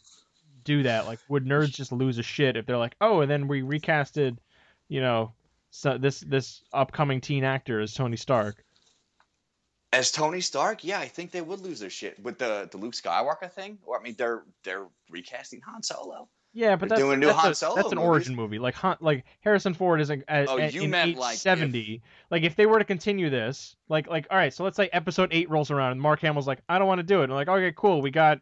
do 0.64 0.83
that. 0.83 1.07
Like, 1.07 1.20
would 1.29 1.46
nerds 1.46 1.70
just 1.70 1.92
lose 1.92 2.18
a 2.18 2.22
shit 2.24 2.57
if 2.57 2.66
they're 2.66 2.77
like, 2.77 2.96
oh, 3.01 3.20
and 3.20 3.31
then 3.31 3.46
we 3.46 3.62
recasted, 3.62 4.38
you 4.88 5.01
know, 5.01 5.33
so 5.70 5.96
this 5.98 6.18
this 6.18 6.62
upcoming 6.72 7.20
teen 7.20 7.44
actor 7.44 7.81
as 7.81 7.94
Tony 7.94 8.16
Stark? 8.16 8.64
As 9.92 10.11
Tony 10.11 10.40
Stark, 10.40 10.83
yeah, 10.83 10.98
I 10.98 11.07
think 11.07 11.31
they 11.31 11.40
would 11.40 11.61
lose 11.61 11.79
their 11.79 11.90
shit 11.90 12.18
with 12.20 12.38
the 12.38 12.68
the 12.72 12.77
Luke 12.77 12.94
Skywalker 12.94 13.53
thing. 13.53 13.79
Or 13.87 14.01
I 14.01 14.03
mean, 14.03 14.16
they're 14.18 14.42
they're 14.64 14.88
recasting 15.11 15.61
Han 15.61 15.85
Solo. 15.85 16.29
Yeah, 16.54 16.76
but 16.76 16.88
that's, 16.88 17.00
doing 17.00 17.20
new 17.20 17.26
that's, 17.26 17.38
Han 17.38 17.52
a, 17.52 17.54
Solo 17.54 17.74
that's 17.76 17.92
an 17.92 17.96
movies. 17.96 18.08
origin 18.08 18.34
movie. 18.34 18.58
Like 18.58 18.74
Han, 18.76 18.96
like 19.00 19.24
Harrison 19.40 19.74
Ford 19.74 20.00
is 20.00 20.11
a, 20.11 20.14
a, 20.28 20.46
Oh, 20.48 20.56
a- 20.58 20.68
you 20.68 20.82
in 20.82 20.90
meant 20.90 21.11
age 21.11 21.16
like 21.16 21.38
if- 21.46 22.00
Like 22.30 22.42
if 22.42 22.56
they 22.56 22.66
were 22.66 22.78
to 22.78 22.84
continue 22.84 23.30
this, 23.30 23.76
like 23.88 24.08
like 24.08 24.26
all 24.30 24.37
right, 24.37 24.52
so 24.52 24.64
let's 24.64 24.76
say 24.76 24.88
episode 24.92 25.28
8 25.32 25.50
rolls 25.50 25.70
around 25.70 25.92
and 25.92 26.00
Mark 26.00 26.20
Hamill's 26.20 26.46
like, 26.46 26.61
I 26.68 26.78
don't 26.78 26.88
want 26.88 26.98
to 27.00 27.04
do 27.04 27.20
it. 27.20 27.24
And 27.24 27.32
like, 27.34 27.48
okay, 27.48 27.72
cool, 27.76 28.00
we 28.02 28.11
got 28.11 28.40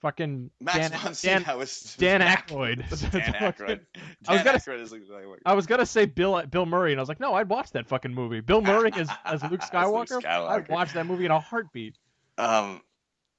fucking 0.00 0.50
Max 0.60 0.78
Dan, 0.78 0.90
von 0.92 1.02
Dan, 1.02 1.14
Sydow 1.14 1.58
was 1.58 1.96
Dan 1.98 2.20
back. 2.20 2.48
Aykroyd. 2.48 2.78
Dan 3.12 3.32
Aykroyd. 3.34 3.80
I 4.26 4.32
was 4.34 4.42
gonna- 4.42 4.58
Aykroyd 4.58 4.80
is 4.80 4.92
Luke 4.92 5.02
Skywalker. 5.10 5.38
I 5.44 5.54
was 5.54 5.66
gonna 5.66 5.86
say 5.86 6.06
Bill 6.06 6.42
Bill 6.46 6.66
Murray, 6.66 6.92
and 6.92 7.00
I 7.00 7.02
was 7.02 7.08
like, 7.08 7.20
no, 7.20 7.34
I'd 7.34 7.48
watch 7.48 7.70
that 7.72 7.86
fucking 7.88 8.14
movie. 8.14 8.40
Bill 8.40 8.62
Murray 8.62 8.90
as 8.94 9.08
as 9.24 9.42
Luke 9.42 9.60
As 9.62 9.90
Luke 9.90 10.08
Skywalker, 10.08 10.24
I'd 10.24 10.68
watch 10.68 10.92
that 10.94 11.06
movie 11.06 11.26
in 11.26 11.30
a 11.30 11.40
heartbeat. 11.40 11.96
Um, 12.38 12.80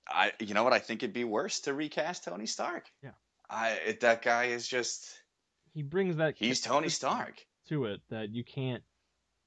I 0.07 0.33
you 0.39 0.53
know 0.53 0.63
what? 0.63 0.73
I 0.73 0.79
think 0.79 1.01
it'd 1.03 1.13
be 1.13 1.23
worse 1.23 1.61
to 1.61 1.73
recast 1.73 2.25
Tony 2.25 2.45
Stark. 2.45 2.85
Yeah. 3.03 3.11
I 3.49 3.71
it, 3.85 3.99
that 4.01 4.21
guy 4.21 4.45
is 4.45 4.67
just 4.67 5.07
He 5.73 5.83
brings 5.83 6.17
that 6.17 6.35
he's 6.37 6.61
Tony 6.61 6.89
Stark. 6.89 7.45
to 7.69 7.85
it 7.85 8.01
that 8.09 8.29
you 8.29 8.43
can't 8.43 8.83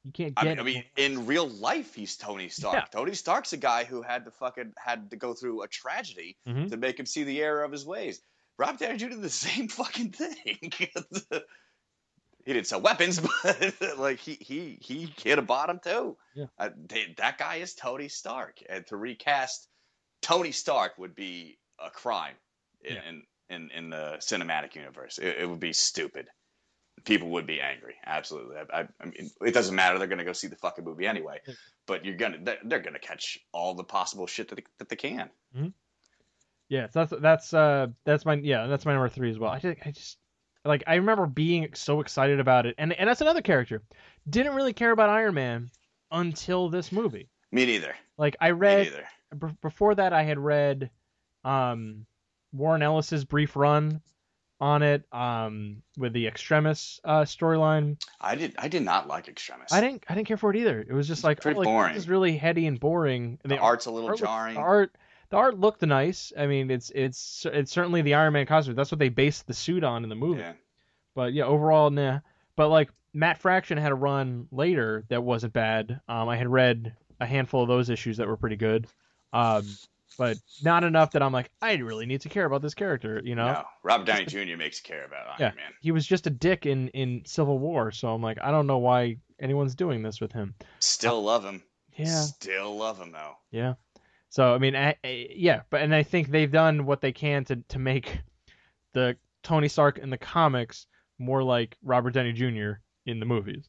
you 0.05 0.11
can't 0.13 0.33
I 0.37 0.43
get. 0.45 0.57
mean, 0.57 0.59
I 0.59 0.63
mean, 0.65 0.85
in 0.97 1.27
real 1.27 1.49
life, 1.49 1.95
he's 1.95 2.17
Tony 2.17 2.49
Stark. 2.49 2.75
Yeah. 2.75 2.85
Tony 2.91 3.15
Stark's 3.15 3.53
a 3.53 3.57
guy 3.57 3.85
who 3.85 4.03
had 4.03 4.25
to 4.25 4.31
fucking 4.33 4.73
had 4.77 5.11
to 5.11 5.17
go 5.17 5.33
through 5.35 5.63
a 5.63 5.69
tragedy 5.69 6.37
Mhm. 6.49 6.71
to 6.71 6.77
make 6.77 6.99
him 6.99 7.07
see 7.07 7.23
the 7.23 7.41
error 7.41 7.63
of 7.63 7.71
his 7.71 7.87
ways. 7.87 8.21
Rob 8.59 8.79
Downey 8.79 8.99
Jr. 8.99 9.09
did 9.11 9.23
the 9.23 9.31
same 9.47 9.69
fucking 9.69 10.11
thing. 10.11 10.59
he 12.45 12.53
didn't 12.53 12.67
sell 12.67 12.81
weapons, 12.81 13.21
but 13.45 13.99
like 13.99 14.19
he 14.19 14.35
he 14.41 14.79
he 14.81 15.13
hit 15.23 15.39
a 15.39 15.43
bottom 15.43 15.79
too. 15.83 16.17
Yeah. 16.35 16.47
Uh, 16.59 16.71
they, 16.89 17.15
that 17.19 17.39
guy 17.39 17.57
is 17.57 17.75
Tony 17.75 18.09
Stark, 18.09 18.59
and 18.69 18.85
to 18.89 18.97
recast 18.97 19.69
Tony 20.21 20.51
Stark 20.53 20.99
would 20.99 21.15
be 21.15 21.59
a 21.79 21.91
crime 21.91 22.35
Yeah. 22.85 23.09
in, 23.09 23.23
in, 23.53 23.71
in 23.71 23.91
the 23.91 24.17
cinematic 24.19 24.75
universe. 24.75 25.19
It, 25.19 25.39
it 25.41 25.49
would 25.49 25.61
be 25.61 25.73
stupid. 25.73 26.27
People 27.05 27.31
would 27.31 27.47
be 27.47 27.61
angry. 27.61 27.95
Absolutely. 28.05 28.57
I, 28.57 28.81
I, 28.81 28.89
I 29.01 29.05
mean, 29.05 29.31
it 29.41 29.55
doesn't 29.55 29.75
matter. 29.75 29.99
They're 29.99 30.09
gonna 30.09 30.25
go 30.25 30.33
see 30.33 30.49
the 30.49 30.57
fucking 30.57 30.85
movie 30.85 31.07
anyway. 31.07 31.41
But 31.87 32.05
you're 32.05 32.17
gonna 32.17 32.39
they're, 32.43 32.59
they're 32.65 32.81
gonna 32.81 32.99
catch 32.99 33.39
all 33.53 33.75
the 33.75 33.85
possible 33.85 34.27
shit 34.27 34.49
that 34.49 34.57
they, 34.57 34.65
that 34.79 34.89
they 34.89 34.97
can. 34.97 35.31
Yeah, 36.69 36.89
so 36.89 37.05
that's 37.05 37.23
that's 37.23 37.55
uh 37.55 37.89
that's 38.05 38.25
my 38.25 38.35
yeah 38.35 38.67
that's 38.67 38.87
my 38.87 38.93
number 38.93 39.09
three 39.09 39.31
as 39.31 39.39
well. 39.39 39.51
I 39.51 39.59
just, 39.59 39.79
I 39.85 39.91
just 39.91 40.19
like 40.65 40.85
I 40.87 40.95
remember 40.97 41.27
being 41.27 41.69
so 41.75 42.01
excited 42.01 42.41
about 42.41 42.67
it, 42.67 42.77
and 42.79 42.93
and 42.93 43.09
that's 43.09 43.21
another 43.21 43.43
character. 43.43 43.83
Didn't 44.29 44.55
really 44.55 44.73
care 44.73 44.91
about 44.91 45.11
Iron 45.11 45.35
Man 45.35 45.71
until 46.11 46.69
this 46.69 46.93
movie. 46.93 47.29
Me 47.51 47.67
neither. 47.67 47.95
Like 48.17 48.37
I 48.41 48.53
Me 48.53 48.59
read 48.59 49.05
before 49.61 49.95
that, 49.97 50.13
I 50.13 50.23
had 50.23 50.39
read 50.39 50.91
um 51.45 52.07
Warren 52.53 52.83
Ellis's 52.83 53.25
brief 53.25 53.57
run 53.57 54.01
on 54.61 54.83
it 54.83 55.05
um 55.13 55.83
with 55.99 56.13
the 56.13 56.27
Extremis 56.29 57.01
uh 57.05 57.23
storyline. 57.23 58.01
I 58.21 58.35
did. 58.37 58.55
I 58.59 58.69
did 58.69 58.83
not 58.83 59.09
like 59.09 59.27
Extremis. 59.29 59.73
I 59.73 59.81
didn't 59.81 60.05
I 60.09 60.15
didn't 60.15 60.29
care 60.29 60.37
for 60.37 60.51
it 60.51 60.57
either. 60.57 60.81
It 60.81 60.93
was 60.93 61.09
just 61.09 61.25
like, 61.25 61.41
Pretty 61.41 61.57
oh, 61.57 61.61
like 61.61 61.67
boring. 61.69 61.95
this 61.95 62.05
is 62.05 62.09
really 62.09 62.37
heady 62.37 62.67
and 62.67 62.79
boring. 62.79 63.39
And 63.43 63.51
The 63.51 63.59
art's 63.59 63.87
a 63.87 63.91
little 63.91 64.09
art 64.11 64.21
looked- 64.21 64.31
jarring. 64.31 64.55
The 64.55 64.61
art, 64.61 64.95
the 65.31 65.37
art 65.39 65.59
looked 65.59 65.83
nice. 65.83 66.33
I 66.39 66.47
mean, 66.47 66.71
it's 66.71 66.91
it's 66.95 67.45
it's 67.53 67.73
certainly 67.73 68.03
the 68.03 68.15
Iron 68.15 68.35
Man 68.35 68.47
costume. 68.47 68.75
That's 68.77 68.93
what 68.93 68.99
they 69.01 69.09
based 69.09 69.47
the 69.47 69.55
suit 69.55 69.83
on 69.83 70.05
in 70.05 70.09
the 70.11 70.15
movie. 70.15 70.41
Yeah. 70.43 70.53
But 71.15 71.33
yeah, 71.33 71.45
overall, 71.45 71.91
nah. 71.91 72.21
But 72.55 72.69
like 72.69 72.91
Matt 73.15 73.39
Fraction 73.39 73.79
had 73.79 73.93
a 73.93 73.97
run 73.97 74.47
later 74.53 75.05
that 75.09 75.23
wasn't 75.25 75.55
bad. 75.55 76.01
Um, 76.09 76.29
I 76.29 76.37
had 76.37 76.49
read 76.49 76.95
a 77.19 77.27
handful 77.27 77.63
of 77.63 77.69
those 77.69 77.91
issues 77.91 78.19
that 78.19 78.29
were 78.29 78.37
pretty 78.37 78.57
good. 78.57 78.87
Um, 79.33 79.67
but 80.19 80.37
not 80.63 80.85
enough 80.85 81.13
that 81.13 81.23
I'm 81.23 81.33
like, 81.33 81.51
I 81.61 81.75
really 81.75 82.07
need 82.07 82.21
to 82.23 82.29
care 82.29 82.45
about 82.45 82.63
this 82.63 82.75
character, 82.75 83.21
you 83.25 83.35
know? 83.35 83.53
No, 83.53 83.65
Robert 83.83 84.07
Downey 84.07 84.27
Jr. 84.27 84.57
makes 84.57 84.81
care 84.81 85.05
about 85.05 85.27
Iron 85.29 85.37
Yeah. 85.39 85.49
Man. 85.55 85.73
He 85.81 85.91
was 85.93 86.07
just 86.07 86.27
a 86.27 86.31
dick 86.31 86.67
in 86.67 86.89
in 86.89 87.23
Civil 87.25 87.59
War, 87.59 87.91
so 87.93 88.13
I'm 88.13 88.23
like, 88.23 88.39
I 88.43 88.51
don't 88.51 88.67
know 88.67 88.79
why 88.79 89.17
anyone's 89.41 89.75
doing 89.75 90.03
this 90.03 90.21
with 90.21 90.33
him. 90.33 90.55
Still 90.81 91.17
uh, 91.19 91.21
love 91.21 91.45
him. 91.45 91.63
Yeah. 91.97 92.21
Still 92.23 92.77
love 92.77 92.99
him 92.99 93.13
though. 93.13 93.35
Yeah. 93.51 93.75
So 94.29 94.55
I 94.55 94.59
mean, 94.59 94.75
I, 94.75 94.97
I, 95.05 95.29
yeah, 95.35 95.63
but 95.69 95.83
and 95.83 95.95
I 95.95 96.03
think 96.03 96.29
they've 96.29 96.51
done 96.51 96.87
what 96.87 97.01
they 97.01 97.13
can 97.13 97.45
to 97.47 97.57
to 97.57 97.79
make 97.79 98.19
the 98.93 99.17
Tony 99.43 99.69
Stark 99.69 99.99
in 99.99 100.11
the 100.11 100.19
comics 100.19 100.87
more 101.19 101.43
like 101.43 101.77
Robert 101.83 102.13
Downey 102.15 102.33
Jr. 102.33 102.73
in 103.07 103.21
the 103.21 103.27
movies 103.27 103.69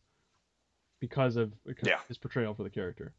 because 0.99 1.35
of 1.35 1.51
because 1.65 1.87
Yeah. 1.87 1.99
his 2.07 2.17
portrayal 2.17 2.53
for 2.53 2.63
the 2.63 2.69
character. 2.69 3.13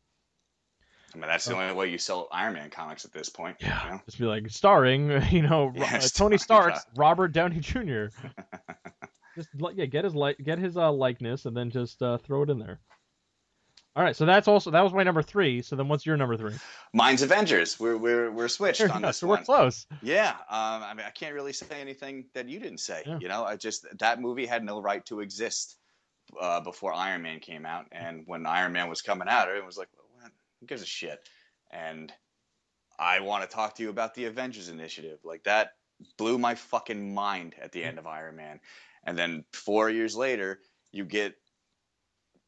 I 1.15 1.17
mean, 1.17 1.29
that's 1.29 1.45
the 1.45 1.57
only 1.57 1.73
way 1.75 1.89
you 1.91 1.99
sell 1.99 2.29
Iron 2.33 2.55
Man 2.55 2.71
comics 2.71 3.05
at 3.05 3.13
this 3.13 3.29
point. 3.29 3.57
you 3.61 3.69
know? 3.69 4.01
Just 4.05 4.19
be 4.19 4.25
like 4.25 4.51
starring, 4.51 5.11
you 5.31 5.43
know, 5.43 5.73
Yeah, 5.75 5.97
uh, 5.97 6.01
Tony 6.15 6.39
Stark. 6.39 6.75
Robert 6.97 7.33
Downey 7.33 7.61
Jr. 7.61 8.07
just 9.37 9.49
yeah, 9.75 9.87
get 9.87 10.05
his 10.05 10.15
like 10.15 10.39
get 10.43 10.59
his 10.59 10.77
uh, 10.77 10.91
likeness 10.91 11.47
and 11.47 11.57
then 11.57 11.71
just 11.71 12.03
uh, 12.03 12.19
throw 12.19 12.43
it 12.43 12.51
in 12.51 12.59
there. 12.59 12.81
All 13.97 14.03
right, 14.03 14.17
so 14.17 14.27
that's 14.27 14.49
also 14.49 14.73
that 14.73 14.83
was 14.83 14.93
my 14.93 15.05
number 15.05 15.23
three. 15.23 15.63
So 15.63 15.77
then, 15.77 15.87
what's 15.87 16.05
your 16.05 16.17
number 16.17 16.37
three? 16.37 16.55
Mine's 16.93 17.23
Avengers. 17.23 17.79
We're 17.79 17.97
we're 17.97 18.33
we're 18.33 18.49
switched 18.49 18.81
on 18.81 19.03
go, 19.03 19.07
this 19.07 19.19
so 19.19 19.29
we're 19.29 19.37
close. 19.39 19.87
Yeah, 20.03 20.31
um, 20.31 20.83
I 20.83 20.95
mean, 20.95 21.07
I 21.07 21.11
can't 21.11 21.33
really 21.33 21.53
say 21.53 21.81
anything 21.81 22.25
that 22.35 22.49
you 22.49 22.59
didn't 22.59 22.81
say. 22.81 23.05
Yeah. 23.07 23.19
You 23.21 23.29
know, 23.29 23.45
I 23.45 23.55
just 23.55 23.87
that 24.01 24.21
movie 24.21 24.47
had 24.47 24.65
no 24.65 24.83
right 24.83 25.07
to 25.07 25.21
exist 25.21 25.77
uh, 26.41 26.61
before 26.61 26.93
Iron 26.93 27.23
Man 27.23 27.39
came 27.39 27.65
out, 27.65 27.87
and 27.93 28.25
when 28.27 28.47
Iron 28.47 28.73
Man 28.73 28.89
was 28.89 29.01
coming 29.01 29.29
out, 29.29 29.49
it 29.49 29.65
was 29.65 29.79
like? 29.79 29.89
"Who 30.65 30.69
gives 30.69 30.83
a 30.83 30.87
shit?" 30.87 31.29
And 31.71 32.11
I 32.99 33.21
want 33.21 33.49
to 33.49 33.55
talk 33.55 33.75
to 33.75 33.83
you 33.83 33.91
about 33.91 34.15
the 34.15 34.25
Avengers 34.25 34.71
Initiative. 34.71 35.19
Like 35.23 35.45
that 35.45 35.73
blew 36.17 36.39
my 36.39 36.55
fucking 36.55 37.15
mind 37.15 37.55
at 37.61 37.73
the 37.73 37.85
end 37.85 37.99
of 37.99 38.07
Iron 38.07 38.37
Man, 38.37 38.61
and 39.05 39.19
then 39.19 39.45
four 39.53 39.91
years 39.91 40.17
later, 40.17 40.61
you 40.91 41.05
get 41.05 41.35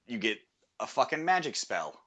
you 0.06 0.18
get 0.18 0.38
a 0.80 0.86
fucking 0.86 1.24
magic 1.24 1.56
spell 1.56 2.00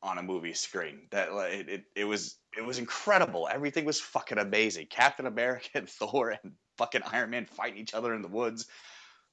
on 0.00 0.18
a 0.18 0.22
movie 0.22 0.54
screen. 0.54 1.08
That 1.10 1.30
it, 1.52 1.68
it, 1.68 1.84
it 1.96 2.04
was 2.04 2.38
it 2.56 2.64
was 2.64 2.78
incredible. 2.78 3.48
Everything 3.50 3.84
was 3.84 4.00
fucking 4.00 4.38
amazing. 4.38 4.86
Captain 4.90 5.26
America 5.26 5.70
and 5.74 5.88
Thor 5.88 6.36
and 6.42 6.52
fucking 6.76 7.02
Iron 7.10 7.30
Man 7.30 7.46
fighting 7.46 7.78
each 7.78 7.94
other 7.94 8.14
in 8.14 8.22
the 8.22 8.28
woods. 8.28 8.66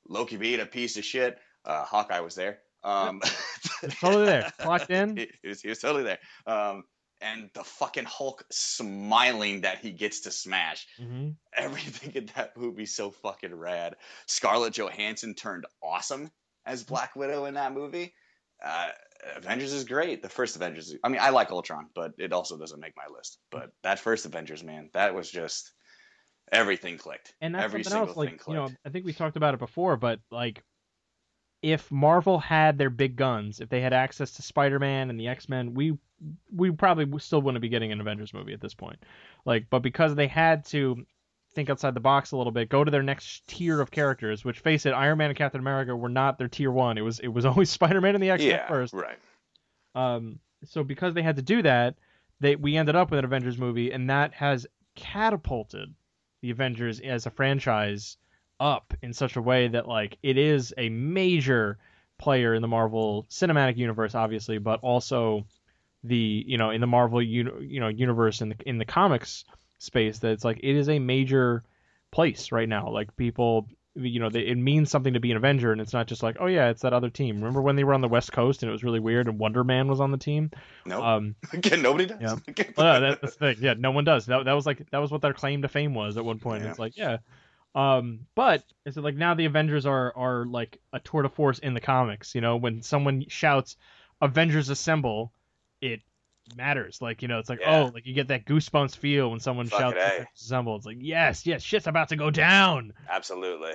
Loki 0.08 0.38
being 0.38 0.60
a 0.60 0.66
piece 0.66 0.98
of 0.98 1.06
shit. 1.06 1.38
Uh, 1.64 1.84
Hawkeye 1.84 2.20
was 2.22 2.34
there. 2.34 2.62
Um, 2.84 3.22
Totally 3.90 4.26
there, 4.26 4.52
clocked 4.60 4.90
in. 4.90 5.18
he, 5.18 5.28
was, 5.48 5.62
he 5.62 5.70
was 5.70 5.80
totally 5.80 6.04
there. 6.04 6.20
Um, 6.48 6.84
and 7.22 7.50
the 7.54 7.64
fucking 7.64 8.06
Hulk 8.06 8.44
smiling 8.52 9.62
that 9.62 9.80
he 9.80 9.92
gets 9.92 10.22
to 10.22 10.32
smash. 10.32 10.86
hmm 10.98 11.30
Everything 11.56 12.12
in 12.14 12.30
that 12.36 12.56
movie 12.58 12.86
so 12.86 13.12
fucking 13.12 13.56
rad. 13.56 13.96
Scarlett 14.28 14.74
Johansson 14.78 15.34
turned 15.34 15.66
awesome 15.82 16.30
as 16.66 16.84
Black 16.84 17.16
Widow 17.16 17.46
in 17.46 17.54
that 17.54 17.74
movie. 17.74 18.14
Uh, 18.64 18.90
Avengers 19.38 19.72
is 19.74 19.86
great. 19.86 20.22
The 20.22 20.30
first 20.30 20.56
Avengers. 20.56 20.94
I 21.04 21.10
mean, 21.10 21.22
I 21.22 21.30
like 21.30 21.52
Ultron, 21.52 21.88
but 21.96 22.12
it 22.18 22.34
also 22.34 22.58
doesn't 22.58 22.80
make 22.80 22.94
my 22.98 23.06
list. 23.16 23.40
But 23.52 23.72
that 23.84 24.00
first 24.00 24.26
Avengers, 24.26 24.64
man, 24.64 24.90
that 24.94 25.16
was 25.16 25.30
just 25.32 25.72
everything 26.52 26.98
clicked. 26.98 27.34
and 27.42 27.56
that's 27.56 27.64
Every 27.66 27.84
something 27.84 27.92
single 27.92 28.08
else 28.10 28.18
like 28.18 28.30
thing 28.30 28.40
you 28.48 28.54
know 28.54 28.66
clicked. 28.66 28.80
i 28.86 28.90
think 28.90 29.04
we 29.06 29.14
talked 29.14 29.36
about 29.36 29.56
it 29.56 29.60
before 29.60 29.98
but 29.98 30.20
like 30.30 30.62
if 31.66 31.90
marvel 31.92 32.38
had 32.38 32.78
their 32.78 32.92
big 32.92 33.16
guns 33.16 33.60
if 33.60 33.70
they 33.70 33.82
had 33.82 33.92
access 33.92 34.32
to 34.32 34.42
spider-man 34.44 35.10
and 35.10 35.20
the 35.20 35.28
x-men 35.28 35.74
we 35.74 35.98
we 36.56 36.70
probably 36.72 37.20
still 37.20 37.42
wouldn't 37.42 37.62
be 37.62 37.70
getting 37.70 37.92
an 37.92 38.00
avengers 38.00 38.34
movie 38.34 38.54
at 38.54 38.62
this 38.62 38.74
point. 38.74 38.98
Like 39.46 39.66
but 39.70 39.80
because 39.80 40.14
they 40.16 40.28
had 40.28 40.64
to 40.66 41.06
think 41.56 41.70
outside 41.70 41.94
the 41.96 42.00
box 42.00 42.32
a 42.32 42.38
little 42.38 42.52
bit 42.52 42.70
go 42.70 42.84
to 42.84 42.92
their 42.92 43.02
next 43.04 43.48
tier 43.48 43.82
of 43.82 43.90
characters 43.90 44.46
which 44.46 44.60
face 44.60 44.86
it 44.86 44.92
iron 44.92 45.18
man 45.18 45.30
and 45.32 45.38
captain 45.38 45.60
america 45.60 45.96
were 45.96 46.08
not 46.10 46.38
their 46.38 46.48
tier 46.48 46.72
one. 46.72 46.98
It 47.00 47.02
was 47.02 47.20
it 47.20 47.30
was 47.30 47.46
always 47.52 47.70
spider-man 47.72 48.14
and 48.16 48.24
the 48.24 48.30
x-men 48.30 48.50
Yeah, 48.52 48.68
first. 48.68 48.94
right. 48.94 49.18
um, 49.96 50.40
so 50.66 50.84
because 50.84 51.14
they 51.16 51.22
had 51.24 51.36
to 51.38 51.42
do 51.42 51.62
that, 51.64 51.96
they 52.40 52.56
we 52.56 52.78
ended 52.78 52.96
up 52.96 53.10
with 53.10 53.20
an 53.20 53.26
Avengers 53.26 53.58
movie, 53.58 53.92
and 53.92 54.10
that 54.10 54.34
has 54.34 54.68
catapulted 54.96 55.94
the 56.42 56.52
Avengers 56.52 57.00
as 57.00 57.26
a 57.26 57.30
franchise 57.32 58.18
up 58.60 58.94
in 59.02 59.14
such 59.14 59.36
a 59.36 59.42
way 59.42 59.68
that 59.70 59.88
like 59.88 60.18
it 60.24 60.38
is 60.38 60.74
a 60.78 60.90
major 60.90 61.78
player 62.18 62.54
in 62.54 62.62
the 62.62 62.68
Marvel 62.68 63.26
Cinematic 63.30 63.78
Universe, 63.78 64.16
obviously, 64.16 64.58
but 64.58 64.80
also 64.82 65.46
the 66.04 66.44
you 66.48 66.58
know 66.58 66.70
in 66.70 66.82
the 66.82 66.88
Marvel 66.88 67.22
uni- 67.22 67.66
you 67.66 67.80
know 67.80 67.88
universe 67.88 68.42
in 68.42 68.50
the 68.50 68.56
in 68.66 68.78
the 68.78 68.86
comics 68.86 69.46
space. 69.80 70.20
That 70.20 70.32
it's 70.32 70.46
like 70.46 70.60
it 70.64 70.76
is 70.76 70.88
a 70.90 71.00
major 71.00 71.64
place 72.12 72.52
right 72.52 72.70
now. 72.70 72.90
Like 72.90 73.16
people. 73.18 73.68
You 73.98 74.20
know, 74.20 74.30
they, 74.30 74.42
it 74.42 74.58
means 74.58 74.92
something 74.92 75.14
to 75.14 75.22
be 75.22 75.32
an 75.32 75.38
Avenger, 75.38 75.72
and 75.72 75.80
it's 75.80 75.94
not 75.94 76.06
just 76.08 76.22
like, 76.22 76.36
oh 76.42 76.48
yeah, 76.48 76.68
it's 76.68 76.82
that 76.82 76.92
other 76.92 77.10
team. 77.10 77.38
Remember 77.38 77.62
when 77.62 77.78
they 77.78 77.86
were 77.86 77.94
on 77.94 78.02
the 78.02 78.10
West 78.10 78.34
Coast 78.34 78.62
and 78.62 78.68
it 78.70 78.74
was 78.74 78.84
really 78.84 79.00
weird, 79.00 79.30
and 79.30 79.40
Wonder 79.40 79.64
Man 79.64 79.88
was 79.88 80.02
on 80.02 80.12
the 80.12 80.18
team? 80.18 80.52
No, 80.86 81.02
Um, 81.02 81.34
Again, 81.54 81.82
nobody 81.82 82.06
does. 82.06 82.20
yeah. 82.20 82.36
Well, 82.78 83.00
no, 83.00 83.10
that's 83.22 83.38
the 83.38 83.54
thing. 83.54 83.64
Yeah, 83.64 83.76
no 83.78 83.92
one 83.92 84.04
does. 84.04 84.26
That, 84.26 84.44
that 84.44 84.52
was 84.52 84.66
like 84.66 84.90
that 84.92 84.98
was 84.98 85.12
what 85.12 85.22
their 85.22 85.32
claim 85.32 85.62
to 85.62 85.70
fame 85.70 85.94
was 85.94 86.18
at 86.18 86.26
one 86.26 86.40
point. 86.40 86.64
Yeah. 86.66 86.72
It's 86.72 86.78
like, 86.80 86.98
yeah. 86.98 87.20
Um, 87.76 88.22
but 88.36 88.64
it's 88.86 88.96
like 88.96 89.16
now 89.16 89.34
the 89.34 89.46
Avengers 89.46 89.86
are 89.86 90.14
are 90.16 90.46
like 90.46 90.80
a 90.94 91.00
tour 91.00 91.24
de 91.24 91.30
force 91.30 91.60
in 91.60 91.74
the 91.74 91.82
comics. 91.82 92.34
You 92.34 92.42
know, 92.42 92.56
when 92.56 92.82
someone 92.82 93.26
shouts 93.28 93.76
"Avengers 94.22 94.70
Assemble," 94.70 95.34
it 95.82 96.00
matters. 96.56 97.02
Like 97.02 97.22
you 97.22 97.28
know, 97.28 97.40
it's 97.40 97.50
like 97.50 97.60
Yeah. 97.60 97.82
oh, 97.82 97.92
like 97.94 98.06
you 98.06 98.14
get 98.14 98.30
that 98.30 98.46
goosebumps 98.46 98.96
feel 98.96 99.30
when 99.30 99.42
someone 99.42 99.68
Fucking 99.68 99.80
shouts. 99.80 99.98
"Avengers 99.98 100.28
Assemble." 100.42 100.78
It's 100.78 100.86
like 100.86 100.98
yes, 101.02 101.46
yes, 101.46 101.62
shit's 101.62 101.88
about 101.88 102.10
to 102.10 102.16
go 102.16 102.32
down. 102.32 102.94
Absolutely. 103.10 103.74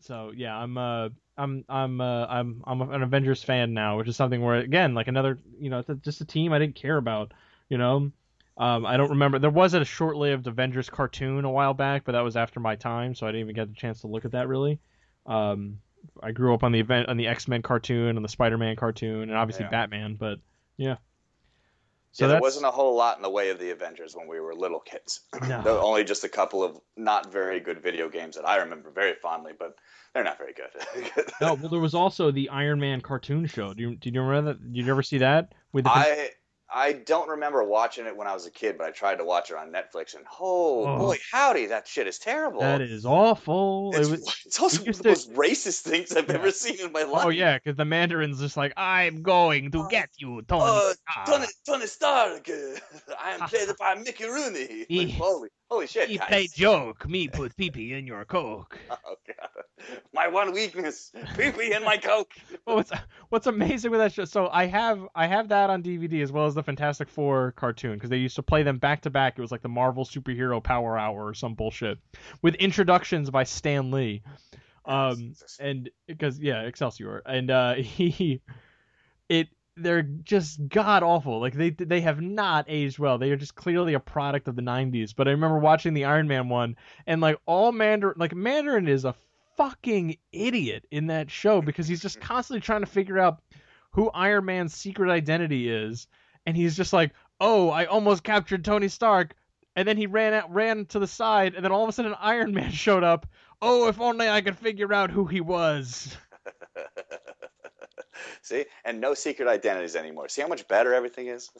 So 0.00 0.32
yeah, 0.34 0.56
I'm 0.56 0.78
uh 0.78 1.10
I'm 1.36 1.64
I'm 1.68 2.00
uh 2.00 2.26
I'm 2.26 2.62
I'm 2.66 2.80
an 2.80 3.02
Avengers 3.02 3.42
fan 3.42 3.74
now, 3.74 3.98
which 3.98 4.08
is 4.08 4.16
something 4.16 4.40
where 4.40 4.56
again 4.56 4.94
like 4.94 5.08
another 5.08 5.38
you 5.60 5.68
know 5.68 5.80
it's 5.86 5.90
just 6.02 6.22
a 6.22 6.24
team 6.24 6.52
I 6.54 6.58
didn't 6.58 6.76
care 6.76 6.96
about, 6.96 7.32
you 7.68 7.76
know. 7.76 8.12
Um, 8.58 8.86
I 8.86 8.96
don't 8.96 9.10
remember 9.10 9.38
there 9.38 9.50
was 9.50 9.74
a 9.74 9.84
short-lived 9.84 10.46
Avengers 10.46 10.88
cartoon 10.88 11.44
a 11.44 11.50
while 11.50 11.74
back, 11.74 12.04
but 12.04 12.12
that 12.12 12.22
was 12.22 12.36
after 12.36 12.58
my 12.58 12.76
time, 12.76 13.14
so 13.14 13.26
I 13.26 13.30
didn't 13.30 13.42
even 13.42 13.54
get 13.54 13.68
the 13.68 13.74
chance 13.74 14.00
to 14.00 14.06
look 14.06 14.24
at 14.24 14.32
that 14.32 14.48
really. 14.48 14.80
Um, 15.26 15.78
I 16.22 16.30
grew 16.32 16.54
up 16.54 16.62
on 16.62 16.72
the 16.72 16.80
event 16.80 17.08
on 17.08 17.16
the 17.16 17.26
X-Men 17.26 17.62
cartoon 17.62 18.16
and 18.16 18.24
the 18.24 18.28
Spider-Man 18.28 18.76
cartoon 18.76 19.22
and 19.22 19.34
obviously 19.34 19.64
Yeah. 19.64 19.70
Batman, 19.70 20.14
but 20.14 20.38
yeah. 20.78 20.96
So 22.12 22.24
yeah, 22.24 22.32
there 22.32 22.40
wasn't 22.40 22.64
a 22.64 22.70
whole 22.70 22.96
lot 22.96 23.18
in 23.18 23.22
the 23.22 23.28
way 23.28 23.50
of 23.50 23.58
the 23.58 23.72
Avengers 23.72 24.16
when 24.16 24.26
we 24.26 24.40
were 24.40 24.54
little 24.54 24.80
kids. 24.80 25.20
No. 25.46 25.60
There 25.64 25.74
were 25.74 25.80
only 25.80 26.02
just 26.04 26.24
a 26.24 26.28
couple 26.30 26.64
of 26.64 26.80
not 26.96 27.30
very 27.30 27.60
good 27.60 27.82
video 27.82 28.08
games 28.08 28.36
that 28.36 28.48
I 28.48 28.56
remember 28.56 28.90
very 28.90 29.16
fondly, 29.20 29.52
but 29.58 29.76
they're 30.14 30.24
not 30.24 30.38
very 30.38 30.54
good. 30.54 30.70
no. 31.42 31.56
Well, 31.60 31.68
there 31.68 31.80
was 31.80 31.94
also 31.94 32.30
the 32.30 32.48
Iron 32.48 32.80
Man 32.80 33.02
cartoon 33.02 33.44
show. 33.46 33.74
Do 33.74 33.82
you 33.82 33.96
do 33.96 34.08
you 34.08 34.22
remember 34.22 34.54
that? 34.54 34.72
Did 34.72 34.86
you 34.86 34.90
ever 34.90 35.02
see 35.02 35.18
that 35.18 35.52
with 35.72 35.84
the 35.84 35.90
I 35.90 36.30
I 36.68 36.92
don't 36.94 37.28
remember 37.28 37.62
watching 37.62 38.06
it 38.06 38.16
when 38.16 38.26
I 38.26 38.34
was 38.34 38.44
a 38.46 38.50
kid, 38.50 38.76
but 38.76 38.86
I 38.88 38.90
tried 38.90 39.16
to 39.18 39.24
watch 39.24 39.50
it 39.50 39.56
on 39.56 39.70
Netflix, 39.72 40.16
and 40.16 40.24
oh, 40.40 40.84
Oh. 40.86 40.98
boy, 40.98 41.18
howdy, 41.30 41.66
that 41.66 41.86
shit 41.86 42.06
is 42.08 42.18
terrible. 42.18 42.60
that 42.60 42.80
is 42.80 43.06
awful. 43.06 43.92
It 43.94 44.00
was- 44.10 44.36
it's 44.46 44.58
also 44.60 44.80
one 44.80 44.88
of 44.90 44.96
to- 44.96 45.02
the 45.04 45.08
most 45.10 45.32
racist 45.34 45.82
things 45.82 46.14
I've 46.16 46.28
Yeah. 46.28 46.34
ever 46.34 46.50
seen 46.50 46.80
in 46.80 46.90
my 46.92 47.04
life. 47.04 47.24
Oh 47.26 47.28
yeah, 47.28 47.56
because 47.58 47.76
the 47.76 47.84
Mandarin's 47.84 48.40
just 48.40 48.56
like, 48.56 48.72
I'm 48.76 49.22
going 49.22 49.70
to 49.70 49.82
Uh, 49.82 49.88
get 49.88 50.10
you, 50.18 50.42
Tony. 50.42 50.64
Uh, 50.64 50.92
Stark." 51.12 51.26
Tony, 51.26 51.46
Tony 51.66 51.86
Stark, 51.86 52.48
I 53.20 53.30
am 53.32 53.40
played 53.48 53.68
by 53.78 53.94
Mickey 53.94 54.24
Rooney. 54.24 54.86
Like, 54.90 55.10
holy, 55.12 55.48
holy 55.70 55.86
shit, 55.86 56.08
He 56.08 56.18
guys. 56.18 56.28
played 56.28 56.52
joke. 56.54 57.08
Me 57.08 57.28
put 57.28 57.56
pee 57.56 57.70
pee 57.70 57.92
in 57.92 58.06
your 58.06 58.24
coke. 58.24 58.78
Oh 58.90 59.14
god, 59.26 59.94
my 60.14 60.28
one 60.28 60.52
weakness, 60.52 61.12
pee 61.36 61.50
pee 61.52 61.72
in 61.72 61.84
my 61.84 61.96
coke. 61.96 62.30
Well, 62.66 62.76
what's 62.76 62.90
what's 63.28 63.46
amazing 63.46 63.90
with 63.90 64.00
that 64.00 64.12
show? 64.12 64.24
So 64.24 64.48
I 64.50 64.66
have 64.66 65.00
I 65.14 65.26
have 65.26 65.48
that 65.48 65.68
on 65.70 65.82
DVD 65.82 66.22
as 66.22 66.32
well 66.32 66.46
as 66.46 66.54
the 66.54 66.62
Fantastic 66.62 67.08
Four 67.08 67.52
cartoon 67.52 67.94
because 67.94 68.08
they 68.10 68.16
used 68.16 68.36
to 68.36 68.42
play 68.42 68.62
them 68.62 68.78
back 68.78 69.02
to 69.02 69.10
back. 69.10 69.38
It 69.38 69.40
was 69.42 69.52
like 69.52 69.62
the 69.62 69.68
Marvel 69.68 70.04
Superhero 70.04 70.62
Power 70.62 70.98
Hour 70.98 71.26
or 71.28 71.34
some 71.34 71.54
bullshit 71.54 71.98
with 72.42 72.54
introductions 72.56 73.30
by 73.30 73.44
Stan 73.44 73.90
Lee. 73.90 74.22
Um, 74.86 75.16
Jesus. 75.16 75.58
and 75.60 75.90
because 76.06 76.38
yeah, 76.38 76.62
Excelsior, 76.62 77.18
and 77.26 77.50
uh, 77.50 77.74
he, 77.74 78.40
it 79.28 79.48
they're 79.76 80.02
just 80.02 80.68
god 80.68 81.02
awful. 81.02 81.40
Like 81.40 81.54
they 81.54 81.70
they 81.70 82.00
have 82.00 82.20
not 82.20 82.64
aged 82.68 82.98
well. 82.98 83.18
They 83.18 83.30
are 83.30 83.36
just 83.36 83.54
clearly 83.54 83.94
a 83.94 84.00
product 84.00 84.48
of 84.48 84.56
the 84.56 84.62
'90s. 84.62 85.14
But 85.14 85.28
I 85.28 85.32
remember 85.32 85.58
watching 85.58 85.94
the 85.94 86.06
Iron 86.06 86.28
Man 86.28 86.48
one, 86.48 86.76
and 87.06 87.20
like 87.20 87.38
all 87.46 87.72
Mandarin, 87.72 88.16
like 88.18 88.34
Mandarin 88.34 88.88
is 88.88 89.04
a 89.04 89.14
fucking 89.56 90.16
idiot 90.32 90.86
in 90.90 91.08
that 91.08 91.30
show 91.30 91.60
because 91.60 91.86
he's 91.88 92.02
just 92.02 92.20
constantly 92.22 92.60
trying 92.60 92.80
to 92.80 92.86
figure 92.86 93.18
out 93.18 93.40
who 93.92 94.10
Iron 94.10 94.46
Man's 94.46 94.74
secret 94.74 95.10
identity 95.10 95.68
is, 95.70 96.06
and 96.46 96.56
he's 96.56 96.76
just 96.76 96.92
like, 96.92 97.12
oh, 97.40 97.70
I 97.70 97.86
almost 97.86 98.24
captured 98.24 98.64
Tony 98.64 98.88
Stark. 98.88 99.34
And 99.74 99.86
then 99.86 99.98
he 99.98 100.06
ran 100.06 100.32
out, 100.32 100.52
ran 100.54 100.86
to 100.86 100.98
the 100.98 101.06
side, 101.06 101.54
and 101.54 101.62
then 101.62 101.70
all 101.70 101.82
of 101.82 101.88
a 101.90 101.92
sudden 101.92 102.14
Iron 102.18 102.52
Man 102.54 102.70
showed 102.72 103.04
up. 103.04 103.26
Oh, 103.60 103.88
if 103.88 104.00
only 104.00 104.28
I 104.28 104.42
could 104.42 104.56
figure 104.58 104.92
out 104.92 105.10
who 105.10 105.26
he 105.26 105.40
was. 105.40 106.16
See, 108.42 108.64
and 108.84 109.00
no 109.00 109.14
secret 109.14 109.48
identities 109.48 109.96
anymore. 109.96 110.28
See 110.28 110.42
how 110.42 110.48
much 110.48 110.66
better 110.68 110.94
everything 110.94 111.28
is. 111.28 111.50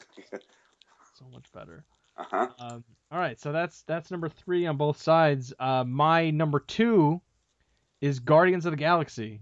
so 1.13 1.25
much 1.31 1.51
better. 1.51 1.83
Uh 2.19 2.23
huh. 2.31 2.47
Um, 2.57 2.83
all 3.11 3.19
right, 3.19 3.39
so 3.39 3.51
that's 3.51 3.83
that's 3.83 4.09
number 4.09 4.27
three 4.27 4.65
on 4.65 4.75
both 4.75 4.99
sides. 4.99 5.53
Uh, 5.59 5.83
my 5.83 6.31
number 6.31 6.59
two 6.59 7.21
is 8.01 8.19
Guardians 8.19 8.65
of 8.65 8.71
the 8.71 8.77
Galaxy. 8.77 9.41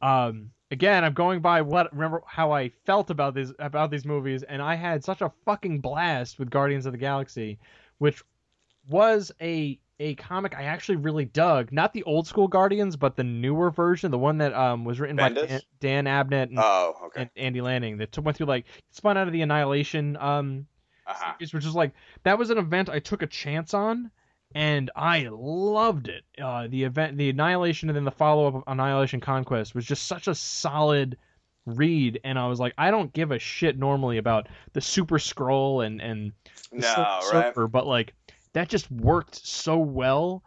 Um, 0.00 0.50
again, 0.70 1.04
I'm 1.04 1.12
going 1.12 1.40
by 1.40 1.60
what 1.60 1.92
remember 1.92 2.22
how 2.26 2.52
I 2.52 2.70
felt 2.86 3.10
about 3.10 3.34
these 3.34 3.52
about 3.58 3.90
these 3.90 4.06
movies, 4.06 4.42
and 4.44 4.62
I 4.62 4.76
had 4.76 5.04
such 5.04 5.20
a 5.20 5.30
fucking 5.44 5.80
blast 5.80 6.38
with 6.38 6.48
Guardians 6.48 6.86
of 6.86 6.92
the 6.92 6.98
Galaxy, 6.98 7.58
which 7.98 8.22
was 8.88 9.30
a 9.40 9.78
a 10.00 10.14
comic 10.16 10.56
I 10.58 10.62
actually 10.64 10.96
really 10.96 11.26
dug. 11.26 11.70
Not 11.70 11.92
the 11.92 12.02
old 12.04 12.26
school 12.26 12.48
Guardians, 12.48 12.96
but 12.96 13.14
the 13.16 13.22
newer 13.22 13.70
version, 13.70 14.10
the 14.10 14.18
one 14.18 14.38
that 14.38 14.52
um 14.54 14.84
was 14.84 14.98
written 14.98 15.14
by 15.16 15.28
Dan, 15.28 15.60
Dan 15.78 16.04
Abnett 16.06 16.44
and, 16.44 16.58
Oh, 16.58 16.94
okay. 17.06 17.20
and 17.22 17.30
Andy 17.36 17.60
Lanning. 17.60 17.98
That 17.98 18.18
went 18.18 18.36
through 18.36 18.46
like 18.46 18.64
spun 18.90 19.16
out 19.16 19.28
of 19.28 19.32
the 19.32 19.42
Annihilation 19.42 20.16
um 20.16 20.66
Uh 21.06 21.12
huh. 21.14 21.32
series, 21.38 21.52
which 21.54 21.66
is 21.66 21.74
like 21.74 21.92
that 22.24 22.38
was 22.38 22.50
an 22.50 22.58
event 22.58 22.88
I 22.88 22.98
took 22.98 23.22
a 23.22 23.26
chance 23.26 23.74
on, 23.74 24.10
and 24.54 24.90
I 24.96 25.28
loved 25.30 26.08
it. 26.08 26.24
Uh, 26.42 26.66
the 26.68 26.84
event, 26.84 27.18
the 27.18 27.28
Annihilation, 27.30 27.90
and 27.90 27.96
then 27.96 28.04
the 28.04 28.10
follow 28.10 28.48
up 28.48 28.54
of 28.54 28.64
Annihilation 28.66 29.20
Conquest 29.20 29.74
was 29.74 29.84
just 29.84 30.06
such 30.06 30.26
a 30.28 30.34
solid 30.34 31.18
read, 31.66 32.20
and 32.24 32.38
I 32.38 32.48
was 32.48 32.58
like, 32.58 32.72
I 32.78 32.90
don't 32.90 33.12
give 33.12 33.32
a 33.32 33.38
shit 33.38 33.78
normally 33.78 34.16
about 34.16 34.48
the 34.72 34.80
Super 34.80 35.18
Skrull 35.18 35.84
and 35.84 36.00
and 36.00 36.32
the 36.72 36.78
No, 36.78 37.18
Silver 37.20 37.62
right. 37.64 37.70
But 37.70 37.86
like 37.86 38.14
that 38.52 38.68
just 38.68 38.90
worked 38.90 39.34
so 39.46 39.78
well 39.78 40.42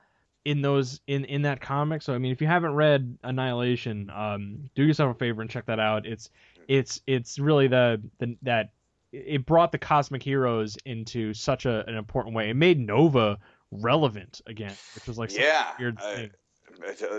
in 0.46 0.62
those 0.62 1.00
in 1.08 1.26
in 1.26 1.44
that 1.44 1.62
comic. 1.62 2.02
So 2.02 2.14
I 2.14 2.18
mean, 2.18 2.32
if 2.32 2.42
you 2.42 2.48
haven't 2.48 2.74
read 2.74 3.18
Annihilation, 3.24 4.10
um, 4.10 4.70
do 4.76 4.84
yourself 4.84 5.16
a 5.16 5.20
favor 5.20 5.42
and 5.42 5.50
check 5.50 5.66
that 5.68 5.80
out. 5.80 6.06
It's 6.06 6.30
it's 6.68 7.02
it's 7.08 7.40
really 7.40 7.68
the 7.68 8.02
the 8.20 8.36
that 8.44 8.72
it 9.12 9.46
brought 9.46 9.72
the 9.72 9.78
cosmic 9.78 10.24
heroes 10.24 10.76
into 10.86 11.34
such 11.34 11.66
a, 11.66 11.86
an 11.88 11.96
important 11.96 12.36
way. 12.36 12.50
It 12.50 12.56
made 12.56 12.80
Nova 12.80 13.38
relevant 13.72 14.42
again, 14.48 14.74
which 14.96 15.08
was 15.08 15.18
like 15.18 15.32
Yeah. 15.36 15.72
weird 15.80 16.00
I- 16.02 16.16
thing. 16.16 16.32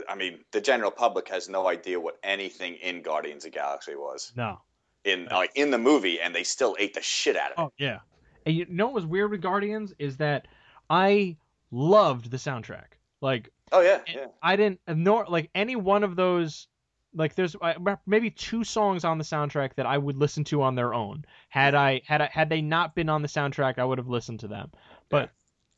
I 0.09 0.16
mean, 0.16 0.41
the 0.51 0.61
general 0.61 0.91
public 0.91 1.28
has 1.28 1.49
no 1.49 1.68
idea 1.68 2.01
what 2.01 2.18
anything 2.24 2.74
in 2.74 3.03
Guardians 3.03 3.45
of 3.45 3.53
the 3.53 3.59
Galaxy 3.59 3.95
was 3.95 4.32
No. 4.37 4.61
in 5.05 5.26
like 5.26 5.53
in 5.55 5.70
the 5.70 5.78
movie, 5.78 6.20
and 6.20 6.35
they 6.35 6.43
still 6.43 6.74
ate 6.78 6.95
the 6.95 7.03
shit 7.03 7.37
out 7.37 7.53
of 7.53 7.59
it. 7.59 7.62
Oh 7.62 7.72
yeah. 7.78 8.01
And 8.47 8.55
you 8.57 8.66
know 8.68 8.87
what 8.87 8.95
was 8.95 9.07
weird 9.07 9.30
with 9.30 9.41
Guardians 9.43 9.95
is 9.99 10.16
that 10.16 10.49
I 10.89 11.37
loved 11.70 12.30
the 12.30 12.37
soundtrack. 12.37 12.99
Like 13.20 13.51
Oh, 13.72 13.80
yeah, 13.80 14.01
yeah. 14.07 14.26
I 14.41 14.55
didn't 14.55 14.80
nor 14.87 15.26
like 15.28 15.51
any 15.55 15.74
one 15.74 16.05
of 16.05 16.14
those. 16.14 16.68
Like 17.12 17.35
there's 17.35 17.57
uh, 17.61 17.97
maybe 18.07 18.30
two 18.30 18.64
songs 18.64 19.05
on 19.05 19.18
the 19.18 19.24
soundtrack 19.24 19.74
that 19.76 19.87
I 19.87 19.99
would 19.99 20.16
listen 20.16 20.45
to 20.45 20.62
on 20.62 20.74
their 20.74 20.95
own. 20.95 21.24
Had 21.49 21.74
I 21.74 22.03
had 22.05 22.20
I, 22.20 22.26
had 22.26 22.49
they 22.49 22.61
not 22.61 22.95
been 22.95 23.09
on 23.09 23.22
the 23.22 23.28
soundtrack, 23.28 23.78
I 23.78 23.85
would 23.85 23.99
have 23.99 24.09
listened 24.09 24.41
to 24.41 24.49
them. 24.49 24.70
But 25.09 25.30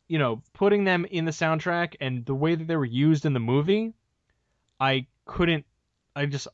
you 0.08 0.18
know, 0.18 0.42
putting 0.52 0.84
them 0.84 1.04
in 1.06 1.24
the 1.24 1.30
soundtrack 1.30 1.94
and 2.00 2.24
the 2.24 2.34
way 2.34 2.54
that 2.54 2.66
they 2.66 2.76
were 2.76 2.84
used 2.84 3.24
in 3.24 3.32
the 3.32 3.40
movie, 3.40 3.94
I 4.78 5.06
couldn't. 5.24 5.64
I 6.14 6.26
just. 6.26 6.48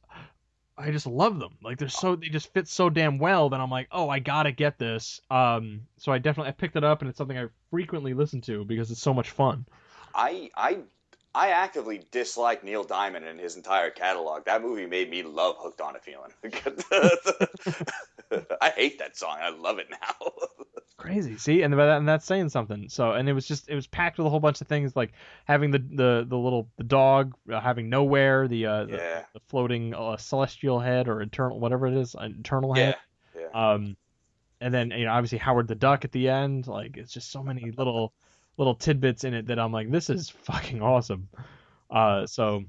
I 0.75 0.91
just 0.91 1.07
love 1.07 1.39
them. 1.39 1.59
Like 1.63 1.79
they're 1.79 1.89
so 1.89 2.17
they 2.17 2.29
just 2.29 2.53
fit 2.55 2.67
so 2.67 2.89
damn 2.89 3.19
well 3.19 3.51
that 3.51 3.61
I'm 3.61 3.71
like, 3.71 3.89
oh, 3.93 4.09
I 4.09 4.21
gotta 4.21 4.53
get 4.53 4.79
this. 4.79 5.21
Um, 5.31 5.83
so 5.99 6.11
I 6.11 6.19
definitely 6.19 6.49
I 6.49 6.53
picked 6.53 6.77
it 6.77 6.83
up 6.83 7.03
and 7.03 7.09
it's 7.09 7.19
something 7.19 7.37
I 7.39 7.49
frequently 7.73 8.13
listen 8.13 8.43
to 8.43 8.65
because 8.67 8.91
it's 8.91 9.01
so 9.01 9.15
much 9.15 9.31
fun. 9.31 9.65
I 10.15 10.51
I 10.55 10.81
I 11.35 11.49
actively 11.49 12.03
dislike 12.11 12.63
Neil 12.63 12.85
Diamond 12.85 13.25
and 13.25 13.41
his 13.41 13.57
entire 13.57 13.91
catalog. 13.91 14.45
That 14.45 14.63
movie 14.63 14.87
made 14.87 15.11
me 15.11 15.23
love 15.23 15.57
"Hooked 15.59 15.81
on 15.81 15.97
a 15.97 15.99
Feeling." 15.99 16.33
I 18.61 18.69
hate 18.77 18.99
that 18.99 19.17
song. 19.17 19.39
I 19.41 19.49
love 19.49 19.79
it 19.79 19.89
now. 19.91 20.33
crazy 20.99 21.37
see 21.37 21.63
and, 21.63 21.75
that, 21.75 21.99
and 21.99 22.09
that's 22.09 22.25
saying 22.25 22.49
something 22.49 22.89
so 22.89 23.11
and 23.11 23.29
it 23.29 23.33
was 23.33 23.49
just 23.49 23.69
it 23.69 23.75
was 23.75 23.89
packed 23.89 24.19
with 24.19 24.27
a 24.27 24.31
whole 24.31 24.39
bunch 24.39 24.61
of 24.61 24.69
things 24.69 24.95
like 24.95 25.11
having 25.47 25.73
the 25.73 25.79
the, 25.79 26.25
the 26.29 26.37
little 26.37 26.69
the 26.77 26.85
dog 26.85 27.35
uh, 27.53 27.61
having 27.61 27.89
nowhere 27.89 28.47
the 28.47 28.67
uh 28.67 28.85
the, 28.85 28.97
Yeah. 28.99 29.25
the 29.35 29.41
floating 29.49 29.95
uh, 29.95 30.17
celestial 30.17 30.79
head 30.79 31.09
or 31.09 31.21
eternal 31.21 31.59
whatever 31.59 31.89
it 31.89 31.95
is 31.95 32.15
an 32.15 32.37
eternal 32.39 32.77
yeah, 32.77 32.85
head 32.85 32.97
yeah. 33.37 33.73
um 33.75 33.97
and 34.63 34.73
then 34.73 34.91
you 34.91 35.05
know 35.05 35.13
obviously 35.13 35.39
howard 35.39 35.69
the 35.69 35.75
duck 35.75 36.05
at 36.05 36.13
the 36.13 36.29
end 36.29 36.67
like 36.67 36.97
it's 36.97 37.13
just 37.13 37.31
so 37.31 37.43
many 37.43 37.71
little 37.77 38.13
little 38.57 38.75
tidbits 38.75 39.25
in 39.25 39.35
it 39.35 39.47
that 39.47 39.59
i'm 39.59 39.73
like 39.73 39.91
this 39.91 40.11
is 40.11 40.31
fucking 40.31 40.83
awesome 40.83 41.29
uh 41.91 42.27
so 42.27 42.65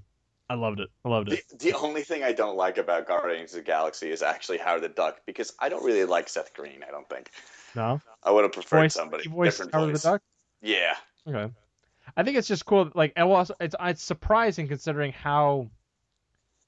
i 0.50 0.56
loved 0.56 0.80
it 0.80 0.90
i 1.06 1.10
loved 1.10 1.32
it 1.32 1.44
the 1.60 1.74
only 1.74 2.02
thing 2.02 2.24
I 2.24 2.34
don't 2.34 2.58
like 2.58 2.78
about 2.78 3.08
Guardians 3.08 3.54
of 3.54 3.58
the 3.58 3.64
Galaxy 3.64 4.12
is 4.12 4.22
actually 4.22 4.58
Howard 4.58 4.82
the 4.82 4.90
Duck 4.90 5.22
because 5.26 5.54
I 5.60 5.70
don't 5.70 5.84
really 5.84 6.04
like 6.04 6.28
Seth 6.28 6.54
Green. 6.54 6.84
I 6.86 6.92
don't 6.92 7.08
think 7.08 7.30
no 7.76 8.02
I 8.22 8.32
would 8.32 8.44
have 8.44 8.52
preferred 8.52 8.82
voice 8.82 8.94
somebody 8.94 9.24
different 9.24 9.74
howard 9.74 9.92
voice. 9.92 10.02
the 10.04 10.10
duck 10.10 10.22
Yeah, 10.62 10.96
Okay. 11.28 11.54
I 12.16 12.24
think 12.24 12.38
it's 12.38 12.48
just 12.48 12.66
cool. 12.66 12.92
Like, 12.94 13.14
it 13.16 13.26
was, 13.26 13.52
it's 13.60 13.76
it's 13.80 14.04
surprising 14.04 14.68
considering 14.68 15.14
how 15.14 15.70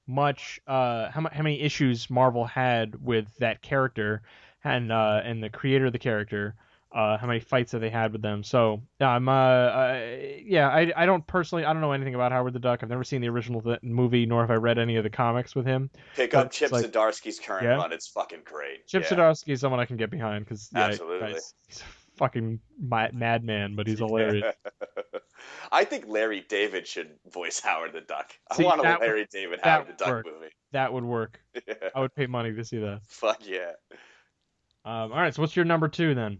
much, 0.06 0.60
uh, 0.66 1.10
how 1.10 1.28
how 1.30 1.42
many 1.42 1.60
issues 1.60 2.08
Marvel 2.08 2.44
had 2.44 3.04
with 3.04 3.36
that 3.38 3.62
character, 3.62 4.22
and 4.64 4.90
uh, 4.92 5.20
and 5.24 5.42
the 5.42 5.48
creator 5.50 5.86
of 5.86 5.92
the 5.92 5.98
character, 5.98 6.54
uh, 6.94 7.16
how 7.18 7.26
many 7.26 7.40
fights 7.40 7.72
that 7.72 7.78
they 7.80 7.90
had 7.90 8.12
with 8.12 8.22
them. 8.22 8.42
So 8.42 8.82
yeah, 9.00 9.08
I'm, 9.10 9.28
uh, 9.28 9.32
uh 9.32 10.16
yeah, 10.42 10.68
I 10.68 10.92
I 10.96 11.06
don't 11.06 11.26
personally, 11.26 11.64
I 11.64 11.72
don't 11.72 11.82
know 11.82 11.92
anything 11.92 12.14
about 12.14 12.32
Howard 12.32 12.52
the 12.52 12.58
Duck. 12.58 12.80
I've 12.82 12.88
never 12.88 13.04
seen 13.04 13.20
the 13.20 13.28
original 13.28 13.60
th- 13.60 13.78
movie, 13.82 14.26
nor 14.26 14.40
have 14.42 14.50
I 14.50 14.54
read 14.54 14.78
any 14.78 14.96
of 14.96 15.04
the 15.04 15.10
comics 15.10 15.54
with 15.54 15.66
him. 15.66 15.90
pick 16.14 16.32
But 16.32 16.46
up 16.46 16.50
Chip 16.52 16.72
like- 16.72 16.86
Zdarsky's 16.86 17.38
current 17.38 17.64
Yeah. 17.64 17.76
run. 17.76 17.92
It's 17.92 18.08
fucking 18.08 18.40
great. 18.44 18.86
Chip 18.86 19.04
yeah. 19.04 19.16
Zdarsky 19.16 19.50
is 19.52 19.60
someone 19.60 19.80
I 19.80 19.84
can 19.84 19.96
get 19.96 20.10
behind 20.10 20.44
because 20.44 20.68
yeah, 20.72 20.86
Absolutely. 20.86 21.32
he's, 21.34 21.54
he's 21.68 21.80
a 21.80 22.18
fucking 22.18 22.60
ma- 22.80 23.08
madman, 23.12 23.76
but 23.76 23.86
he's 23.86 23.98
hilarious. 23.98 24.54
I 25.72 25.84
think 25.84 26.04
Larry 26.08 26.44
David 26.48 26.86
should 26.86 27.10
voice 27.30 27.60
Howard 27.60 27.92
the 27.92 28.00
Duck. 28.00 28.32
See, 28.54 28.64
I 28.64 28.66
want 28.66 28.80
a 28.80 28.84
that 28.84 29.00
would- 29.00 29.06
Larry 29.06 29.26
David 29.30 29.60
Howard 29.62 29.88
the 29.88 29.92
Duck 29.92 30.08
work. 30.08 30.26
movie. 30.26 30.52
That 30.72 30.92
would 30.92 31.04
work. 31.04 31.40
I 31.94 32.00
would 32.00 32.14
pay 32.14 32.26
money 32.26 32.52
to 32.54 32.64
see 32.64 32.78
that. 32.78 33.00
Fuck 33.06 33.46
yeah. 33.46 33.72
Um, 34.86 35.10
all 35.10 35.18
right, 35.18 35.34
so 35.34 35.42
what's 35.42 35.56
your 35.56 35.64
number 35.64 35.88
two 35.88 36.14
then? 36.14 36.38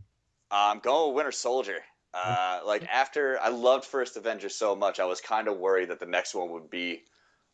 I'm 0.52 0.78
going 0.78 1.08
with 1.08 1.16
Winter 1.16 1.32
Soldier. 1.32 1.78
Uh, 2.14 2.60
like 2.64 2.86
after 2.86 3.38
I 3.42 3.48
loved 3.48 3.84
First 3.84 4.16
Avenger 4.16 4.48
so 4.48 4.76
much, 4.76 5.00
I 5.00 5.04
was 5.04 5.20
kind 5.20 5.48
of 5.48 5.58
worried 5.58 5.90
that 5.90 5.98
the 5.98 6.06
next 6.06 6.34
one 6.34 6.50
would 6.52 6.70
be 6.70 7.02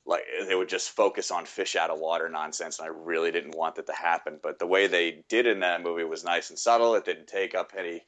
like 0.05 0.25
they 0.47 0.55
would 0.55 0.69
just 0.69 0.91
focus 0.91 1.31
on 1.31 1.47
fish 1.47 1.77
out 1.77 1.91
of 1.91 1.99
water 1.99 2.29
nonsense, 2.29 2.79
and 2.79 2.87
I 2.87 2.91
really 2.91 3.33
didn't 3.33 3.57
want 3.57 3.77
that 3.77 3.87
to 3.87 3.95
happen. 3.95 4.39
But 4.43 4.59
the 4.59 4.67
way 4.67 4.87
they 4.87 5.25
did 5.29 5.47
in 5.47 5.61
that 5.61 5.83
movie 5.83 6.05
was 6.05 6.25
nice 6.25 6.51
and 6.51 6.59
subtle. 6.59 6.95
It 6.95 7.05
didn't 7.05 7.27
take 7.27 7.55
up 7.55 7.73
any 7.77 8.03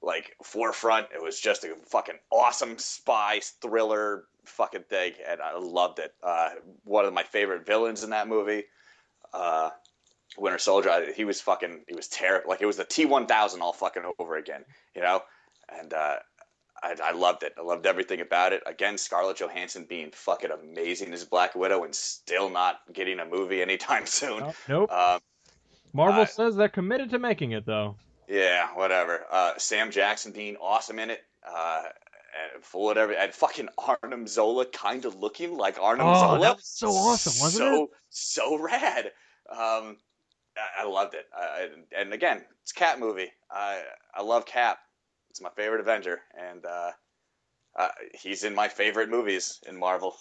like 0.00 0.36
forefront. 0.42 1.08
It 1.12 1.22
was 1.22 1.40
just 1.40 1.64
a 1.64 1.74
fucking 1.86 2.18
awesome 2.30 2.78
spy 2.78 3.40
thriller 3.60 4.24
fucking 4.44 4.84
thing, 4.84 5.14
and 5.28 5.42
I 5.42 5.58
loved 5.58 5.98
it. 5.98 6.14
Uh, 6.22 6.50
one 6.84 7.04
of 7.04 7.12
my 7.12 7.24
favorite 7.24 7.66
villains 7.66 8.04
in 8.04 8.10
that 8.10 8.28
movie. 8.28 8.64
Uh, 9.34 9.70
Winter 10.38 10.58
Soldier, 10.58 10.90
I- 10.90 11.12
he 11.12 11.24
was 11.24 11.40
fucking, 11.40 11.84
he 11.88 11.94
was 11.94 12.08
terrible. 12.08 12.48
Like 12.50 12.60
it 12.62 12.66
was 12.66 12.76
the 12.76 12.84
T1000 12.84 13.60
all 13.60 13.72
fucking 13.72 14.02
over 14.18 14.36
again, 14.36 14.64
you 14.94 15.02
know? 15.02 15.22
And 15.80 15.92
uh, 15.92 16.16
I, 16.82 16.96
I 17.02 17.12
loved 17.12 17.42
it. 17.42 17.54
I 17.58 17.62
loved 17.62 17.86
everything 17.86 18.20
about 18.20 18.52
it. 18.52 18.62
Again, 18.66 18.96
Scarlett 18.98 19.36
Johansson 19.38 19.86
being 19.88 20.10
fucking 20.12 20.50
amazing 20.50 21.12
as 21.12 21.24
Black 21.24 21.54
Widow 21.54 21.84
and 21.84 21.94
still 21.94 22.48
not 22.50 22.76
getting 22.92 23.18
a 23.20 23.24
movie 23.26 23.60
anytime 23.62 24.06
soon. 24.06 24.42
Oh, 24.42 24.54
nope. 24.68 24.90
Um, 24.92 25.20
Marvel 25.92 26.22
uh, 26.22 26.26
says 26.26 26.56
they're 26.56 26.68
committed 26.68 27.10
to 27.10 27.18
making 27.18 27.52
it 27.52 27.66
though. 27.66 27.96
yeah, 28.28 28.68
whatever. 28.74 29.24
Uh, 29.30 29.52
Sam 29.58 29.90
Jackson 29.90 30.32
being 30.32 30.56
awesome 30.56 30.98
in 31.00 31.10
it. 31.10 31.20
Uh, 31.46 31.82
and 32.54 32.62
full 32.62 32.88
of 32.90 32.96
every 32.96 33.16
and 33.16 33.32
fucking 33.34 33.68
Arnim 33.76 34.26
Zola 34.28 34.64
kind 34.66 35.04
of 35.04 35.16
looking 35.16 35.56
like 35.56 35.78
Arnim 35.80 36.06
Oh, 36.06 36.14
Zola. 36.14 36.38
that 36.40 36.56
was 36.56 36.64
so 36.66 36.88
awesome, 36.90 37.32
wasn't 37.42 37.58
so, 37.58 37.84
it? 37.84 37.90
So 38.10 38.58
rad. 38.58 39.10
Um, 39.50 39.96
I, 40.78 40.82
I 40.82 40.86
loved 40.86 41.14
it. 41.14 41.26
I, 41.34 41.68
and 41.96 42.12
again, 42.12 42.44
it's 42.62 42.72
a 42.72 42.74
Cap 42.74 42.98
movie. 42.98 43.30
I 43.50 43.82
I 44.14 44.22
love 44.22 44.46
Cap. 44.46 44.78
It's 45.30 45.40
my 45.40 45.50
favorite 45.50 45.80
Avenger, 45.80 46.20
and 46.36 46.64
uh, 46.64 46.90
uh, 47.78 47.88
he's 48.20 48.44
in 48.44 48.54
my 48.54 48.68
favorite 48.68 49.08
movies 49.10 49.60
in 49.66 49.78
Marvel. 49.78 50.16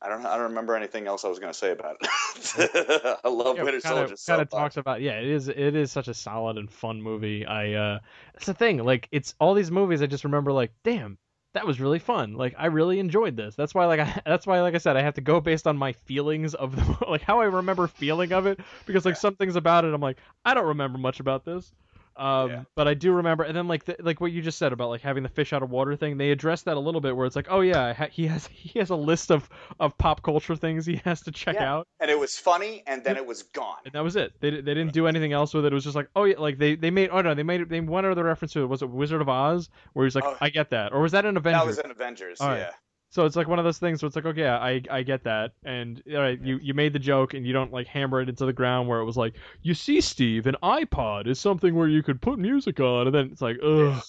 I 0.00 0.08
don't 0.08 0.24
I 0.24 0.36
don't 0.36 0.50
remember 0.50 0.76
anything 0.76 1.06
else 1.06 1.24
I 1.24 1.28
was 1.28 1.40
gonna 1.40 1.54
say 1.54 1.72
about 1.72 1.96
it. 2.00 3.18
I 3.24 3.28
love 3.28 3.56
Yeah, 3.56 3.64
Winter 3.64 3.80
kind 3.80 4.08
Soldier 4.08 4.16
kind 4.26 4.40
of 4.40 4.48
talks 4.48 4.76
about 4.76 5.00
yeah, 5.00 5.18
it 5.18 5.26
is 5.26 5.48
it 5.48 5.74
is 5.74 5.90
such 5.90 6.06
a 6.06 6.14
solid 6.14 6.56
and 6.56 6.70
fun 6.70 7.02
movie. 7.02 7.44
I 7.44 7.72
uh 7.72 7.98
that's 8.34 8.46
the 8.46 8.54
thing, 8.54 8.78
like 8.84 9.08
it's 9.10 9.34
all 9.40 9.54
these 9.54 9.70
movies 9.72 10.00
I 10.00 10.06
just 10.06 10.24
remember 10.24 10.52
like, 10.52 10.72
damn, 10.84 11.18
that 11.58 11.66
was 11.66 11.80
really 11.80 11.98
fun. 11.98 12.34
Like 12.34 12.54
I 12.56 12.66
really 12.66 13.00
enjoyed 13.00 13.36
this. 13.36 13.56
That's 13.56 13.74
why 13.74 13.86
like 13.86 13.98
I 14.00 14.22
that's 14.24 14.46
why 14.46 14.60
like 14.60 14.76
I 14.76 14.78
said 14.78 14.96
I 14.96 15.02
have 15.02 15.14
to 15.14 15.20
go 15.20 15.40
based 15.40 15.66
on 15.66 15.76
my 15.76 15.92
feelings 15.92 16.54
of 16.54 16.76
the 16.76 17.06
like 17.10 17.22
how 17.22 17.40
I 17.40 17.46
remember 17.46 17.88
feeling 17.88 18.32
of 18.32 18.46
it 18.46 18.60
because 18.86 19.04
like 19.04 19.16
some 19.16 19.34
things 19.34 19.56
about 19.56 19.84
it 19.84 19.92
I'm 19.92 20.00
like, 20.00 20.18
I 20.44 20.54
don't 20.54 20.66
remember 20.66 20.98
much 20.98 21.18
about 21.18 21.44
this. 21.44 21.72
Um, 22.18 22.50
Yeah. 22.50 22.62
but 22.74 22.88
I 22.88 22.94
do 22.94 23.12
remember, 23.12 23.44
and 23.44 23.56
then 23.56 23.68
like 23.68 23.84
the, 23.84 23.96
like 24.00 24.20
what 24.20 24.32
you 24.32 24.42
just 24.42 24.58
said 24.58 24.72
about 24.72 24.88
like 24.90 25.00
having 25.02 25.22
the 25.22 25.28
fish 25.28 25.52
out 25.52 25.62
of 25.62 25.70
water 25.70 25.94
thing, 25.96 26.18
they 26.18 26.30
addressed 26.30 26.64
that 26.64 26.76
a 26.76 26.80
little 26.80 27.00
bit, 27.00 27.16
where 27.16 27.26
it's 27.26 27.36
like, 27.36 27.46
oh 27.50 27.60
yeah, 27.60 27.92
ha- 27.94 28.08
he 28.10 28.26
has 28.26 28.46
he 28.52 28.78
has 28.80 28.90
a 28.90 28.96
list 28.96 29.30
of 29.30 29.48
of 29.78 29.96
pop 29.98 30.22
culture 30.22 30.56
things 30.56 30.84
he 30.84 30.96
has 31.04 31.20
to 31.22 31.30
check 31.30 31.54
Yeah. 31.54 31.72
out, 31.72 31.86
And 32.00 32.10
it 32.10 32.18
was 32.18 32.36
funny, 32.36 32.82
and 32.86 33.04
then 33.04 33.16
it 33.16 33.24
was 33.26 33.44
gone. 33.44 33.76
and 33.84 33.94
that 33.94 34.02
was 34.02 34.16
it. 34.16 34.32
They 34.40 34.50
they 34.50 34.74
didn't 34.74 34.92
do 34.92 35.06
anything 35.06 35.32
else 35.32 35.54
with 35.54 35.64
it. 35.64 35.72
It 35.72 35.74
was 35.74 35.84
just 35.84 35.96
like, 35.96 36.08
oh 36.16 36.24
yeah, 36.24 36.38
like 36.38 36.58
they 36.58 36.74
they 36.74 36.90
made 36.90 37.10
oh 37.12 37.20
no, 37.20 37.34
they 37.34 37.42
made 37.44 37.68
they 37.68 37.80
one 37.80 38.04
other 38.04 38.24
reference 38.24 38.52
to 38.54 38.62
it. 38.62 38.66
Was 38.66 38.82
it 38.82 38.90
Wizard 38.90 39.20
of 39.20 39.28
Oz, 39.28 39.68
where 39.92 40.04
he's 40.04 40.14
like, 40.14 40.24
Oh. 40.24 40.36
I 40.40 40.50
get 40.50 40.70
that, 40.70 40.92
or 40.92 41.00
was 41.00 41.12
that 41.12 41.24
an 41.24 41.36
Avengers? 41.36 41.60
That 41.60 41.66
was 41.66 41.78
in 41.78 41.90
Avengers. 41.90 42.38
Right. 42.40 42.58
Yeah. 42.58 42.70
So 43.10 43.24
it's 43.24 43.36
like 43.36 43.48
one 43.48 43.58
of 43.58 43.64
those 43.64 43.78
things 43.78 44.02
where 44.02 44.06
it's 44.08 44.16
like, 44.16 44.26
okay, 44.26 44.46
I 44.46 44.82
I 44.90 45.02
get 45.02 45.24
that, 45.24 45.52
and 45.64 46.02
all 46.14 46.20
right, 46.20 46.40
you 46.40 46.58
you 46.62 46.74
made 46.74 46.92
the 46.92 46.98
joke, 46.98 47.34
and 47.34 47.46
you 47.46 47.52
don't 47.52 47.72
like 47.72 47.86
hammer 47.86 48.20
it 48.20 48.28
into 48.28 48.44
the 48.44 48.52
ground 48.52 48.88
where 48.88 49.00
it 49.00 49.04
was 49.04 49.16
like, 49.16 49.34
you 49.62 49.74
see, 49.74 50.00
Steve, 50.00 50.46
an 50.46 50.56
iPod 50.62 51.26
is 51.26 51.40
something 51.40 51.74
where 51.74 51.88
you 51.88 52.02
could 52.02 52.20
put 52.20 52.38
music 52.38 52.80
on, 52.80 53.06
and 53.06 53.14
then 53.14 53.30
it's 53.32 53.40
like, 53.40 53.56
ugh, 53.62 54.02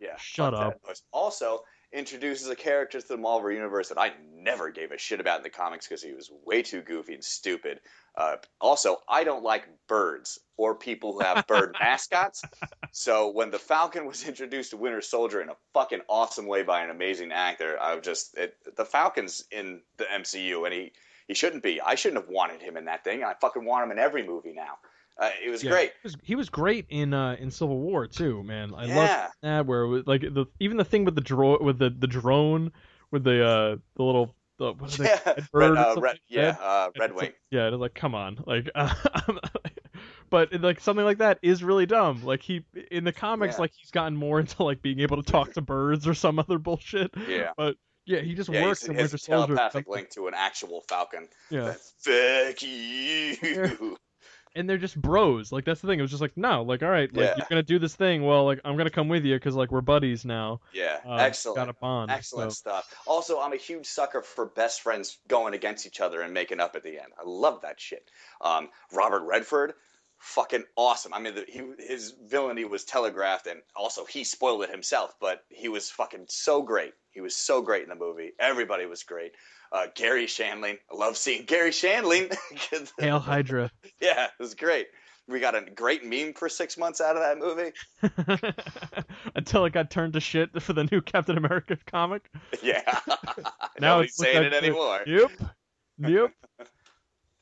Yeah. 0.00 0.16
Shut 0.16 0.54
up. 0.54 0.80
Also 1.12 1.62
introduces 1.92 2.48
a 2.48 2.56
character 2.56 3.00
to 3.00 3.06
the 3.06 3.16
Marvel 3.16 3.52
universe 3.52 3.88
that 3.88 3.98
I 3.98 4.12
never 4.34 4.70
gave 4.70 4.90
a 4.90 4.98
shit 4.98 5.20
about 5.20 5.38
in 5.38 5.42
the 5.44 5.50
comics 5.50 5.86
because 5.86 6.02
he 6.02 6.12
was 6.12 6.30
way 6.44 6.62
too 6.62 6.82
goofy 6.82 7.14
and 7.14 7.24
stupid. 7.24 7.80
Uh, 8.16 8.36
also, 8.60 8.98
I 9.08 9.22
don't 9.24 9.44
like 9.44 9.68
birds 9.86 10.40
or 10.56 10.74
people 10.74 11.12
who 11.12 11.20
have 11.20 11.46
bird 11.46 11.76
mascots. 11.80 12.42
So 12.96 13.28
when 13.30 13.50
the 13.50 13.58
Falcon 13.58 14.06
was 14.06 14.24
introduced 14.28 14.70
to 14.70 14.76
Winter 14.76 15.00
Soldier 15.00 15.42
in 15.42 15.48
a 15.48 15.56
fucking 15.74 16.02
awesome 16.08 16.46
way 16.46 16.62
by 16.62 16.82
an 16.82 16.90
amazing 16.90 17.32
actor, 17.32 17.76
I 17.78 17.96
was 17.96 18.04
just 18.04 18.36
it, 18.38 18.56
the 18.76 18.84
Falcon's 18.84 19.44
in 19.50 19.80
the 19.96 20.04
MCU 20.04 20.64
and 20.64 20.72
he 20.72 20.92
he 21.26 21.34
shouldn't 21.34 21.62
be. 21.64 21.80
I 21.80 21.96
shouldn't 21.96 22.22
have 22.22 22.30
wanted 22.30 22.62
him 22.62 22.76
in 22.76 22.84
that 22.84 23.02
thing. 23.02 23.24
I 23.24 23.34
fucking 23.34 23.64
want 23.64 23.84
him 23.84 23.90
in 23.90 23.98
every 23.98 24.24
movie 24.24 24.52
now. 24.52 24.78
Uh, 25.18 25.30
it 25.44 25.50
was 25.50 25.64
Yeah. 25.64 25.70
great. 25.72 25.92
He 26.02 26.06
was, 26.06 26.16
he 26.22 26.34
was 26.36 26.48
great 26.48 26.86
in 26.88 27.12
uh 27.12 27.36
in 27.40 27.50
Civil 27.50 27.78
War 27.80 28.06
too, 28.06 28.44
man. 28.44 28.72
I 28.76 28.82
love 28.84 28.88
yeah. 29.08 29.28
that 29.42 29.66
where 29.66 29.82
it 29.82 29.88
was 29.88 30.06
like 30.06 30.20
the 30.22 30.46
even 30.60 30.76
the 30.76 30.84
thing 30.84 31.04
with 31.04 31.16
the 31.16 31.20
dro 31.20 31.58
with 31.60 31.78
the 31.80 31.90
the 31.90 32.06
drone 32.06 32.70
with 33.10 33.24
the 33.24 33.44
uh 33.44 33.76
the 33.96 34.02
little 34.04 34.36
the, 34.58 34.72
they, 34.98 35.04
Yeah. 35.26 35.44
red 35.52 35.76
uh, 35.76 35.96
red, 35.98 36.20
yeah. 36.28 36.40
Red? 36.42 36.58
Uh, 36.60 36.90
Red 36.96 37.14
Wing. 37.16 37.32
yeah, 37.50 37.66
it's 37.66 37.76
like 37.76 37.94
come 37.94 38.14
on, 38.14 38.38
like, 38.46 38.70
but 40.34 40.60
like 40.60 40.80
something 40.80 41.04
like 41.04 41.18
that 41.18 41.38
is 41.42 41.62
really 41.62 41.86
dumb. 41.86 42.24
Like 42.24 42.42
he 42.42 42.64
in 42.90 43.04
the 43.04 43.12
comics, 43.12 43.54
Yeah. 43.54 43.60
like 43.60 43.72
he's 43.76 43.92
gotten 43.92 44.16
more 44.16 44.40
into 44.40 44.64
like 44.64 44.82
being 44.82 44.98
able 44.98 45.22
to 45.22 45.30
talk 45.30 45.52
to 45.52 45.60
birds 45.60 46.08
or 46.08 46.14
some 46.14 46.38
other 46.40 46.58
bullshit. 46.58 47.12
Yeah. 47.28 47.50
But 47.56 47.76
yeah, 48.04 48.20
he 48.20 48.34
just 48.34 48.50
Yeah, 48.50 48.64
works 48.64 48.82
in 48.84 48.94
his 48.94 49.12
Winter 49.12 49.18
Soldier. 49.18 49.46
telepathic 49.54 49.88
link 49.88 50.10
to 50.10 50.26
an 50.26 50.34
actual 50.36 50.82
Falcon. 50.88 51.28
Yeah, 51.50 51.74
Fuck 52.00 52.62
you. 52.62 53.96
and 54.56 54.68
they're 54.68 54.78
just 54.78 55.00
bros. 55.00 55.50
Like 55.52 55.64
that's 55.64 55.80
the 55.80 55.88
thing. 55.88 55.98
It 55.98 56.02
was 56.02 56.10
just 56.10 56.20
like 56.20 56.36
no, 56.36 56.62
like 56.62 56.82
all 56.82 56.90
right, 56.90 57.10
like 57.14 57.24
Yeah. 57.24 57.34
you're 57.36 57.46
gonna 57.48 57.62
do 57.62 57.78
this 57.78 57.94
thing. 57.94 58.24
Well, 58.24 58.44
like 58.44 58.60
I'm 58.64 58.76
gonna 58.76 58.90
come 58.90 59.08
with 59.08 59.24
you 59.24 59.34
because 59.36 59.54
like 59.54 59.70
we're 59.72 59.80
buddies 59.80 60.24
now. 60.24 60.60
Yeah, 60.72 60.98
Uh, 61.06 61.14
excellent. 61.14 61.56
Got 61.56 61.68
a 61.68 61.72
bond. 61.74 62.10
Excellent 62.10 62.52
so- 62.52 62.56
stuff. 62.56 62.94
Also, 63.06 63.40
I'm 63.40 63.52
a 63.52 63.56
huge 63.56 63.86
sucker 63.86 64.22
for 64.22 64.46
best 64.46 64.82
friends 64.82 65.18
going 65.28 65.54
against 65.54 65.86
each 65.86 66.00
other 66.00 66.20
and 66.22 66.34
making 66.34 66.60
up 66.60 66.76
at 66.76 66.82
the 66.82 66.98
end. 66.98 67.12
I 67.18 67.22
love 67.24 67.60
that 67.62 67.80
shit. 67.80 68.10
Um, 68.40 68.68
Robert 68.92 69.22
Redford, 69.24 69.74
fucking 70.24 70.64
awesome. 70.76 71.12
I 71.12 71.20
mean, 71.20 71.34
the, 71.34 71.44
he, 71.46 71.62
his 71.86 72.14
villainy 72.26 72.64
was 72.64 72.84
telegraphed, 72.84 73.46
and 73.46 73.60
also 73.76 74.04
he 74.04 74.24
spoiled 74.24 74.62
it 74.62 74.70
himself. 74.70 75.14
But 75.20 75.44
he 75.50 75.68
was 75.68 75.90
fucking 75.90 76.26
so 76.28 76.62
great. 76.62 76.94
He 77.10 77.20
was 77.20 77.36
so 77.36 77.60
great 77.62 77.82
in 77.84 77.90
the 77.90 77.94
movie. 77.94 78.32
Everybody 78.40 78.86
was 78.86 79.02
great. 79.04 79.32
Uh, 79.70 79.86
Garry 79.94 80.26
Shandling, 80.26 80.78
I 80.92 80.96
love 80.96 81.16
seeing 81.16 81.44
Garry 81.44 81.70
Shandling. 81.70 82.34
Hail 82.98 83.18
Hydra. 83.18 83.70
yeah, 84.00 84.24
it 84.24 84.30
was 84.42 84.54
great. 84.54 84.86
We 85.26 85.40
got 85.40 85.54
a 85.54 85.62
great 85.62 86.04
meme 86.04 86.34
for 86.34 86.48
six 86.48 86.76
months 86.76 87.00
out 87.00 87.16
of 87.16 87.22
that 87.22 87.38
movie. 87.38 88.52
Until 89.34 89.64
it 89.64 89.72
got 89.72 89.90
turned 89.90 90.12
to 90.14 90.20
shit 90.20 90.60
for 90.62 90.74
the 90.74 90.84
new 90.90 91.00
Captain 91.00 91.36
America 91.38 91.76
comic. 91.86 92.30
Yeah. 92.62 92.82
Now 93.80 94.00
it's 94.00 94.16
saying 94.16 94.36
it 94.36 94.52
like 94.52 94.60
the- 94.60 94.66
anymore. 94.66 95.00
Yep. 95.06 95.30
Yep. 95.98 96.32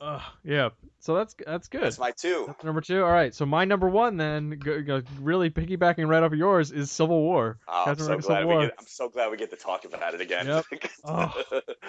Uh, 0.02 0.20
yeah. 0.44 0.70
So 0.98 1.14
that's 1.14 1.34
that's 1.46 1.68
good. 1.68 1.82
That's 1.82 1.98
my 1.98 2.10
two. 2.10 2.44
That's 2.48 2.64
number 2.64 2.80
two. 2.80 3.04
All 3.04 3.10
right. 3.12 3.32
So 3.34 3.46
my 3.46 3.64
number 3.64 3.88
one 3.88 4.16
then, 4.16 4.50
go, 4.58 4.82
go, 4.82 5.02
really 5.20 5.48
piggybacking 5.50 6.08
right 6.08 6.22
off 6.22 6.32
of 6.32 6.38
yours, 6.38 6.72
is 6.72 6.90
Civil 6.90 7.20
War. 7.22 7.58
Oh, 7.68 7.84
I'm 7.86 7.96
so 7.96 8.04
America 8.06 8.26
glad 8.26 8.36
Civil 8.38 8.48
we 8.48 8.54
War. 8.54 8.66
get. 8.66 8.74
I'm 8.80 8.86
so 8.86 9.08
glad 9.08 9.30
we 9.30 9.36
get 9.36 9.50
to 9.50 9.56
talk 9.56 9.84
about 9.84 10.14
it 10.14 10.20
again. 10.20 10.46
Yep. 10.46 10.64
Oh. 11.04 11.32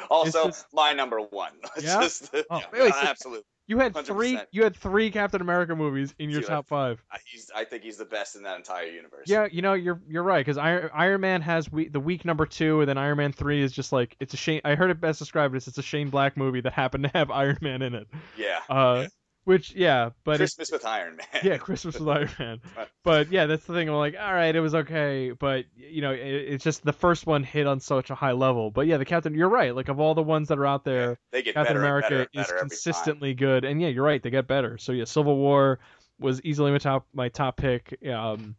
also, 0.09 0.45
just- 0.47 0.65
my 0.73 0.93
number 0.93 1.19
one. 1.21 1.53
It's 1.75 1.85
Yeah? 1.87 2.01
just- 2.01 2.29
Oh, 2.33 2.43
yeah, 2.51 2.65
wait, 2.71 2.81
wait, 2.83 2.93
so- 2.93 2.99
absolutely. 3.01 3.45
You 3.67 3.79
had 3.79 3.95
three. 3.95 4.35
100%. 4.35 4.45
You 4.51 4.63
had 4.63 4.75
three 4.75 5.09
Captain 5.09 5.39
America 5.41 5.75
movies 5.75 6.13
in 6.19 6.29
your 6.29 6.41
Dude, 6.41 6.49
top 6.49 6.67
five. 6.67 7.01
I- 7.11 7.17
He's, 7.25 7.49
I 7.55 7.63
think 7.63 7.83
he's 7.83 7.97
the 7.97 8.05
best 8.05 8.35
in 8.35 8.43
that 8.43 8.57
entire 8.57 8.85
universe. 8.87 9.25
Yeah, 9.27 9.47
you 9.51 9.61
know 9.61 9.73
you're 9.73 9.99
you're 10.07 10.23
right 10.23 10.41
because 10.45 10.57
Iron, 10.57 10.89
Iron 10.93 11.21
Man 11.21 11.41
has 11.41 11.71
we, 11.71 11.87
the 11.87 11.99
week 11.99 12.25
number 12.25 12.45
two, 12.45 12.81
and 12.81 12.89
then 12.89 12.97
Iron 12.97 13.17
Man 13.17 13.31
three 13.31 13.61
is 13.61 13.71
just 13.71 13.91
like 13.91 14.15
it's 14.19 14.33
a 14.33 14.37
Shane. 14.37 14.61
I 14.65 14.75
heard 14.75 14.91
it 14.91 14.99
best 15.01 15.19
described 15.19 15.55
as 15.55 15.67
it's 15.67 15.77
a 15.77 15.81
Shane 15.81 16.09
Black 16.09 16.35
movie 16.37 16.61
that 16.61 16.73
happened 16.73 17.05
to 17.05 17.11
have 17.13 17.31
Iron 17.31 17.57
Man 17.61 17.81
in 17.81 17.95
it. 17.95 18.07
Yeah. 18.37 18.59
Uh, 18.69 19.07
which 19.45 19.73
yeah, 19.75 20.11
but 20.23 20.37
Christmas 20.37 20.71
with 20.71 20.85
Iron 20.85 21.17
Man. 21.17 21.41
yeah, 21.43 21.57
Christmas 21.57 21.99
with 21.99 22.07
Iron 22.07 22.29
Man. 22.39 22.61
But 23.03 23.31
yeah, 23.31 23.47
that's 23.47 23.65
the 23.65 23.73
thing. 23.73 23.89
I'm 23.89 23.95
like, 23.95 24.15
all 24.17 24.33
right, 24.33 24.55
it 24.55 24.61
was 24.61 24.73
okay, 24.73 25.31
but 25.31 25.65
you 25.75 26.01
know, 26.01 26.11
it, 26.13 26.19
it's 26.21 26.63
just 26.63 26.85
the 26.85 26.93
first 26.93 27.27
one 27.27 27.43
hit 27.43 27.67
on 27.67 27.81
such 27.81 28.09
a 28.11 28.15
high 28.15 28.31
level. 28.31 28.71
But 28.71 28.87
yeah, 28.87 28.95
the 28.95 29.03
Captain, 29.03 29.33
you're 29.35 29.49
right. 29.49 29.75
Like 29.75 29.89
of 29.89 29.99
all 29.99 30.15
the 30.15 30.23
ones 30.23 30.47
that 30.47 30.57
are 30.57 30.65
out 30.65 30.85
there, 30.85 31.19
They 31.31 31.41
get 31.41 31.53
Captain 31.55 31.75
America 31.75 32.09
better 32.09 32.21
and 32.21 32.29
is 32.33 32.47
better 32.47 32.49
every 32.51 32.59
time. 32.61 32.69
consistently 32.69 33.33
good, 33.33 33.65
and 33.65 33.81
yeah, 33.81 33.89
you're 33.89 34.05
right. 34.05 34.23
They 34.23 34.29
get 34.29 34.47
better. 34.47 34.77
So 34.77 34.93
yeah, 34.93 35.03
Civil 35.03 35.35
War 35.35 35.79
was 36.17 36.41
easily 36.43 36.71
my 36.71 36.77
top 36.77 37.05
my 37.13 37.27
top 37.27 37.57
pick. 37.57 37.97
Um, 38.09 38.55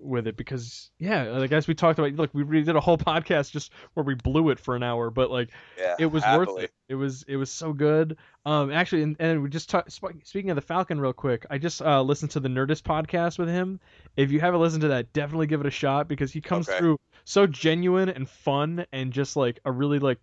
with 0.00 0.26
it 0.26 0.36
because 0.36 0.90
yeah, 0.98 1.24
like 1.24 1.52
as 1.52 1.66
we 1.66 1.74
talked 1.74 1.98
about, 1.98 2.12
look, 2.12 2.30
we 2.32 2.42
really 2.42 2.64
did 2.64 2.76
a 2.76 2.80
whole 2.80 2.98
podcast 2.98 3.50
just 3.50 3.72
where 3.94 4.04
we 4.04 4.14
blew 4.14 4.50
it 4.50 4.58
for 4.60 4.76
an 4.76 4.82
hour, 4.82 5.10
but 5.10 5.30
like 5.30 5.50
Yeah, 5.78 5.96
it 5.98 6.06
was 6.06 6.22
worth 6.24 6.58
it. 6.58 6.72
It 6.88 6.94
was 6.94 7.24
it 7.28 7.36
was 7.36 7.50
so 7.50 7.72
good. 7.72 8.16
Um, 8.46 8.72
actually, 8.72 9.02
and, 9.02 9.16
and 9.18 9.42
we 9.42 9.50
just 9.50 9.68
talk, 9.68 9.90
sp- 9.92 10.16
speaking 10.24 10.50
of 10.50 10.54
the 10.56 10.62
Falcon 10.62 10.98
real 11.00 11.12
quick. 11.12 11.44
I 11.50 11.58
just 11.58 11.82
uh, 11.82 12.00
listened 12.02 12.30
to 12.32 12.40
the 12.40 12.48
Nerdist 12.48 12.82
podcast 12.82 13.38
with 13.38 13.48
him. 13.48 13.78
If 14.16 14.30
you 14.30 14.40
haven't 14.40 14.60
listened 14.60 14.82
to 14.82 14.88
that, 14.88 15.12
definitely 15.12 15.46
give 15.48 15.60
it 15.60 15.66
a 15.66 15.70
shot 15.70 16.08
because 16.08 16.32
he 16.32 16.40
comes 16.40 16.68
Okay. 16.68 16.78
through 16.78 16.98
so 17.24 17.46
genuine 17.46 18.08
and 18.08 18.28
fun 18.28 18.86
and 18.92 19.12
just 19.12 19.36
like 19.36 19.60
a 19.66 19.72
really 19.72 19.98
like 19.98 20.18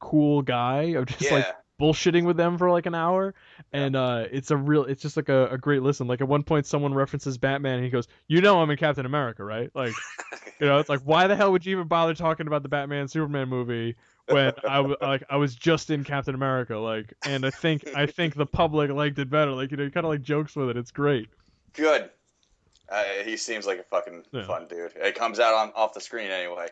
cool 0.00 0.42
guy 0.42 0.94
of 0.96 1.06
just 1.06 1.22
Yeah. 1.22 1.34
like 1.34 1.46
bullshitting 1.80 2.24
with 2.24 2.36
them 2.36 2.58
for 2.58 2.70
like 2.70 2.84
an 2.86 2.94
hour 2.94 3.34
and 3.72 3.96
uh 3.96 4.24
it's 4.30 4.50
a 4.50 4.56
real 4.56 4.84
it's 4.84 5.00
just 5.02 5.16
like 5.16 5.28
a, 5.30 5.48
a 5.48 5.58
great 5.58 5.82
listen 5.82 6.06
like 6.06 6.20
at 6.20 6.28
one 6.28 6.42
point 6.42 6.66
someone 6.66 6.92
references 6.92 7.38
batman 7.38 7.76
and 7.76 7.84
he 7.84 7.90
goes 7.90 8.06
you 8.28 8.40
know 8.40 8.60
i'm 8.60 8.70
in 8.70 8.76
captain 8.76 9.06
america 9.06 9.42
right 9.42 9.70
like 9.74 9.94
you 10.60 10.66
know 10.66 10.78
it's 10.78 10.88
like 10.90 11.00
why 11.04 11.26
the 11.26 11.34
hell 11.34 11.50
would 11.52 11.64
you 11.64 11.72
even 11.76 11.88
bother 11.88 12.14
talking 12.14 12.46
about 12.46 12.62
the 12.62 12.68
batman 12.68 13.08
superman 13.08 13.48
movie 13.48 13.96
when 14.28 14.52
i 14.68 14.76
w- 14.76 14.96
like 15.02 15.22
i 15.30 15.36
was 15.36 15.54
just 15.54 15.90
in 15.90 16.04
captain 16.04 16.34
america 16.34 16.76
like 16.76 17.14
and 17.24 17.46
i 17.46 17.50
think 17.50 17.88
i 17.96 18.04
think 18.06 18.34
the 18.34 18.46
public 18.46 18.90
liked 18.90 19.18
it 19.18 19.30
better 19.30 19.52
like 19.52 19.70
you 19.70 19.76
know 19.78 19.84
he 19.84 19.90
kind 19.90 20.04
of 20.04 20.10
like 20.10 20.22
jokes 20.22 20.54
with 20.54 20.68
it 20.68 20.76
it's 20.76 20.90
great 20.90 21.28
Good. 21.72 22.10
Uh, 22.88 23.04
he 23.24 23.36
seems 23.36 23.64
like 23.66 23.78
a 23.78 23.84
fucking 23.84 24.24
Yeah. 24.32 24.42
fun 24.46 24.66
dude. 24.68 24.92
It 24.96 25.14
comes 25.14 25.38
out 25.38 25.54
on 25.54 25.70
off 25.76 25.94
the 25.94 26.00
screen 26.00 26.28
anyway. 26.30 26.66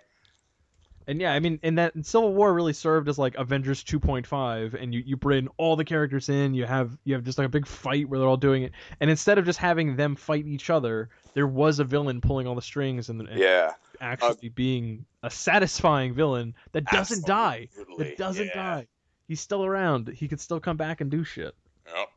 And 1.08 1.22
yeah, 1.22 1.32
I 1.32 1.40
mean, 1.40 1.58
and 1.62 1.78
that 1.78 1.94
and 1.94 2.04
Civil 2.04 2.34
War 2.34 2.52
really 2.52 2.74
served 2.74 3.08
as 3.08 3.16
like 3.18 3.34
Avengers 3.36 3.82
2.5, 3.82 4.74
and 4.80 4.92
you 4.92 5.02
you 5.06 5.16
bring 5.16 5.48
all 5.56 5.74
the 5.74 5.84
characters 5.86 6.28
in. 6.28 6.52
You 6.52 6.66
have 6.66 6.98
you 7.04 7.14
have 7.14 7.24
just 7.24 7.38
like 7.38 7.46
a 7.46 7.50
big 7.50 7.66
fight 7.66 8.06
where 8.10 8.18
they're 8.20 8.28
all 8.28 8.36
doing 8.36 8.62
it, 8.64 8.72
and 9.00 9.08
instead 9.08 9.38
of 9.38 9.46
just 9.46 9.58
having 9.58 9.96
them 9.96 10.16
fight 10.16 10.46
each 10.46 10.68
other, 10.68 11.08
there 11.32 11.46
was 11.46 11.78
a 11.78 11.84
villain 11.84 12.20
pulling 12.20 12.46
all 12.46 12.54
the 12.54 12.60
strings 12.60 13.08
and, 13.08 13.22
and 13.22 13.38
Yeah. 13.38 13.72
actually 14.02 14.48
uh, 14.50 14.52
being 14.54 15.06
a 15.22 15.30
satisfying 15.30 16.12
villain 16.12 16.54
that 16.72 16.84
doesn't 16.84 17.24
die. 17.24 17.68
That 17.96 18.18
doesn't 18.18 18.48
Yeah. 18.48 18.54
die. 18.54 18.86
He's 19.28 19.40
still 19.40 19.64
around. 19.64 20.08
He 20.08 20.28
could 20.28 20.40
still 20.40 20.60
come 20.60 20.76
back 20.76 21.00
and 21.00 21.10
do 21.10 21.24
shit, 21.24 21.54
Yep. 21.86 22.08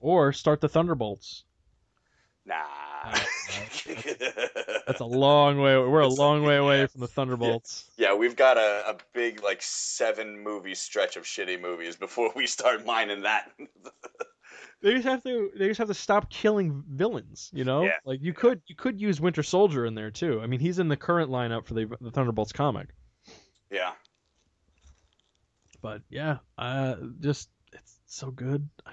or 0.00 0.32
start 0.32 0.62
the 0.62 0.70
Thunderbolts. 0.70 1.44
Nah. 2.46 2.54
That's 4.86 5.00
a 5.00 5.04
long 5.04 5.58
way. 5.58 5.76
We're 5.76 6.00
a 6.00 6.06
It's- 6.06 6.18
long 6.18 6.42
way 6.44 6.56
away 6.56 6.80
yeah. 6.80 6.86
from 6.86 7.00
the 7.00 7.08
Thunderbolts. 7.08 7.90
Yeah, 7.96 8.14
we've 8.14 8.36
got 8.36 8.56
a, 8.58 8.84
a 8.90 8.96
big 9.12 9.42
like 9.42 9.60
seven 9.62 10.38
movie 10.42 10.74
stretch 10.74 11.16
of 11.16 11.24
shitty 11.24 11.60
movies 11.60 11.96
before 11.96 12.30
we 12.36 12.46
start 12.46 12.84
mining 12.86 13.22
that. 13.22 13.50
They 14.82 14.94
just 14.94 15.06
have 15.06 15.22
to. 15.22 15.48
They 15.56 15.68
just 15.68 15.78
have 15.78 15.86
to 15.86 15.94
stop 15.94 16.28
killing 16.28 16.82
villains. 16.88 17.50
You 17.54 17.62
know, 17.62 17.84
Yeah. 17.84 17.98
like 18.04 18.18
you 18.20 18.32
could. 18.32 18.60
You 18.66 18.74
could 18.74 19.00
use 19.00 19.20
Winter 19.20 19.44
Soldier 19.44 19.86
in 19.86 19.94
there 19.94 20.10
too. 20.10 20.40
I 20.42 20.48
mean, 20.48 20.58
he's 20.58 20.80
in 20.80 20.88
the 20.88 20.96
current 20.96 21.30
lineup 21.30 21.66
for 21.66 21.74
the, 21.74 21.86
the 22.00 22.10
Thunderbolts 22.10 22.50
comic. 22.50 22.88
yeah. 23.70 23.92
But 25.82 26.02
yeah, 26.10 26.38
uh, 26.58 26.96
just 27.20 27.48
it's 27.72 28.00
so 28.06 28.32
good. 28.32 28.68
I, 28.84 28.92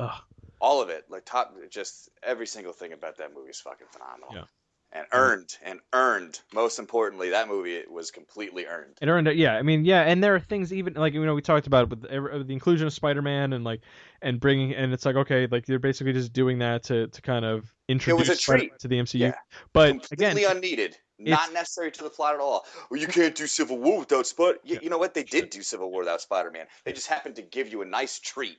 ugh. 0.00 0.20
All 0.60 0.82
of 0.82 0.88
it. 0.90 1.04
Like 1.08 1.24
top 1.24 1.54
just 1.70 2.08
every 2.22 2.46
single 2.46 2.72
thing 2.72 2.92
about 2.92 3.18
that 3.18 3.34
movie 3.34 3.50
is 3.50 3.60
fucking 3.60 3.86
phenomenal. 3.90 4.30
Yeah. 4.34 4.44
and 4.90 5.06
earned 5.12 5.54
and 5.62 5.80
earned. 5.92 6.40
Most 6.54 6.78
importantly, 6.78 7.30
that 7.30 7.46
movie 7.48 7.74
it 7.74 7.90
was 7.90 8.10
completely 8.10 8.64
earned. 8.66 8.96
It 9.02 9.08
earned 9.08 9.28
it, 9.28 9.36
yeah. 9.36 9.54
I 9.56 9.62
mean, 9.62 9.84
yeah, 9.84 10.00
and 10.02 10.24
there 10.24 10.34
are 10.34 10.40
things 10.40 10.72
even 10.72 10.94
like 10.94 11.12
you 11.14 11.24
know 11.26 11.34
we 11.34 11.42
talked 11.42 11.66
about 11.66 11.84
it 11.84 11.90
with 11.90 12.02
the, 12.02 12.44
the 12.46 12.52
inclusion 12.52 12.86
of 12.86 12.92
Spider-Man 12.94 13.52
and 13.52 13.64
like 13.64 13.82
and 14.22 14.40
bringing 14.40 14.74
and 14.74 14.92
it's 14.92 15.04
like 15.04 15.16
okay, 15.16 15.46
like 15.50 15.66
they're 15.66 15.78
basically 15.78 16.12
just 16.14 16.32
doing 16.32 16.58
that 16.60 16.84
to 16.84 17.06
to 17.08 17.22
kind 17.22 17.44
of 17.44 17.72
introduce 17.88 18.28
a 18.30 18.36
Spider-Man 18.36 18.68
treat. 18.70 18.78
to 18.80 18.88
the 18.88 18.96
MCU. 18.96 19.18
Yeah. 19.20 19.34
But 19.72 19.90
completely 20.08 20.44
again, 20.44 20.56
unneeded, 20.56 20.96
not 21.18 21.52
necessary 21.52 21.90
to 21.92 22.02
the 22.04 22.10
plot 22.10 22.34
at 22.34 22.40
all. 22.40 22.64
Well, 22.90 22.98
you 22.98 23.06
can't 23.08 23.34
do 23.34 23.46
Civil 23.46 23.78
War 23.78 23.98
without 24.00 24.26
Spider. 24.26 24.58
You, 24.64 24.74
Yeah. 24.76 24.80
you 24.84 24.90
know 24.90 24.98
what? 24.98 25.12
They 25.14 25.22
did 25.24 25.50
do 25.50 25.62
Civil 25.62 25.90
War 25.90 26.00
without 26.00 26.22
Spider-Man. 26.22 26.66
They 26.84 26.92
just 26.94 27.08
happened 27.08 27.36
to 27.36 27.42
give 27.42 27.70
you 27.70 27.82
a 27.82 27.84
nice 27.86 28.18
treat. 28.20 28.56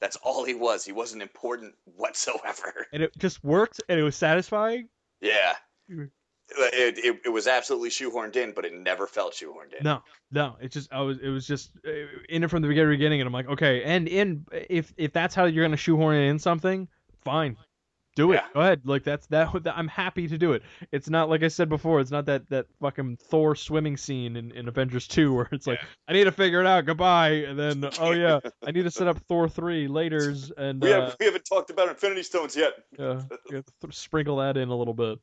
That's 0.00 0.16
all 0.16 0.44
he 0.44 0.54
was. 0.54 0.84
He 0.84 0.92
wasn't 0.92 1.22
important 1.22 1.74
whatsoever. 1.84 2.86
and 2.92 3.02
it 3.02 3.16
just 3.18 3.42
worked 3.44 3.80
and 3.88 3.98
it 3.98 4.02
was 4.02 4.16
satisfying. 4.16 4.88
Yeah. 5.20 5.54
Mhm. 5.90 6.10
It, 6.52 6.98
it, 6.98 7.20
it 7.26 7.28
was 7.28 7.46
absolutely 7.46 7.90
shoehorned 7.90 8.34
in, 8.34 8.52
but 8.52 8.64
it 8.64 8.72
never 8.72 9.06
felt 9.06 9.34
shoehorned 9.34 9.72
in. 9.78 9.84
No, 9.84 10.02
no, 10.32 10.56
it 10.60 10.72
just 10.72 10.92
I 10.92 11.00
was 11.00 11.18
it 11.18 11.28
was 11.28 11.46
just 11.46 11.70
uh, 11.86 11.90
in 12.28 12.42
it 12.42 12.50
from 12.50 12.62
the 12.62 12.68
very 12.68 12.96
beginning, 12.96 13.20
and 13.20 13.26
I'm 13.28 13.32
like, 13.32 13.48
okay, 13.48 13.84
and 13.84 14.08
in 14.08 14.44
if 14.68 14.92
if 14.96 15.12
that's 15.12 15.32
how 15.34 15.44
you're 15.44 15.64
gonna 15.64 15.76
shoehorn 15.76 16.16
it 16.16 16.28
in 16.28 16.40
something, 16.40 16.88
fine, 17.20 17.56
do 18.20 18.32
it. 18.32 18.36
Yeah. 18.36 18.46
Go 18.54 18.60
ahead, 18.60 18.82
like 18.84 19.04
that's 19.04 19.26
that, 19.28 19.50
that. 19.64 19.76
I'm 19.76 19.88
happy 19.88 20.28
to 20.28 20.38
do 20.38 20.52
it. 20.52 20.62
It's 20.92 21.08
not 21.08 21.28
like 21.28 21.42
I 21.42 21.48
said 21.48 21.68
before. 21.68 22.00
It's 22.00 22.10
not 22.10 22.26
that 22.26 22.48
that 22.50 22.66
fucking 22.80 23.16
Thor 23.16 23.54
swimming 23.54 23.96
scene 23.96 24.36
in, 24.36 24.52
in 24.52 24.68
Avengers 24.68 25.06
two 25.08 25.34
where 25.34 25.48
it's 25.52 25.66
like 25.66 25.78
Yeah. 25.80 25.88
I 26.08 26.12
need 26.12 26.24
to 26.24 26.32
figure 26.32 26.60
it 26.60 26.66
out. 26.66 26.84
Goodbye, 26.86 27.44
and 27.48 27.58
then 27.58 27.84
oh 28.00 28.12
yeah, 28.12 28.40
I 28.64 28.70
need 28.70 28.82
to 28.84 28.90
set 28.90 29.08
up 29.08 29.18
Thor 29.28 29.48
three 29.48 29.88
later's 29.88 30.50
and 30.56 30.82
We, 30.82 30.92
uh, 30.92 31.06
have, 31.06 31.16
we 31.18 31.26
haven't 31.26 31.44
talked 31.44 31.70
about 31.70 31.88
Infinity 31.88 32.22
Stones 32.22 32.56
yet. 32.56 32.72
yeah, 32.98 33.22
sprinkle 33.90 34.36
that 34.36 34.56
in 34.56 34.68
a 34.68 34.76
little 34.76 34.94
bit. 34.94 35.18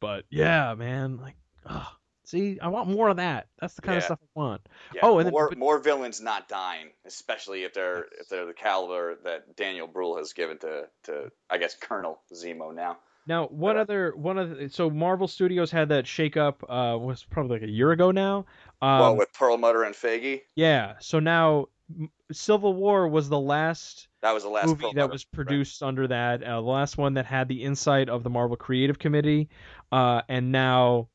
But 0.00 0.24
yeah, 0.30 0.74
man, 0.74 1.18
like, 1.18 1.34
ugh. 1.66 1.86
See, 2.28 2.58
I 2.60 2.68
want 2.68 2.88
more 2.88 3.08
of 3.08 3.16
that. 3.16 3.48
That's 3.60 3.74
the 3.74 3.82
kind 3.82 3.96
of 3.98 4.04
stuff 4.04 4.18
I 4.22 4.26
want. 4.38 4.60
Yeah, 4.94 5.00
Oh, 5.04 5.18
and 5.18 5.26
then- 5.26 5.32
more 5.32 5.48
but- 5.48 5.58
more 5.58 5.78
villains 5.78 6.20
not 6.20 6.48
dying, 6.48 6.88
especially 7.04 7.64
if 7.64 7.72
they're 7.74 8.06
if 8.20 8.28
they're 8.28 8.46
the 8.46 8.54
caliber 8.54 9.16
that 9.24 9.56
Daniel 9.56 9.86
Bruhl 9.86 10.16
has 10.18 10.32
given 10.32 10.58
to 10.58 10.88
to 11.04 11.30
I 11.50 11.58
guess 11.58 11.74
Colonel 11.74 12.20
Zemo 12.32 12.74
now. 12.74 12.98
Now, 13.26 13.46
one 13.48 13.76
Uh, 13.76 13.82
other 13.82 14.12
one 14.16 14.38
of 14.38 14.56
the, 14.56 14.68
so 14.70 14.88
Marvel 14.88 15.28
Studios 15.28 15.70
had 15.70 15.88
that 15.90 16.04
shakeup 16.06 16.62
uh 16.68 16.98
was 16.98 17.24
probably 17.24 17.58
like 17.58 17.68
a 17.68 17.70
year 17.70 17.92
ago 17.92 18.10
now. 18.10 18.46
Um, 18.80 18.98
well, 19.00 19.16
with 19.16 19.32
Perlmutter 19.32 19.82
and 19.82 19.94
Feige, 19.94 20.42
yeah, 20.54 20.94
so 21.00 21.18
now 21.20 21.66
Civil 22.32 22.74
War 22.74 23.08
was 23.08 23.28
the 23.28 23.38
last 23.40 24.08
that 24.22 24.32
was 24.34 24.42
the 24.42 24.48
last 24.50 24.66
movie 24.68 24.92
that 24.94 25.10
was 25.10 25.24
produced 25.24 25.82
under 25.82 26.06
that, 26.08 26.42
uh, 26.42 26.60
the 26.60 26.66
last 26.66 26.98
one 26.98 27.14
that 27.14 27.24
had 27.26 27.48
the 27.48 27.62
insight 27.62 28.08
of 28.08 28.22
the 28.22 28.30
Marvel 28.30 28.56
Creative 28.56 28.98
Committee, 28.98 29.48
uh, 29.92 30.22
and 30.28 30.52
now 30.52 31.08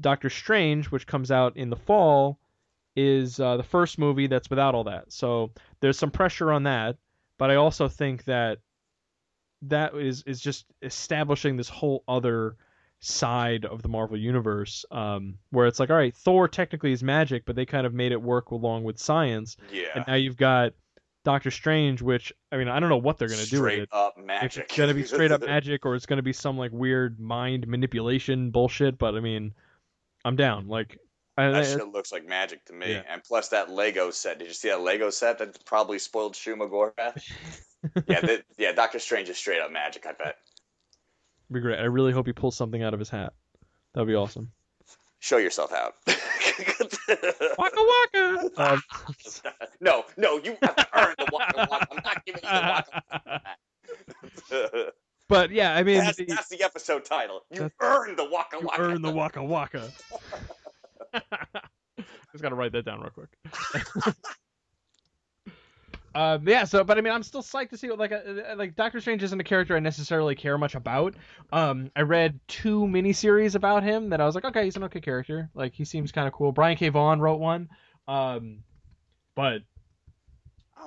Doctor 0.00 0.30
Strange, 0.30 0.86
which 0.90 1.06
comes 1.06 1.30
out 1.30 1.56
in 1.56 1.70
the 1.70 1.76
fall, 1.76 2.38
is 2.96 3.38
uh, 3.40 3.56
the 3.56 3.62
first 3.62 3.98
movie 3.98 4.26
that's 4.26 4.50
without 4.50 4.74
all 4.74 4.84
that. 4.84 5.12
So 5.12 5.50
there's 5.80 5.98
some 5.98 6.10
pressure 6.10 6.52
on 6.52 6.64
that, 6.64 6.96
but 7.38 7.50
I 7.50 7.56
also 7.56 7.88
think 7.88 8.24
that 8.24 8.58
that 9.62 9.94
is 9.94 10.22
is 10.26 10.40
just 10.40 10.64
establishing 10.82 11.56
this 11.56 11.68
whole 11.68 12.02
other 12.08 12.56
side 13.00 13.64
of 13.64 13.82
the 13.82 13.88
Marvel 13.88 14.16
universe, 14.16 14.84
um, 14.90 15.38
where 15.50 15.66
it's 15.66 15.80
like, 15.80 15.90
all 15.90 15.96
right, 15.96 16.14
Thor 16.14 16.48
technically 16.48 16.92
is 16.92 17.02
magic, 17.02 17.44
but 17.46 17.56
they 17.56 17.64
kind 17.66 17.86
of 17.86 17.94
made 17.94 18.12
it 18.12 18.20
work 18.20 18.50
along 18.50 18.84
with 18.84 18.98
science, 18.98 19.56
Yeah, 19.72 19.86
and 19.94 20.04
now 20.06 20.14
you've 20.14 20.36
got 20.36 20.72
Doctor 21.24 21.50
Strange, 21.50 22.02
which 22.02 22.32
I 22.50 22.56
mean, 22.56 22.68
I 22.68 22.80
don't 22.80 22.88
know 22.88 22.96
what 22.98 23.18
they're 23.18 23.28
gonna 23.28 23.44
do 23.44 23.62
with 23.62 23.70
straight 23.72 23.82
it. 23.84 23.88
up 23.92 24.16
magic. 24.18 24.64
it's 24.64 24.76
gonna 24.76 24.94
be 24.94 25.04
straight 25.04 25.30
up 25.32 25.40
magic 25.46 25.84
or 25.86 25.94
it's 25.94 26.06
gonna 26.06 26.22
be 26.22 26.32
some 26.32 26.56
like 26.58 26.72
weird 26.72 27.20
mind 27.20 27.66
manipulation 27.68 28.50
bullshit, 28.50 28.98
but 28.98 29.14
I 29.14 29.20
mean, 29.20 29.52
I'm 30.24 30.36
down. 30.36 30.68
Like, 30.68 30.98
I, 31.36 31.50
That 31.50 31.62
I- 31.62 31.64
shit 31.64 31.88
looks 31.88 32.12
like 32.12 32.26
magic 32.26 32.64
to 32.66 32.72
me. 32.72 32.92
Yeah. 32.92 33.02
And 33.08 33.22
plus 33.24 33.48
that 33.48 33.70
Lego 33.70 34.10
set. 34.10 34.38
Did 34.38 34.48
you 34.48 34.54
see 34.54 34.68
that 34.68 34.80
Lego 34.80 35.10
set 35.10 35.38
that 35.38 35.64
probably 35.64 35.98
spoiled 35.98 36.34
Shuma 36.34 36.68
Gorath? 36.70 37.22
yeah, 38.06 38.20
that, 38.20 38.42
yeah. 38.58 38.72
Doctor 38.72 38.98
Strange 38.98 39.28
is 39.30 39.38
straight 39.38 39.60
up 39.60 39.70
magic. 39.72 40.04
I 40.06 40.12
bet. 40.12 40.36
be 41.50 41.60
great. 41.60 41.78
I 41.78 41.84
really 41.84 42.12
hope 42.12 42.26
he 42.26 42.32
pulls 42.32 42.56
something 42.56 42.82
out 42.82 42.92
of 42.94 43.00
his 43.00 43.08
hat. 43.08 43.32
That'd 43.94 44.06
be 44.08 44.14
awesome. 44.14 44.50
Show 45.20 45.36
yourself 45.38 45.72
out. 45.72 45.94
Waka 47.58 47.76
waka. 47.76 48.50
Um, 48.56 48.82
no, 49.80 50.04
no, 50.16 50.38
you 50.38 50.56
have 50.62 50.76
to 50.76 50.86
earn 50.94 51.14
the 51.18 51.26
waka 51.32 51.66
waka. 51.70 51.86
I'm 51.90 52.00
not 52.04 52.24
giving 52.24 52.40
you 52.42 52.48
the 52.48 53.40
waka. 54.50 54.92
But 55.30 55.50
yeah, 55.50 55.74
I 55.74 55.82
mean, 55.82 55.98
that's, 55.98 56.18
the- 56.18 56.26
that's 56.26 56.48
the 56.48 56.62
episode 56.62 57.06
title. 57.06 57.44
You 57.50 57.70
earned 57.80 58.18
the 58.18 58.28
waka 58.28 58.58
you 58.60 58.66
waka. 58.66 58.82
earn 58.82 59.00
the 59.00 59.10
waka 59.10 59.42
waka. 59.42 59.90
I 61.14 61.22
just 62.32 62.42
gotta 62.42 62.54
write 62.54 62.72
that 62.72 62.84
down 62.84 63.00
real 63.00 63.10
quick. 63.10 64.14
Um, 66.12 66.46
yeah, 66.48 66.64
so 66.64 66.82
but 66.82 66.98
I 66.98 67.02
mean, 67.02 67.12
I'm 67.12 67.22
still 67.22 67.42
psyched 67.42 67.70
to 67.70 67.76
see 67.76 67.88
what 67.88 67.98
like 68.00 68.10
uh, 68.10 68.56
like 68.56 68.74
Doctor 68.74 69.00
Strange 69.00 69.22
isn't 69.22 69.38
a 69.40 69.44
character 69.44 69.76
I 69.76 69.78
necessarily 69.78 70.34
care 70.34 70.58
much 70.58 70.74
about. 70.74 71.14
Um, 71.52 71.90
I 71.94 72.00
read 72.02 72.40
two 72.48 72.80
miniseries 72.80 73.54
about 73.54 73.84
him 73.84 74.10
that 74.10 74.20
I 74.20 74.26
was 74.26 74.34
like, 74.34 74.44
okay, 74.44 74.64
he's 74.64 74.76
an 74.76 74.82
okay 74.84 75.00
character. 75.00 75.50
Like 75.54 75.72
he 75.72 75.84
seems 75.84 76.10
kind 76.10 76.26
of 76.26 76.34
cool. 76.34 76.50
Brian 76.50 76.76
K. 76.76 76.88
Vaughan 76.88 77.20
wrote 77.20 77.38
one. 77.38 77.68
Um, 78.08 78.64
but 79.36 79.62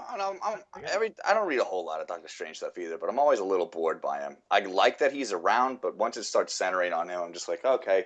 I 0.09 0.17
don't 0.17 0.35
know. 0.35 0.59
I'm, 0.73 0.83
every, 0.85 1.13
I 1.27 1.33
don't 1.33 1.47
read 1.47 1.59
a 1.59 1.63
whole 1.63 1.85
lot 1.85 2.01
of 2.01 2.07
Doctor 2.07 2.27
Strange 2.27 2.57
stuff 2.57 2.77
either, 2.77 2.97
but 2.97 3.09
I'm 3.09 3.19
always 3.19 3.39
a 3.39 3.43
little 3.43 3.65
bored 3.65 4.01
by 4.01 4.21
him. 4.21 4.37
I 4.49 4.59
like 4.59 4.99
that 4.99 5.13
he's 5.13 5.31
around, 5.31 5.79
but 5.81 5.97
once 5.97 6.17
it 6.17 6.23
starts 6.23 6.53
centering 6.53 6.93
on 6.93 7.09
him, 7.09 7.21
I'm 7.21 7.33
just 7.33 7.47
like, 7.47 7.63
okay. 7.63 8.05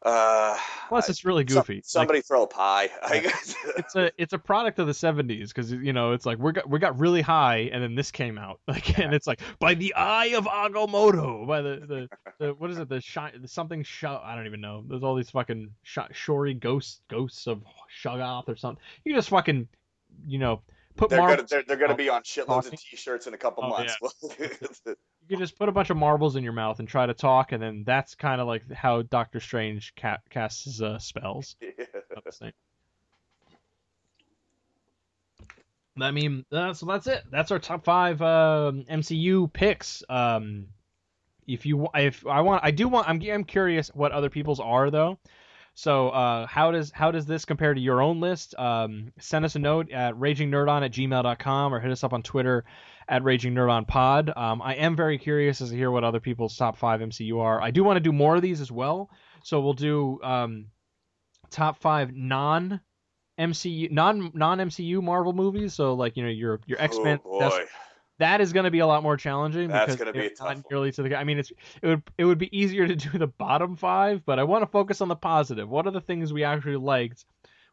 Uh, 0.00 0.56
plus, 0.88 1.08
it's 1.08 1.24
really 1.24 1.44
some- 1.48 1.62
goofy. 1.62 1.74
Like, 1.76 1.84
somebody 1.84 2.20
throw 2.20 2.44
a 2.44 2.46
pie. 2.46 2.88
it's 3.10 3.96
a 3.96 4.12
it's 4.16 4.32
a 4.32 4.38
product 4.38 4.78
of 4.78 4.86
the 4.86 4.92
70s 4.92 5.48
because 5.48 5.72
you 5.72 5.92
know 5.92 6.12
it's 6.12 6.24
like 6.24 6.38
we 6.38 6.52
got 6.52 6.70
we 6.70 6.78
got 6.78 6.96
really 7.00 7.20
high 7.20 7.68
and 7.72 7.82
then 7.82 7.96
this 7.96 8.12
came 8.12 8.38
out 8.38 8.60
like 8.68 8.96
and 9.00 9.12
it's 9.12 9.26
like 9.26 9.40
by 9.58 9.74
the 9.74 9.94
eye 9.94 10.34
of 10.36 10.44
Agamotto 10.44 11.48
by 11.48 11.62
the 11.62 11.80
the, 11.84 12.08
the 12.38 12.54
what 12.54 12.70
is 12.70 12.78
it 12.78 12.88
the 12.88 13.00
shi 13.00 13.20
something 13.46 13.82
sh- 13.82 14.04
I 14.04 14.36
don't 14.36 14.46
even 14.46 14.60
know 14.60 14.84
there's 14.86 15.02
all 15.02 15.16
these 15.16 15.30
fucking 15.30 15.70
sh- 15.82 15.98
shory 16.12 16.54
ghosts 16.54 17.00
ghosts 17.10 17.48
of 17.48 17.64
Shoggoth 18.00 18.48
or 18.48 18.54
something 18.54 18.80
you 19.04 19.16
just 19.16 19.30
fucking 19.30 19.66
you 20.28 20.38
know 20.38 20.62
put 20.98 21.10
they're 21.10 21.18
gonna 21.20 21.42
they're, 21.48 21.62
they're 21.62 21.76
gonna 21.76 21.94
be 21.94 22.08
on 22.08 22.22
shitloads 22.22 22.46
talking. 22.46 22.74
of 22.74 22.80
T-shirts 22.80 23.26
in 23.26 23.34
a 23.34 23.38
couple 23.38 23.64
Oh, 23.64 23.68
months. 23.70 23.96
you 24.40 24.96
can 25.28 25.38
just 25.38 25.58
put 25.58 25.68
a 25.68 25.72
bunch 25.72 25.90
of 25.90 25.96
marbles 25.96 26.36
in 26.36 26.44
your 26.44 26.52
mouth 26.52 26.78
and 26.78 26.88
try 26.88 27.06
to 27.06 27.14
talk 27.14 27.52
and 27.52 27.62
then 27.62 27.84
that's 27.86 28.14
kind 28.14 28.40
of 28.40 28.46
like 28.46 28.70
how 28.72 29.02
Doctor 29.02 29.40
Strange 29.40 29.94
ca- 29.96 30.18
casts 30.30 30.64
his 30.64 30.82
uh, 30.82 30.98
spells 30.98 31.56
thing. 32.32 32.52
I 36.00 36.10
mean, 36.12 36.44
uh, 36.52 36.74
so 36.74 36.86
that's 36.86 37.06
it. 37.08 37.24
That's 37.30 37.50
our 37.50 37.58
top 37.58 37.84
five 37.84 38.22
um, 38.22 38.84
MCU 38.84 39.52
picks. 39.52 40.02
Um, 40.08 40.66
if 41.46 41.66
you, 41.66 41.88
if 41.94 42.24
I 42.26 42.42
want, 42.42 42.64
I 42.64 42.70
do 42.70 42.86
want. 42.88 43.08
I'm, 43.08 43.20
I'm 43.22 43.42
curious 43.44 43.88
what 43.94 44.12
other 44.12 44.30
people's 44.30 44.60
are 44.60 44.90
though. 44.90 45.18
So, 45.78 46.08
uh, 46.08 46.48
how 46.48 46.72
does 46.72 46.90
how 46.92 47.12
does 47.12 47.24
this 47.24 47.44
compare 47.44 47.72
to 47.72 47.80
your 47.80 48.02
own 48.02 48.18
list? 48.18 48.52
Um, 48.58 49.12
send 49.20 49.44
us 49.44 49.54
a 49.54 49.60
note 49.60 49.92
at 49.92 50.14
ragingnerdon 50.14 50.84
at 50.84 50.90
gmail.com 50.90 51.72
or 51.72 51.78
hit 51.78 51.92
us 51.92 52.02
up 52.02 52.12
on 52.12 52.24
Twitter 52.24 52.64
at 53.08 53.22
ragingnerdonpod. 53.22 54.36
Um, 54.36 54.60
I 54.60 54.74
am 54.74 54.96
very 54.96 55.18
curious 55.18 55.60
as 55.60 55.70
to 55.70 55.76
hear 55.76 55.92
what 55.92 56.02
other 56.02 56.18
people's 56.18 56.56
top 56.56 56.78
five 56.78 56.98
MCU 56.98 57.38
are. 57.38 57.62
I 57.62 57.70
do 57.70 57.84
want 57.84 57.96
to 57.96 58.00
do 58.00 58.10
more 58.10 58.34
of 58.34 58.42
these 58.42 58.60
as 58.60 58.72
well. 58.72 59.08
So 59.44 59.60
we'll 59.60 59.72
do 59.72 60.20
um, 60.20 60.66
top 61.48 61.80
five 61.80 62.12
non 62.12 62.80
MCU 63.38 63.88
non 63.92 64.32
non 64.34 64.58
MCU 64.58 65.00
Marvel 65.00 65.32
movies. 65.32 65.74
So 65.74 65.94
like 65.94 66.16
you 66.16 66.24
know 66.24 66.28
your 66.28 66.58
your 66.66 66.82
X 66.82 66.98
Men. 66.98 67.20
Oh. 67.24 67.38
That 68.18 68.40
is 68.40 68.52
going 68.52 68.64
to 68.64 68.70
be 68.70 68.80
a 68.80 68.86
lot 68.86 69.02
more 69.02 69.16
challenging 69.16 69.68
That's 69.68 69.86
because 69.86 69.98
gonna 70.00 70.12
be 70.12 70.20
a 70.20 70.30
it's 70.30 70.38
tough 70.40 70.48
not 70.48 70.56
one. 70.56 70.64
nearly 70.70 70.92
to 70.92 71.02
the. 71.02 71.16
I 71.16 71.24
mean, 71.24 71.38
it's 71.38 71.50
it 71.82 71.86
would 71.86 72.02
it 72.18 72.24
would 72.24 72.38
be 72.38 72.56
easier 72.56 72.86
to 72.86 72.96
do 72.96 73.18
the 73.18 73.26
bottom 73.26 73.76
five, 73.76 74.24
but 74.24 74.38
I 74.38 74.44
want 74.44 74.62
to 74.62 74.66
focus 74.66 75.00
on 75.00 75.08
the 75.08 75.16
positive. 75.16 75.68
What 75.68 75.86
are 75.86 75.90
the 75.92 76.00
things 76.00 76.32
we 76.32 76.44
actually 76.44 76.76
liked 76.76 77.24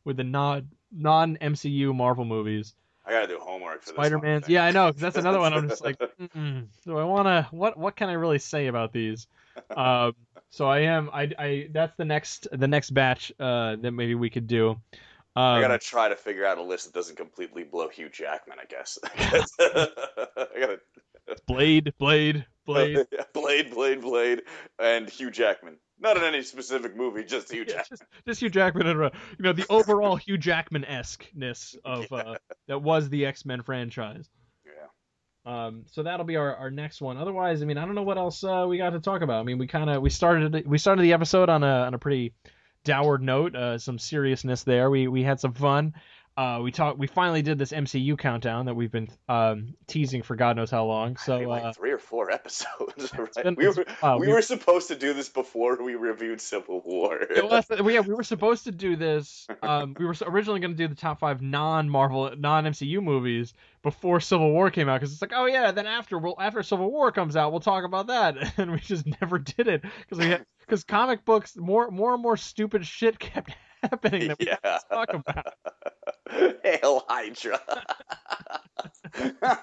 with 0.04 0.18
the 0.18 0.24
non 0.24 0.70
non 0.92 1.38
MCU 1.38 1.94
Marvel 1.96 2.26
movies? 2.26 2.76
I 3.06 3.12
gotta 3.12 3.28
do 3.28 3.38
homework 3.40 3.84
for. 3.84 3.90
Spider 3.90 4.18
Man's. 4.20 4.50
Yeah, 4.50 4.66
I 4.66 4.72
know. 4.72 4.92
'cause 4.92 5.02
that's 5.02 5.18
another 5.18 5.40
one. 5.40 5.54
I'm 5.54 5.70
just 5.70 5.84
like, 5.84 5.98
mm 6.20 6.68
do 6.86 6.98
I 6.98 7.04
want 7.04 7.28
to? 7.28 7.48
What 7.56 7.78
what 7.78 7.96
can 7.96 8.10
I 8.10 8.14
really 8.14 8.40
say 8.40 8.68
about 8.68 8.94
these? 8.94 9.28
Um, 9.76 10.16
so 10.50 10.68
I 10.68 10.80
am. 10.80 11.10
I 11.14 11.32
I 11.38 11.68
that's 11.72 11.96
the 11.98 12.06
next 12.06 12.48
the 12.52 12.68
next 12.68 12.92
batch 12.92 13.32
uh 13.40 13.76
that 13.78 13.92
maybe 13.92 14.16
we 14.16 14.30
could 14.30 14.48
do. 14.48 14.80
Um, 15.38 15.44
I 15.44 15.62
gotta 15.62 15.80
try 15.80 16.10
to 16.10 16.16
figure 16.16 16.46
out 16.46 16.58
a 16.58 16.64
list 16.64 16.86
that 16.86 16.94
doesn't 16.94 17.18
completely 17.18 17.64
blow 17.64 17.90
Hugh 17.90 18.10
Jackman. 18.10 18.58
I 18.62 18.66
guess. 18.66 18.98
I 19.20 20.60
gotta 20.60 20.80
Blade, 21.48 21.94
Blade, 21.98 22.46
Blade. 22.66 23.06
Blade, 23.34 23.72
Blade, 23.72 24.02
Blade, 24.02 24.42
and 24.80 25.10
Hugh 25.10 25.32
Jackman. 25.32 25.78
Not 26.00 26.18
in 26.18 26.24
any 26.24 26.42
specific 26.44 26.96
movie, 26.96 27.24
just 27.24 27.52
Hugh 27.52 27.66
Yeah, 27.68 27.76
Jackman. 27.76 28.00
just, 28.00 28.04
just 28.28 28.42
Hugh 28.42 28.50
Jackman 28.50 28.88
and 28.88 29.00
you 29.00 29.44
know 29.44 29.54
the 29.54 29.66
overall 29.70 30.16
Hugh 30.16 30.38
Jackman 30.38 30.86
esque 30.86 31.26
ness 31.34 31.76
of 31.84 32.12
uh, 32.12 32.36
that 32.68 32.82
was 32.82 33.10
the 33.10 33.26
X 33.26 33.46
Men 33.46 33.62
franchise. 33.64 34.30
Yeah. 34.66 34.88
Um, 35.46 35.84
so 35.92 36.04
that'll 36.04 36.26
be 36.26 36.36
our, 36.38 36.56
our 36.56 36.72
next 36.72 37.02
one. 37.02 37.18
Otherwise, 37.18 37.62
I 37.62 37.66
mean, 37.66 37.78
I 37.78 37.86
don't 37.86 37.96
know 37.96 38.04
what 38.04 38.18
else 38.18 38.44
uh, 38.44 38.66
we 38.68 38.78
got 38.78 38.92
to 38.92 39.00
talk 39.00 39.22
about. 39.22 39.40
I 39.40 39.44
mean, 39.44 39.58
we 39.58 39.68
kind 39.68 39.90
of 39.90 40.02
we 40.02 40.10
started 40.10 40.68
we 40.68 40.78
started 40.78 41.02
the 41.04 41.14
episode 41.14 41.50
on 41.50 41.64
a 41.64 41.68
on 41.84 41.94
a 41.94 42.00
pretty 42.00 42.34
downward 42.86 43.22
note, 43.22 43.56
uh, 43.56 43.78
some 43.78 44.00
seriousness 44.00 44.64
there. 44.64 44.90
We 44.90 45.10
we 45.10 45.24
had 45.24 45.42
some 45.42 45.54
fun. 45.54 45.94
Uh, 46.38 46.60
we 46.62 46.70
talked. 46.70 46.98
We 47.00 47.08
finally 47.08 47.42
did 47.42 47.58
this 47.58 47.72
MCU 47.72 48.18
countdown 48.20 48.66
that 48.66 48.74
we've 48.74 48.92
been 48.92 49.08
um, 49.30 49.76
teasing 49.88 50.22
for 50.22 50.36
God 50.36 50.58
knows 50.58 50.70
how 50.70 50.84
long. 50.84 51.16
So 51.16 51.38
like 51.38 51.64
uh, 51.64 51.72
three 51.72 51.92
or 51.92 51.98
four 51.98 52.30
episodes. 52.40 53.10
Right? 53.18 53.34
been- 53.46 53.56
we 53.56 53.70
were 53.70 53.86
wow, 54.04 54.18
we 54.18 54.28
we- 54.28 54.34
were 54.34 54.42
supposed 54.42 54.90
to 54.90 54.96
do 54.98 55.14
this 55.14 55.30
before 55.30 55.82
we 55.82 55.96
reviewed 55.96 56.42
Civil 56.42 56.82
War. 56.82 57.26
Was- 57.42 57.68
yeah, 57.70 58.02
we 58.02 58.14
were 58.14 58.24
supposed 58.24 58.66
to 58.66 58.72
do 58.72 58.96
this. 58.98 59.48
Um, 59.66 59.96
we 59.98 60.06
were 60.06 60.14
originally 60.28 60.60
going 60.60 60.74
to 60.74 60.78
do 60.78 60.88
the 60.88 60.94
top 60.94 61.20
five 61.20 61.42
non-Marvel, 61.42 62.34
non-MCU 62.38 63.02
movies 63.02 63.54
before 63.82 64.20
Civil 64.20 64.52
War 64.52 64.70
came 64.70 64.88
out 64.90 65.00
because 65.00 65.12
it's 65.12 65.22
like, 65.22 65.32
oh 65.34 65.46
yeah, 65.48 65.72
then 65.72 65.88
after 65.88 66.20
we'll 66.20 66.36
after 66.40 66.62
Civil 66.62 66.92
War 66.92 67.12
comes 67.12 67.36
out, 67.36 67.52
we'll 67.52 67.62
talk 67.62 67.84
about 67.84 68.08
that, 68.08 68.54
and 68.60 68.72
we 68.72 68.80
just 68.80 69.08
never 69.22 69.40
did 69.40 69.68
it 69.68 69.82
because 69.82 70.20
we 70.24 70.38
because 70.66 70.84
comic 70.84 71.26
books 71.26 71.56
more 71.56 71.90
more 71.92 72.14
and 72.14 72.22
more 72.22 72.38
stupid 72.38 72.86
shit 72.86 73.20
kept 73.26 73.52
happening 73.84 74.30
that 74.30 74.40
we 74.40 74.48
yeah. 74.48 74.80
talk 74.92 75.14
about. 75.14 75.54
Hail 76.64 77.04
Hydra. 77.08 77.62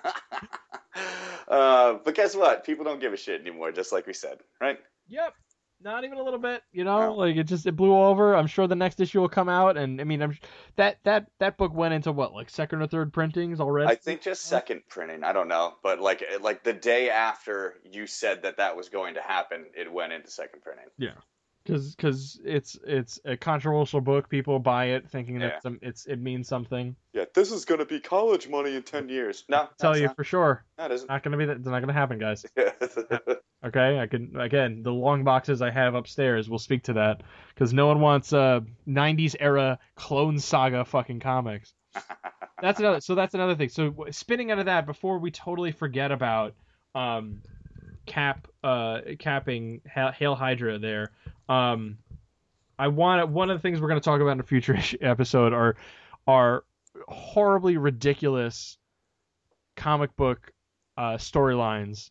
uh, 1.48 1.98
but 2.04 2.14
guess 2.14 2.36
what? 2.36 2.64
People 2.64 2.84
don't 2.84 3.00
give 3.00 3.12
a 3.12 3.16
shit 3.16 3.40
anymore, 3.40 3.72
just 3.72 3.92
like 3.92 4.06
we 4.06 4.12
said, 4.12 4.38
right? 4.60 4.78
Yep. 5.08 5.34
Not 5.84 6.04
even 6.04 6.18
a 6.18 6.22
little 6.22 6.38
bit, 6.38 6.62
you 6.72 6.84
know, 6.84 7.06
No. 7.08 7.14
like 7.14 7.36
it 7.36 7.44
just 7.44 7.66
it 7.66 7.72
blew 7.76 7.96
over. 7.96 8.36
I'm 8.36 8.46
sure 8.46 8.66
the 8.66 8.76
next 8.76 9.00
issue 9.00 9.20
will 9.20 9.28
come 9.28 9.48
out, 9.48 9.76
and 9.76 10.00
I 10.00 10.04
mean, 10.04 10.22
I'm 10.22 10.38
that 10.76 10.98
that 11.04 11.26
that 11.38 11.56
book 11.56 11.74
went 11.74 11.94
into 11.94 12.12
what 12.12 12.32
like 12.32 12.50
second 12.50 12.82
or 12.82 12.86
third 12.86 13.12
printings 13.12 13.60
already. 13.60 13.90
I 13.90 13.96
think 13.96 14.22
just 14.22 14.44
second 14.44 14.82
printing. 14.88 15.24
I 15.24 15.32
don't 15.32 15.48
know, 15.48 15.74
but 15.82 16.00
like 16.00 16.22
like 16.40 16.62
the 16.62 16.72
day 16.72 17.10
after 17.10 17.74
you 17.90 18.06
said 18.06 18.42
that 18.42 18.58
that 18.58 18.76
was 18.76 18.88
going 18.90 19.14
to 19.14 19.22
happen, 19.22 19.66
it 19.76 19.92
went 19.92 20.12
into 20.12 20.30
second 20.30 20.62
printing. 20.62 20.86
Because 21.64 21.94
because 21.94 22.40
it's 22.44 22.78
it's 22.86 23.20
a 23.24 23.36
controversial 23.36 24.00
book. 24.00 24.28
People 24.28 24.58
buy 24.58 24.86
it 24.86 25.08
thinking 25.08 25.40
Yeah. 25.40 25.48
that 25.48 25.62
some, 25.62 25.78
it's 25.82 26.06
it 26.06 26.20
means 26.20 26.48
something. 26.48 26.96
Yeah, 27.12 27.24
this 27.34 27.52
is 27.52 27.64
going 27.64 27.80
to 27.80 27.86
be 27.86 28.00
college 28.00 28.48
money 28.48 28.76
in 28.76 28.82
ten 28.82 29.08
years. 29.08 29.44
No, 29.48 29.68
tell 29.78 29.96
you 29.96 30.08
for 30.14 30.24
sure, 30.24 30.64
that 30.78 30.90
isn't. 30.90 31.08
not 31.08 31.22
gonna 31.22 31.36
be 31.36 31.44
that. 31.46 31.56
It's 31.58 31.66
not 31.66 31.80
gonna 31.80 31.92
happen, 31.92 32.18
guys. 32.18 32.44
Okay, 33.64 34.00
I 34.00 34.08
can 34.08 34.36
again 34.40 34.82
the 34.82 34.92
long 34.92 35.22
boxes 35.22 35.62
I 35.62 35.70
have 35.70 35.94
upstairs 35.94 36.50
will 36.50 36.58
speak 36.58 36.82
to 36.84 36.94
that 36.94 37.22
because 37.54 37.72
no 37.72 37.86
one 37.86 38.00
wants 38.00 38.32
uh 38.32 38.58
90s 38.88 39.36
era 39.38 39.78
clone 39.94 40.40
saga 40.40 40.84
fucking 40.84 41.20
comics. 41.20 41.72
That's 42.60 42.80
another. 42.80 43.00
So 43.00 43.14
that's 43.14 43.34
another 43.34 43.54
thing. 43.54 43.68
So 43.68 43.94
spinning 44.10 44.50
out 44.50 44.58
of 44.58 44.66
that 44.66 44.84
before 44.86 45.18
we 45.18 45.30
totally 45.30 45.70
forget 45.70 46.10
about 46.10 46.54
um 46.96 47.40
cap 48.06 48.48
uh 48.64 49.00
capping 49.20 49.80
Hail 49.86 50.34
Hydra 50.34 50.80
there. 50.80 51.12
Um, 51.52 51.98
I 52.78 52.88
want 52.88 53.28
one 53.28 53.50
of 53.50 53.58
the 53.58 53.62
things 53.62 53.80
we're 53.80 53.88
going 53.88 54.00
to 54.00 54.04
talk 54.04 54.20
about 54.20 54.32
in 54.32 54.40
a 54.40 54.44
future 54.44 54.78
episode 55.00 55.52
are 55.52 55.76
are 56.26 56.64
horribly 57.08 57.76
ridiculous 57.76 58.78
comic 59.76 60.14
book 60.16 60.52
uh, 60.96 61.16
storylines 61.16 62.10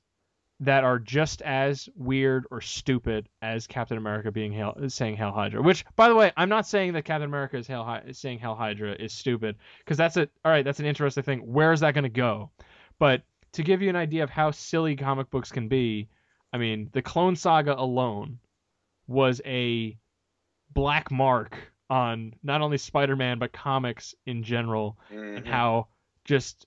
that 0.60 0.84
are 0.84 1.00
just 1.00 1.42
as 1.42 1.89
weird 1.96 2.46
or 2.52 2.62
stupid 2.62 3.28
as 3.42 3.66
Captain 3.66 3.98
America 3.98 4.32
being 4.32 4.52
Hail, 4.52 4.76
saying 4.89 5.18
Hail 5.18 5.32
Hydra. 5.32 5.62
Which, 5.62 5.86
by 5.96 6.08
the 6.08 6.14
way, 6.14 6.32
I'm 6.38 6.50
not 6.50 6.68
saying 6.68 6.94
that 6.94 7.06
Captain 7.06 7.28
America 7.28 7.58
is 7.58 7.66
Hail, 7.66 8.00
saying 8.12 8.38
Hail 8.39 8.54
Hydra 8.54 8.94
is 8.94 9.12
stupid 9.12 9.56
because 9.80 9.98
that's 9.98 10.18
a 10.18 10.30
all 10.46 10.52
right. 10.52 10.64
That's 10.64 10.80
an 10.80 10.86
interesting 10.86 11.24
thing. 11.24 11.39
Where 11.39 11.74
is 11.74 11.80
that 11.80 11.96
going 11.96 12.04
to 12.04 12.10
go? 12.10 12.52
But 13.00 13.24
to 13.54 13.64
give 13.64 13.82
you 13.82 13.89
an 13.89 13.96
idea 13.96 14.24
of 14.24 14.30
how 14.30 14.52
silly 14.52 14.96
comic 14.96 15.32
books 15.32 15.52
can 15.52 15.68
be, 15.68 16.10
I 16.54 16.60
mean, 16.60 16.89
the 16.92 17.02
Clone 17.02 17.36
Saga 17.36 17.80
alone 17.80 18.38
was 19.12 19.41
a 19.45 19.97
black 20.74 21.12
mark 21.12 21.57
on 21.89 22.34
not 22.43 22.62
only 22.62 22.78
Spider-Man 22.78 23.38
but 23.39 23.51
comics 23.51 24.16
in 24.26 24.43
general 24.43 24.97
and 25.09 25.45
Mhm. 25.45 25.47
how 25.47 25.88
just 26.24 26.66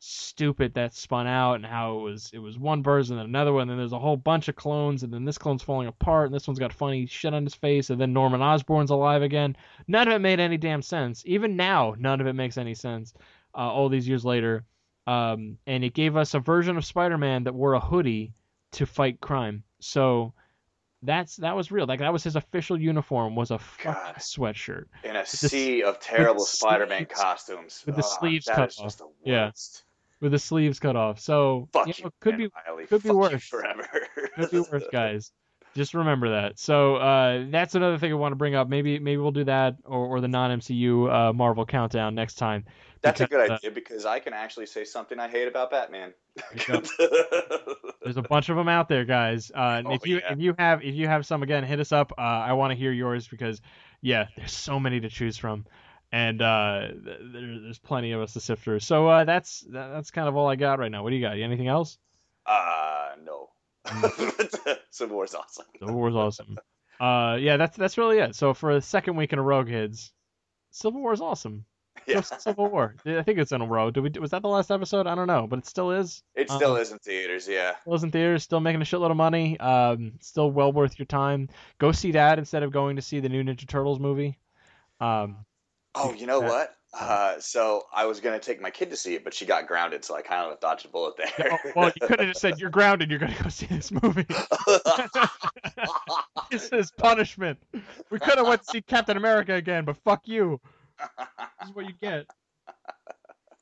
stupid 0.00 0.74
that 0.74 0.92
spun 0.92 1.26
out 1.26 1.54
and 1.54 1.64
how 1.64 1.98
it 1.98 2.02
was 2.02 2.30
it 2.34 2.38
was 2.38 2.58
one 2.58 2.82
version 2.82 3.16
and 3.18 3.26
another 3.28 3.52
one 3.52 3.62
and 3.62 3.70
then 3.70 3.78
there's 3.78 3.92
a 3.92 3.98
whole 3.98 4.16
bunch 4.18 4.48
of 4.48 4.56
clones 4.56 5.02
and 5.02 5.12
then 5.14 5.24
this 5.24 5.38
clone's 5.38 5.62
falling 5.62 5.86
apart 5.88 6.26
and 6.26 6.34
this 6.34 6.46
one's 6.46 6.58
got 6.58 6.72
funny 6.74 7.06
shit 7.06 7.32
on 7.32 7.42
his 7.44 7.54
face 7.54 7.88
and 7.88 7.98
then 8.00 8.12
Norman 8.12 8.42
Osborn's 8.42 8.90
alive 8.90 9.22
again. 9.22 9.56
None 9.88 10.08
of 10.08 10.14
it 10.14 10.18
made 10.18 10.40
any 10.40 10.58
damn 10.58 10.82
sense. 10.82 11.22
Even 11.26 11.56
now, 11.56 11.94
none 11.98 12.20
of 12.20 12.26
it 12.26 12.34
makes 12.34 12.58
any 12.58 12.74
sense. 12.74 13.14
Uh, 13.54 13.60
all 13.72 13.88
these 13.88 14.06
years 14.08 14.24
later, 14.24 14.64
um, 15.06 15.56
and 15.66 15.84
it 15.84 15.94
gave 15.94 16.16
us 16.16 16.34
a 16.34 16.40
version 16.40 16.76
of 16.76 16.84
Spider-Man 16.84 17.44
that 17.44 17.54
wore 17.54 17.74
a 17.74 17.80
hoodie 17.80 18.34
to 18.72 18.84
fight 18.84 19.20
crime. 19.20 19.62
So 19.78 20.34
that's 21.04 21.36
that 21.36 21.54
was 21.56 21.70
real. 21.70 21.86
Like 21.86 22.00
that 22.00 22.12
was 22.12 22.24
his 22.24 22.36
official 22.36 22.80
uniform 22.80 23.36
was 23.36 23.50
a 23.50 23.58
fucking 23.58 23.92
sweatshirt. 24.18 24.84
in 25.04 25.16
a 25.16 25.20
the- 25.20 25.26
sea 25.26 25.82
of 25.82 26.00
terrible 26.00 26.44
Spider-Man 26.44 27.06
sleeves- 27.06 27.20
costumes. 27.20 27.82
with 27.86 27.96
the 27.96 28.02
Ah, 28.02 28.18
sleeves 28.18 28.46
cut 28.46 28.70
the 28.76 29.08
Yeah. 29.24 29.50
with 30.20 30.32
the 30.32 30.38
sleeves 30.38 30.80
cut 30.80 30.96
off. 30.96 31.20
So 31.20 31.68
Fuck 31.72 31.86
you 31.88 31.94
you, 31.98 32.04
know, 32.04 32.10
could 32.20 32.30
Ben 32.32 32.38
be 32.38 32.50
Riley. 32.66 32.86
could 32.86 33.02
be 33.02 33.08
Fuck 33.08 33.14
you 33.14 33.18
worse. 33.18 33.44
forever. 33.48 33.88
could 34.36 34.50
be 34.50 34.60
worse, 34.60 34.84
guys. 34.92 35.32
Just 35.74 35.94
remember 35.94 36.30
that. 36.30 36.58
So 36.58 36.96
uh, 36.96 37.46
that's 37.50 37.74
another 37.74 37.98
thing 37.98 38.12
I 38.12 38.14
want 38.14 38.32
to 38.32 38.36
bring 38.36 38.54
up. 38.54 38.68
Maybe 38.68 38.98
maybe 38.98 39.16
we'll 39.16 39.32
do 39.32 39.44
that 39.44 39.76
or, 39.84 40.06
or 40.06 40.20
the 40.20 40.28
non 40.28 40.58
MCU 40.60 41.12
uh, 41.12 41.32
Marvel 41.32 41.66
countdown 41.66 42.14
next 42.14 42.34
time. 42.36 42.64
That's 43.02 43.20
a 43.20 43.24
because, 43.24 43.48
good 43.48 43.50
uh, 43.50 43.54
idea 43.54 43.70
because 43.72 44.06
I 44.06 44.18
can 44.20 44.32
actually 44.32 44.66
say 44.66 44.84
something 44.84 45.18
I 45.18 45.28
hate 45.28 45.48
about 45.48 45.70
Batman. 45.70 46.14
There's 48.02 48.16
a 48.16 48.22
bunch 48.22 48.48
of 48.48 48.56
them 48.56 48.68
out 48.68 48.88
there, 48.88 49.04
guys. 49.04 49.50
Uh, 49.54 49.82
Oh, 49.84 49.92
if 49.94 50.06
you 50.06 50.16
yeah. 50.16 50.32
if 50.32 50.38
you 50.38 50.54
have 50.58 50.82
if 50.82 50.94
you 50.94 51.06
have 51.08 51.26
some 51.26 51.42
again, 51.42 51.64
hit 51.64 51.80
us 51.80 51.92
up. 51.92 52.12
Uh, 52.16 52.20
I 52.20 52.52
want 52.54 52.70
to 52.70 52.76
hear 52.76 52.92
yours 52.92 53.26
because 53.28 53.60
yeah, 54.00 54.28
there's 54.36 54.52
so 54.52 54.78
many 54.78 55.00
to 55.00 55.08
choose 55.08 55.36
from, 55.36 55.66
and 56.12 56.40
uh, 56.40 56.88
th- 56.88 57.18
there, 57.32 57.60
there's 57.62 57.78
plenty 57.78 58.12
of 58.12 58.20
us 58.20 58.32
to 58.34 58.40
sift 58.40 58.62
through. 58.62 58.80
So 58.80 59.08
uh, 59.08 59.24
that's 59.24 59.64
that's 59.68 60.10
kind 60.10 60.28
of 60.28 60.36
all 60.36 60.48
I 60.48 60.56
got 60.56 60.78
right 60.78 60.90
now. 60.90 61.02
What 61.02 61.10
do 61.10 61.16
you 61.16 61.22
got? 61.22 61.38
Anything 61.38 61.68
else? 61.68 61.98
uh, 62.46 63.10
no. 63.24 63.50
Civil 64.90 65.16
War's 65.16 65.34
awesome. 65.34 65.66
Civil 65.78 65.94
War's 65.94 66.14
awesome. 66.14 66.58
Uh, 67.00 67.36
yeah, 67.40 67.56
that's 67.56 67.76
that's 67.76 67.98
really 67.98 68.18
it. 68.18 68.34
So 68.34 68.54
for 68.54 68.74
the 68.74 68.80
second 68.82 69.16
week 69.16 69.32
in 69.32 69.38
a 69.38 69.42
row, 69.42 69.64
kids, 69.64 70.12
Civil 70.70 71.00
War's 71.00 71.20
awesome. 71.20 71.64
Yeah. 72.06 72.20
Civil 72.22 72.66
War. 72.70 72.96
I 73.06 73.22
think 73.22 73.38
it's 73.38 73.52
in 73.52 73.62
a 73.62 73.66
row. 73.66 73.90
Did 73.90 74.02
we? 74.02 74.10
Was 74.20 74.32
that 74.32 74.42
the 74.42 74.48
last 74.48 74.70
episode? 74.70 75.06
I 75.06 75.14
don't 75.14 75.28
know, 75.28 75.46
but 75.46 75.60
it 75.60 75.66
still 75.66 75.92
is. 75.92 76.22
It 76.34 76.50
still 76.50 76.74
Um, 76.74 76.80
is 76.82 76.90
in 76.92 76.98
theaters, 76.98 77.48
yeah. 77.48 77.76
Still 77.80 77.94
is 77.94 78.02
in 78.02 78.10
theaters. 78.10 78.42
Still 78.42 78.60
making 78.60 78.82
a 78.82 78.84
shitload 78.84 79.10
of 79.12 79.16
money. 79.16 79.58
Um, 79.60 80.12
still 80.20 80.50
well 80.50 80.70
worth 80.72 80.98
your 80.98 81.06
time. 81.06 81.48
Go 81.78 81.92
see 81.92 82.10
that 82.12 82.38
instead 82.38 82.62
of 82.62 82.72
going 82.72 82.96
to 82.96 83.02
see 83.02 83.20
the 83.20 83.28
new 83.30 83.42
Ninja 83.42 83.66
Turtles 83.66 84.00
movie. 84.00 84.36
Um, 85.00 85.46
Oh, 85.94 86.12
you 86.12 86.26
know 86.26 86.42
Yeah. 86.42 86.48
what? 86.48 86.76
Uh, 86.98 87.40
so 87.40 87.84
I 87.92 88.06
was 88.06 88.20
gonna 88.20 88.38
take 88.38 88.60
my 88.60 88.70
kid 88.70 88.90
to 88.90 88.96
see 88.96 89.14
it, 89.14 89.24
but 89.24 89.34
she 89.34 89.46
got 89.46 89.66
grounded, 89.66 90.04
so 90.04 90.14
I 90.14 90.22
kind 90.22 90.52
of 90.52 90.60
dodged 90.60 90.86
a 90.86 90.88
bullet 90.88 91.16
there. 91.16 91.50
oh, 91.52 91.58
well, 91.74 91.92
you 92.00 92.06
could 92.06 92.20
have 92.20 92.28
just 92.28 92.40
said 92.40 92.58
you're 92.58 92.70
grounded. 92.70 93.10
You're 93.10 93.18
gonna 93.18 93.36
go 93.42 93.48
see 93.48 93.66
this 93.66 93.90
movie. 93.90 94.26
this 96.50 96.68
is 96.72 96.92
punishment. 96.92 97.58
We 98.10 98.20
could 98.20 98.38
have 98.38 98.46
went 98.46 98.62
to 98.62 98.68
see 98.70 98.82
Captain 98.82 99.16
America 99.16 99.54
again, 99.54 99.84
but 99.84 99.96
fuck 100.04 100.22
you. 100.26 100.60
This 100.98 101.68
is 101.68 101.74
what 101.74 101.86
you 101.86 101.94
get. 102.00 102.26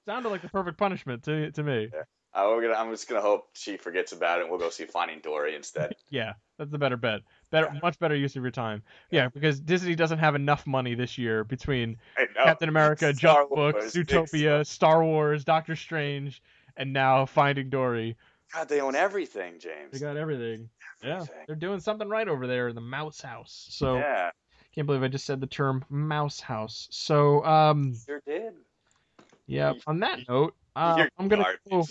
Sounded 0.04 0.28
like 0.28 0.42
the 0.42 0.48
perfect 0.48 0.76
punishment 0.76 1.22
to 1.24 1.50
to 1.52 1.62
me. 1.62 1.88
Uh, 2.34 2.46
we're 2.48 2.62
gonna, 2.62 2.74
I'm 2.74 2.90
just 2.90 3.08
gonna 3.08 3.20
hope 3.20 3.48
she 3.54 3.76
forgets 3.76 4.12
about 4.12 4.38
it, 4.38 4.42
and 4.42 4.50
we'll 4.50 4.58
go 4.58 4.70
see 4.70 4.86
Finding 4.86 5.20
Dory 5.20 5.54
instead. 5.54 5.94
Yeah, 6.10 6.34
that's 6.58 6.70
the 6.70 6.78
better 6.78 6.98
bet. 6.98 7.20
Better, 7.52 7.70
much 7.82 7.98
better 7.98 8.16
use 8.16 8.34
of 8.34 8.42
your 8.42 8.50
time. 8.50 8.82
Yeah, 9.10 9.28
because 9.28 9.60
Disney 9.60 9.94
doesn't 9.94 10.18
have 10.18 10.34
enough 10.34 10.66
money 10.66 10.94
this 10.94 11.18
year 11.18 11.44
between 11.44 11.98
Captain 12.34 12.70
America, 12.70 13.14
Star 13.14 13.34
Jump 13.44 13.50
Book, 13.50 13.76
Zootopia, 13.76 14.66
Star 14.66 15.04
Wars, 15.04 15.44
Doctor 15.44 15.76
Strange, 15.76 16.42
and 16.78 16.94
now 16.94 17.26
Finding 17.26 17.68
Dory. 17.68 18.16
God, 18.54 18.70
they 18.70 18.80
own 18.80 18.94
everything, 18.94 19.58
James. 19.58 19.92
They 19.92 19.98
got 19.98 20.16
everything. 20.16 20.70
Yeah, 21.04 21.26
they're 21.46 21.54
doing 21.54 21.80
something 21.80 22.08
right 22.08 22.26
over 22.26 22.46
there 22.46 22.68
in 22.68 22.74
the 22.74 22.80
Mouse 22.80 23.20
House. 23.20 23.66
So 23.70 23.96
Yeah, 23.96 24.30
can't 24.74 24.86
believe 24.86 25.02
I 25.02 25.08
just 25.08 25.26
said 25.26 25.40
the 25.40 25.46
term 25.46 25.84
Mouse 25.90 26.40
House. 26.40 26.88
So 26.90 27.44
um, 27.44 27.94
sure 28.06 28.22
did. 28.26 28.54
yeah. 29.46 29.74
On 29.86 30.00
that 30.00 30.20
note, 30.26 30.54
uh, 30.74 31.04
I'm 31.18 31.28
gonna 31.28 31.44
go. 31.70 31.86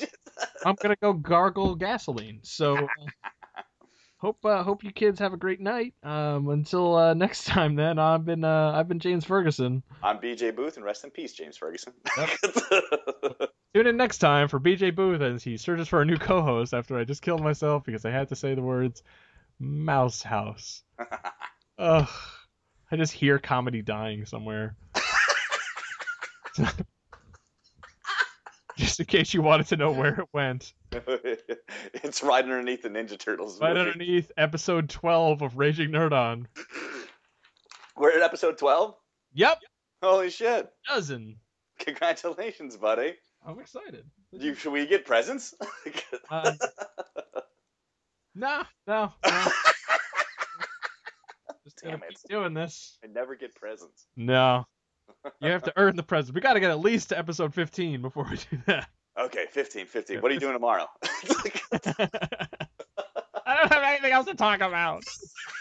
I'm 0.65 0.75
gonna 0.81 0.95
go 0.99 1.13
gargle 1.13 1.75
gasoline. 1.75 2.39
So. 2.41 2.73
Uh, 2.73 2.87
Hope 4.21 4.45
uh, 4.45 4.61
hope 4.61 4.83
you 4.83 4.91
kids 4.91 5.19
have 5.19 5.33
a 5.33 5.37
great 5.37 5.59
night. 5.59 5.95
Um, 6.03 6.49
until 6.49 6.95
uh, 6.95 7.13
next 7.15 7.45
time, 7.45 7.75
then 7.75 7.97
I've 7.97 8.23
been 8.23 8.43
uh, 8.43 8.71
I've 8.75 8.87
been 8.87 8.99
James 8.99 9.25
Ferguson. 9.25 9.81
I'm 10.03 10.19
BJ 10.19 10.55
Booth, 10.55 10.77
and 10.77 10.85
rest 10.85 11.03
in 11.03 11.09
peace, 11.09 11.33
James 11.33 11.57
Ferguson. 11.57 11.93
Tune 13.73 13.87
in 13.87 13.97
next 13.97 14.19
time 14.19 14.47
for 14.47 14.59
BJ 14.59 14.95
Booth 14.95 15.21
as 15.21 15.43
he 15.43 15.57
searches 15.57 15.87
for 15.87 16.03
a 16.03 16.05
new 16.05 16.17
co-host 16.17 16.71
after 16.71 16.99
I 16.99 17.03
just 17.03 17.23
killed 17.23 17.41
myself 17.41 17.83
because 17.83 18.05
I 18.05 18.11
had 18.11 18.29
to 18.29 18.35
say 18.35 18.53
the 18.53 18.61
words 18.61 19.01
Mouse 19.59 20.21
House. 20.21 20.83
Ugh, 21.79 22.09
I 22.91 22.95
just 22.97 23.13
hear 23.13 23.39
comedy 23.39 23.81
dying 23.81 24.25
somewhere. 24.27 24.75
just 28.77 28.99
in 28.99 29.05
case 29.05 29.33
you 29.33 29.41
wanted 29.41 29.67
to 29.67 29.77
know 29.77 29.91
where 29.91 30.19
it 30.21 30.27
went. 30.33 30.73
it's 30.91 32.23
right 32.23 32.43
underneath 32.43 32.81
the 32.83 32.89
Ninja 32.89 33.17
Turtles. 33.17 33.59
Right 33.59 33.75
movie. 33.75 33.91
underneath 33.91 34.31
episode 34.37 34.89
12 34.89 35.41
of 35.41 35.57
Raging 35.57 35.89
Nerd 35.89 36.11
On. 36.11 36.47
We're 37.97 38.11
at 38.11 38.21
episode 38.21 38.57
12? 38.57 38.95
Yep, 39.33 39.59
Holy 40.01 40.29
shit. 40.29 40.69
dozen. 40.87 41.37
Congratulations, 41.79 42.77
buddy. 42.77 43.15
I'm 43.45 43.59
excited. 43.59 44.05
You, 44.31 44.53
should 44.55 44.71
we 44.71 44.85
get 44.85 45.05
presents? 45.05 45.53
Uh, 46.29 46.53
no, 48.35 48.63
no, 48.87 49.11
no. 49.25 49.47
Just 51.63 51.81
Damn 51.83 51.95
it. 51.95 52.09
keep 52.09 52.17
doing 52.29 52.53
this. 52.53 52.97
I 53.03 53.07
never 53.07 53.35
get 53.35 53.55
presents. 53.55 54.05
No. 54.15 54.65
You 55.39 55.49
have 55.51 55.63
to 55.63 55.73
earn 55.75 55.95
the 55.95 56.03
present. 56.03 56.35
We 56.35 56.41
got 56.41 56.53
to 56.53 56.59
get 56.59 56.71
at 56.71 56.79
least 56.79 57.09
to 57.09 57.17
episode 57.17 57.53
15 57.53 58.01
before 58.01 58.27
we 58.29 58.37
do 58.37 58.61
that. 58.67 58.87
Okay, 59.19 59.45
15, 59.51 59.85
15. 59.85 60.21
What 60.21 60.31
are 60.31 60.33
you 60.33 60.39
doing 60.39 60.53
tomorrow? 60.53 60.87
I 63.45 63.57
don't 63.57 63.71
have 63.71 63.83
anything 63.83 64.13
else 64.13 64.25
to 64.27 64.35
talk 64.35 64.61
about. 64.61 65.03